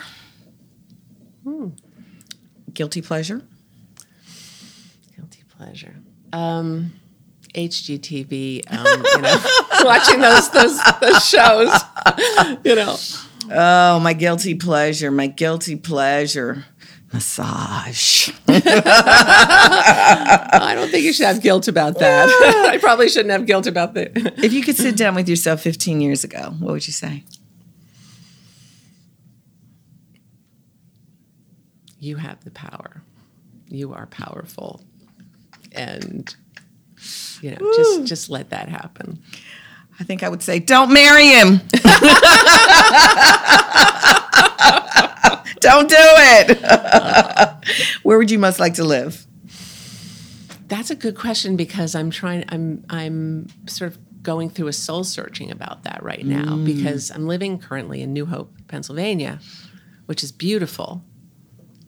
Hmm. 1.44 1.68
Guilty 2.72 3.03
pleasure? 3.03 3.42
Guilty 5.14 5.42
pleasure. 5.57 5.97
Um, 6.32 6.92
HGTV, 7.55 8.70
um, 8.70 9.05
you 9.14 9.22
know, 9.22 9.40
watching 9.84 10.20
those, 10.20 10.51
those 10.51 10.78
those 11.01 11.24
shows, 11.26 11.70
you 12.64 12.74
know. 12.74 12.97
Oh, 13.51 14.01
my 14.01 14.12
guilty 14.12 14.55
pleasure, 14.55 15.11
my 15.11 15.26
guilty 15.28 15.76
pleasure. 15.76 16.64
Massage. 17.17 18.29
I 18.47 18.73
don't 20.75 20.91
think 20.91 21.03
you 21.05 21.14
should 21.14 21.25
have 21.25 21.41
guilt 21.41 21.67
about 21.67 21.99
that. 21.99 22.29
I 22.71 22.77
probably 22.77 23.09
shouldn't 23.09 23.31
have 23.31 23.47
guilt 23.47 23.67
about 23.67 23.95
that. 23.95 24.12
if 24.45 24.53
you 24.53 24.62
could 24.62 24.77
sit 24.77 24.99
down 24.99 25.14
with 25.14 25.27
yourself 25.27 25.62
15 25.62 26.03
years 26.03 26.25
ago, 26.25 26.55
what 26.59 26.73
would 26.73 26.87
you 26.87 26.93
say? 26.93 27.25
You 31.99 32.17
have 32.17 32.45
the 32.45 32.51
power. 32.51 33.01
You 33.71 33.95
are 33.95 34.05
powerful. 34.05 34.83
And 35.73 36.37
you 37.41 37.53
know, 37.53 37.73
just 37.77 38.05
just 38.05 38.29
let 38.29 38.51
that 38.51 38.69
happen. 38.69 39.23
I 39.99 40.05
think 40.05 40.23
I 40.23 40.29
would 40.29 40.43
say, 40.43 40.59
don't 40.59 40.93
marry 40.93 41.29
him. 41.29 41.62
Don't 45.61 45.88
do 45.88 45.96
it. 45.98 47.64
Where 48.02 48.18
would 48.18 48.30
you 48.30 48.38
most 48.38 48.61
like 48.61 48.74
to 48.74 48.84
live? 48.84 49.26
That's 50.68 50.90
a 50.90 50.96
good 50.96 51.16
question 51.16 51.57
because 51.57 51.94
I'm 51.94 52.11
trying 52.11 52.44
I'm 52.48 52.84
I'm 52.90 53.46
sort 53.68 53.92
of 53.92 53.98
going 54.22 54.50
through 54.50 54.66
a 54.66 54.72
soul 54.72 55.04
searching 55.04 55.52
about 55.52 55.84
that 55.84 56.02
right 56.02 56.24
now 56.26 56.54
Mm. 56.57 56.64
because 56.64 57.11
I'm 57.12 57.26
living 57.28 57.59
currently 57.61 58.02
in 58.02 58.12
New 58.12 58.26
Hope, 58.26 58.52
Pennsylvania, 58.66 59.38
which 60.07 60.24
is 60.24 60.32
beautiful. 60.32 61.04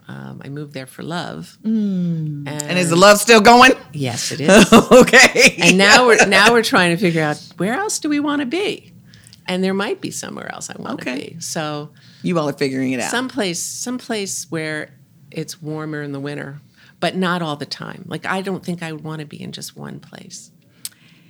Um, 0.06 0.40
I 0.44 0.48
moved 0.48 0.72
there 0.72 0.86
for 0.86 1.02
love. 1.02 1.58
And, 1.64 2.48
is 2.78 2.88
the 2.88 2.96
love 2.96 3.18
still 3.18 3.40
going? 3.42 3.72
Yes, 3.92 4.30
it 4.32 4.40
is. 4.42 4.72
okay. 4.72 5.56
And 5.60 5.76
now 5.76 6.06
we're 6.06 6.24
now 6.26 6.52
we're 6.52 6.62
trying 6.62 6.96
to 6.96 7.00
figure 7.00 7.22
out 7.22 7.36
where 7.56 7.74
else 7.74 7.98
do 7.98 8.08
we 8.08 8.20
want 8.20 8.40
to 8.40 8.46
be, 8.46 8.92
and 9.46 9.62
there 9.64 9.74
might 9.74 10.00
be 10.00 10.10
somewhere 10.12 10.50
else 10.54 10.70
I 10.70 10.76
want 10.80 11.00
to 11.00 11.10
Okay. 11.10 11.34
be. 11.34 11.40
So 11.40 11.90
You 12.22 12.38
all 12.38 12.48
are 12.48 12.52
figuring 12.52 12.92
it 12.92 13.00
out. 13.00 13.10
someplace 13.10 13.60
someplace 13.60 14.46
where 14.50 14.90
it's 15.30 15.60
warmer 15.62 16.02
in 16.02 16.12
the 16.12 16.20
winter, 16.20 16.60
but 17.00 17.14
not 17.16 17.42
all 17.42 17.56
the 17.56 17.66
time. 17.66 18.04
Like 18.06 18.26
I 18.26 18.42
don't 18.42 18.64
think 18.64 18.82
I 18.82 18.92
would 18.92 19.04
want 19.04 19.20
to 19.20 19.26
be 19.26 19.40
in 19.40 19.52
just 19.52 19.76
one 19.76 20.00
place. 20.00 20.50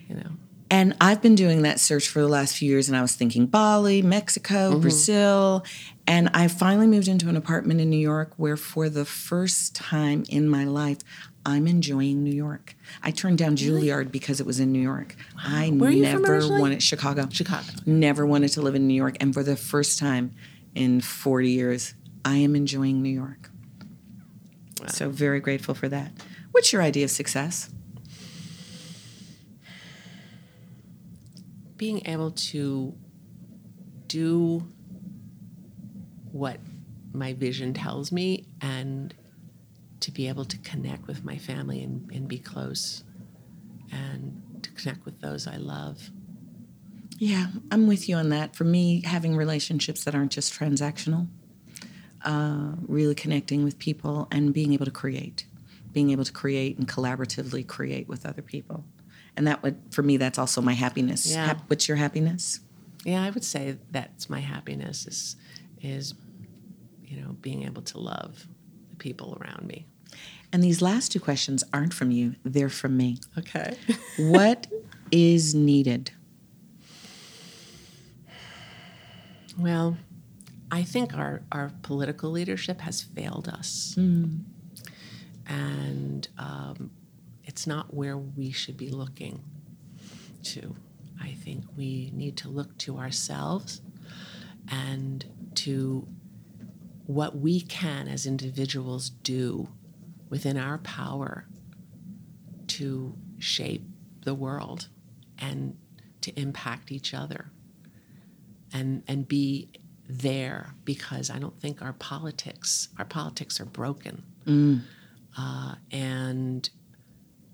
You 0.09 0.17
know. 0.17 0.31
And 0.71 0.95
I've 1.01 1.23
been 1.23 1.35
doing 1.35 1.63
that 1.63 1.81
search 1.81 2.09
for 2.09 2.21
the 2.21 2.29
last 2.29 2.55
few 2.57 2.69
years, 2.69 2.89
and 2.89 2.97
I 2.97 3.01
was 3.01 3.15
thinking 3.15 3.47
Bali, 3.47 4.03
Mexico, 4.03 4.75
Mhm. 4.75 4.83
Brazil. 4.83 5.65
And 6.07 6.29
I 6.35 6.49
finally 6.49 6.87
moved 6.87 7.09
into 7.09 7.29
an 7.29 7.37
apartment 7.37 7.81
in 7.81 7.89
New 7.91 7.99
York 7.99 8.33
where, 8.37 8.57
for 8.57 8.89
the 8.91 9.05
first 9.07 9.75
time 9.75 10.25
in 10.29 10.47
my 10.49 10.65
life, 10.65 10.99
I'm 11.47 11.67
enjoying 11.67 12.23
New 12.23 12.35
York. 12.35 12.77
I 13.03 13.11
turned 13.11 13.39
down 13.39 13.57
Juilliard 13.57 14.11
because 14.13 14.41
it 14.41 14.47
was 14.47 14.61
in 14.61 14.71
New 14.71 14.81
York. 14.83 15.17
I 15.39 15.69
are 15.81 15.91
you 15.91 16.03
never 16.03 16.47
wanted 16.59 16.83
Chicago. 16.83 17.29
Chicago. 17.31 17.67
Never 17.87 18.27
wanted 18.27 18.49
to 18.53 18.63
live 18.63 18.75
in 18.75 18.87
New 18.87 18.95
York. 18.95 19.17
And 19.21 19.33
for 19.33 19.43
the 19.43 19.57
first 19.57 19.99
time 19.99 20.33
in 20.75 21.01
40 21.01 21.51
years, 21.51 21.95
I 22.25 22.37
am 22.37 22.55
enjoying 22.55 23.03
New 23.03 23.11
York. 23.11 23.51
So, 24.87 25.11
very 25.11 25.41
grateful 25.41 25.75
for 25.75 25.89
that. 25.89 26.13
What's 26.53 26.73
your 26.73 26.83
idea 26.83 27.05
of 27.05 27.11
success? 27.11 27.71
being 31.79 32.03
able 32.07 32.33
to 32.33 32.93
do 34.09 34.67
what 36.33 36.59
my 37.15 37.33
vision 37.33 37.73
tells 37.73 38.13
me 38.13 38.45
and 38.61 39.15
to 40.01 40.11
be 40.11 40.29
able 40.29 40.45
to 40.45 40.59
connect 40.59 41.07
with 41.07 41.25
my 41.25 41.39
family 41.39 41.83
and, 41.83 42.11
and 42.13 42.29
be 42.29 42.39
close 42.39 43.05
and 43.91 44.43
to 44.63 44.71
connect 44.73 45.05
with 45.05 45.21
those 45.21 45.47
I 45.47 45.57
love. 45.57 46.11
Yeah, 47.19 47.49
I'm 47.71 47.87
with 47.87 48.09
you 48.09 48.17
on 48.17 48.29
that. 48.31 48.55
For 48.55 48.65
me, 48.65 49.03
having 49.05 49.37
relationships 49.37 50.05
that 50.05 50.15
aren't 50.15 50.31
just 50.31 50.55
transactional, 50.55 51.27
uh, 52.25 52.73
really 52.87 53.15
connecting 53.15 53.65
with 53.65 53.79
people 53.79 54.29
and 54.31 54.55
being 54.55 54.73
able 54.73 54.85
to 54.85 54.91
create, 54.93 55.47
being 55.93 56.11
able 56.11 56.25
to 56.25 56.33
create 56.33 56.79
and 56.79 56.89
collaboratively 56.89 57.67
create 57.67 58.09
with 58.09 58.25
other 58.25 58.43
people. 58.43 58.85
And 59.37 59.47
that 59.47 59.63
would, 59.63 59.81
for 59.91 60.03
me, 60.03 60.17
that's 60.17 60.39
also 60.39 60.61
my 60.61 60.75
happiness. 60.75 61.31
Yeah. 61.31 61.47
Hap- 61.47 61.69
what's 61.69 61.89
your 61.89 61.97
happiness? 61.97 62.61
Yeah, 63.05 63.23
I 63.23 63.31
would 63.31 63.45
say 63.45 63.77
that's 63.91 64.29
my 64.29 64.41
happiness 64.41 65.07
is 65.07 65.37
is 65.81 66.15
you 67.05 67.21
know 67.21 67.37
being 67.41 67.63
able 67.63 67.83
to 67.83 67.99
love 67.99 68.47
the 68.91 68.97
people 68.97 69.39
around 69.41 69.67
me. 69.67 69.87
And 70.53 70.65
these 70.65 70.83
last 70.83 71.13
two 71.13 71.21
questions 71.21 71.63
aren't 71.73 71.95
from 71.95 72.11
you, 72.11 72.35
they're 72.45 72.69
from 72.69 72.97
me. 72.97 73.19
Okay. 73.37 73.77
what 74.19 74.67
is 75.11 75.55
needed? 75.55 76.11
Well, 79.59 79.97
I 80.71 80.83
think 80.83 81.15
our, 81.15 81.43
our 81.51 81.73
political 81.83 82.31
leadership 82.31 82.81
has 82.83 83.03
failed 83.03 83.49
us. 83.49 83.95
Mm. 83.99 84.41
And 85.47 86.29
um, 86.39 86.91
it's 87.45 87.67
not 87.67 87.93
where 87.93 88.17
we 88.17 88.53
should 88.53 88.77
be 88.77 88.91
looking 88.91 89.43
to. 90.45 90.77
I 91.21 91.33
think 91.33 91.65
we 91.77 92.13
need 92.15 92.37
to 92.39 92.49
look 92.49 92.77
to 92.79 92.99
ourselves 92.99 93.81
and 94.71 95.25
to 95.57 96.07
what 97.07 97.37
we 97.37 97.61
can 97.63 98.07
as 98.07 98.27
individuals 98.27 99.11
do 99.11 99.69
within 100.29 100.57
our 100.59 100.79
power 100.79 101.47
to 102.67 103.17
shape 103.39 103.83
the 104.23 104.35
world 104.35 104.89
and 105.39 105.77
to 106.21 106.39
impact 106.39 106.93
each 106.93 107.15
other 107.15 107.51
and 108.73 109.03
and 109.07 109.27
be 109.27 109.71
there 110.09 110.75
because 110.85 111.31
I 111.31 111.39
don't 111.39 111.59
think 111.61 111.83
our 111.83 111.93
politics 111.93 112.89
our 112.99 113.05
politics 113.05 113.61
are 113.61 113.67
broken. 113.67 114.23
Mm. 114.47 114.83
Uh, 115.37 115.75
and 115.91 116.69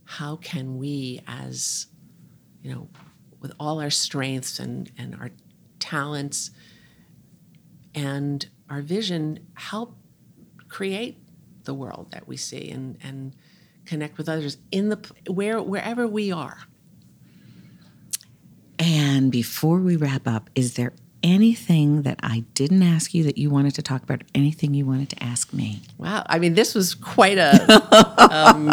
how 0.05 0.37
can 0.37 0.79
we, 0.79 1.21
as 1.27 1.89
you 2.63 2.73
know, 2.75 2.89
with 3.41 3.53
all 3.59 3.81
our 3.81 3.91
strengths 3.91 4.59
and 4.59 4.91
and 4.97 5.15
our 5.17 5.31
talents 5.81 6.51
and 7.95 8.49
our 8.71 8.81
vision, 8.81 9.47
help 9.55 9.97
create 10.69 11.19
the 11.65 11.75
world 11.75 12.09
that 12.13 12.27
we 12.27 12.37
see 12.37 12.71
and 12.71 12.99
and 13.03 13.35
connect 13.85 14.17
with 14.17 14.29
others 14.29 14.57
in 14.71 14.89
the 14.89 14.99
where 15.29 15.61
wherever 15.61 16.07
we 16.07 16.33
are. 16.33 16.59
And 18.79 19.31
before 19.31 19.79
we 19.79 19.97
wrap 19.97 20.27
up, 20.27 20.51
is 20.55 20.75
there 20.75 20.93
anything 21.25 22.03
that 22.03 22.21
I 22.23 22.45
didn't 22.53 22.83
ask 22.83 23.15
you 23.15 23.25
that 23.25 23.39
you 23.39 23.51
wanted 23.51 23.75
to 23.77 23.83
talk 23.83 24.03
about, 24.03 24.23
anything 24.35 24.75
you 24.75 24.87
wanted 24.87 25.09
to 25.11 25.23
ask 25.23 25.53
me? 25.53 25.81
Wow, 25.99 26.23
I 26.27 26.39
mean, 26.39 26.55
this 26.55 26.75
was 26.75 26.95
quite 26.95 27.39
a 27.39 27.51
um, 28.31 28.71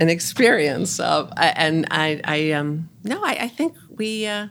an 0.00 0.08
experience. 0.08 0.98
Of, 0.98 1.30
and 1.36 1.86
I, 1.90 2.20
I 2.24 2.52
um, 2.52 2.88
no, 3.04 3.22
I, 3.22 3.36
I 3.42 3.48
think 3.48 3.76
we, 3.90 4.26
uh, 4.26 4.48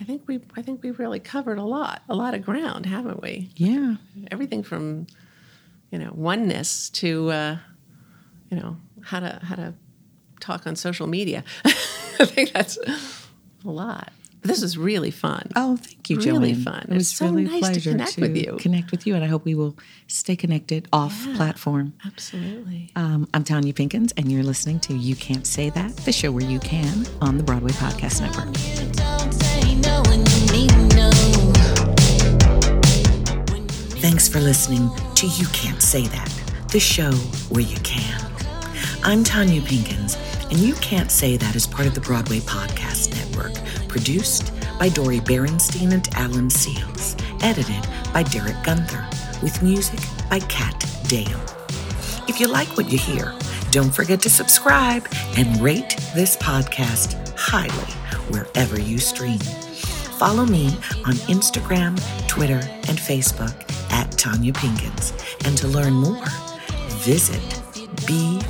I 0.00 0.04
think 0.04 0.22
we, 0.26 0.40
I 0.56 0.62
think 0.62 0.82
we 0.82 0.92
really 0.92 1.20
covered 1.20 1.58
a 1.58 1.64
lot, 1.64 2.02
a 2.08 2.14
lot 2.14 2.34
of 2.34 2.44
ground, 2.44 2.86
haven't 2.86 3.20
we? 3.20 3.50
Yeah. 3.56 3.96
Everything 4.30 4.62
from, 4.62 5.08
you 5.90 5.98
know, 5.98 6.12
oneness 6.14 6.88
to, 6.90 7.30
uh, 7.30 7.58
you 8.50 8.58
know, 8.58 8.76
how 9.02 9.20
to 9.20 9.40
how 9.42 9.56
to 9.56 9.74
talk 10.40 10.66
on 10.66 10.76
social 10.76 11.06
media. 11.06 11.42
I 11.64 12.24
think 12.24 12.52
that's 12.52 12.78
a 13.64 13.70
lot. 13.70 14.12
This 14.42 14.62
was 14.62 14.78
really 14.78 15.10
fun. 15.10 15.50
Oh, 15.56 15.76
thank 15.76 16.08
you, 16.10 16.18
Really 16.18 16.54
fun. 16.54 16.86
It 16.88 16.94
was 16.94 17.08
It's 17.10 17.16
so 17.18 17.26
really 17.26 17.44
nice 17.44 17.54
a 17.54 17.56
to 17.56 17.60
pleasure 17.60 17.90
connect 17.92 18.16
with 18.18 18.36
you. 18.36 18.56
Connect 18.60 18.90
with 18.90 19.06
you, 19.06 19.14
and 19.14 19.24
I 19.24 19.26
hope 19.26 19.44
we 19.44 19.54
will 19.54 19.76
stay 20.06 20.36
connected 20.36 20.86
off 20.92 21.26
platform. 21.34 21.94
Absolutely. 22.04 22.90
Um, 22.94 23.28
I'm 23.34 23.42
Tonya 23.44 23.74
Pinkins, 23.74 24.12
and 24.16 24.30
you're 24.30 24.44
listening 24.44 24.78
to 24.80 24.94
You 24.94 25.16
Can't 25.16 25.46
Say 25.46 25.70
That, 25.70 25.96
the 25.98 26.12
show 26.12 26.30
where 26.30 26.44
you 26.44 26.60
can 26.60 27.06
on 27.20 27.38
the 27.38 27.42
Broadway 27.42 27.72
Podcast 27.72 28.20
Network. 28.20 28.54
Thanks 34.00 34.28
for 34.28 34.38
listening 34.40 34.88
to 35.16 35.26
You 35.26 35.46
Can't 35.48 35.82
Say 35.82 36.06
That, 36.06 36.32
the 36.70 36.78
show 36.80 37.10
where 37.50 37.62
you 37.64 37.76
can. 37.80 38.20
I'm 39.02 39.24
Tonya 39.24 39.60
Pinkins, 39.60 40.16
and 40.50 40.58
You 40.58 40.74
Can't 40.74 41.10
Say 41.10 41.36
That 41.36 41.56
is 41.56 41.66
part 41.66 41.86
of 41.88 41.94
the 41.94 42.00
Broadway 42.00 42.38
Podcast 42.40 43.05
produced 43.88 44.52
by 44.78 44.88
Dori 44.88 45.20
Berinstein 45.20 45.92
and 45.92 46.08
Alan 46.14 46.48
Seales, 46.48 47.16
edited 47.42 47.86
by 48.12 48.22
Derek 48.22 48.62
Gunther, 48.64 49.06
with 49.42 49.62
music 49.62 50.00
by 50.28 50.40
Kat 50.40 50.84
Dale. 51.08 51.40
If 52.28 52.40
you 52.40 52.48
like 52.48 52.76
what 52.76 52.90
you 52.90 52.98
hear, 52.98 53.32
don't 53.70 53.94
forget 53.94 54.20
to 54.22 54.30
subscribe 54.30 55.06
and 55.36 55.60
rate 55.60 55.96
this 56.14 56.36
podcast 56.36 57.16
highly 57.36 57.92
wherever 58.30 58.80
you 58.80 58.98
stream. 58.98 59.38
Follow 60.18 60.46
me 60.46 60.68
on 61.04 61.14
Instagram, 61.28 61.98
Twitter, 62.26 62.60
and 62.88 62.98
Facebook 62.98 63.54
at 63.92 64.10
Tonya 64.12 64.52
Pinkins. 64.54 65.12
And 65.46 65.56
to 65.58 65.68
learn 65.68 65.92
more, 65.92 66.24
visit 67.04 67.42
bpn.fm 68.06 68.46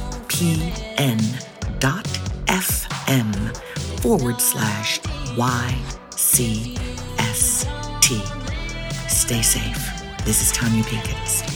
forward 4.01 4.41
slash 4.41 5.01
YCST. 5.37 6.79
Stay 9.11 9.43
safe. 9.43 9.91
This 10.25 10.41
is 10.41 10.51
Tonya 10.57 10.83
Pinkins. 10.85 11.56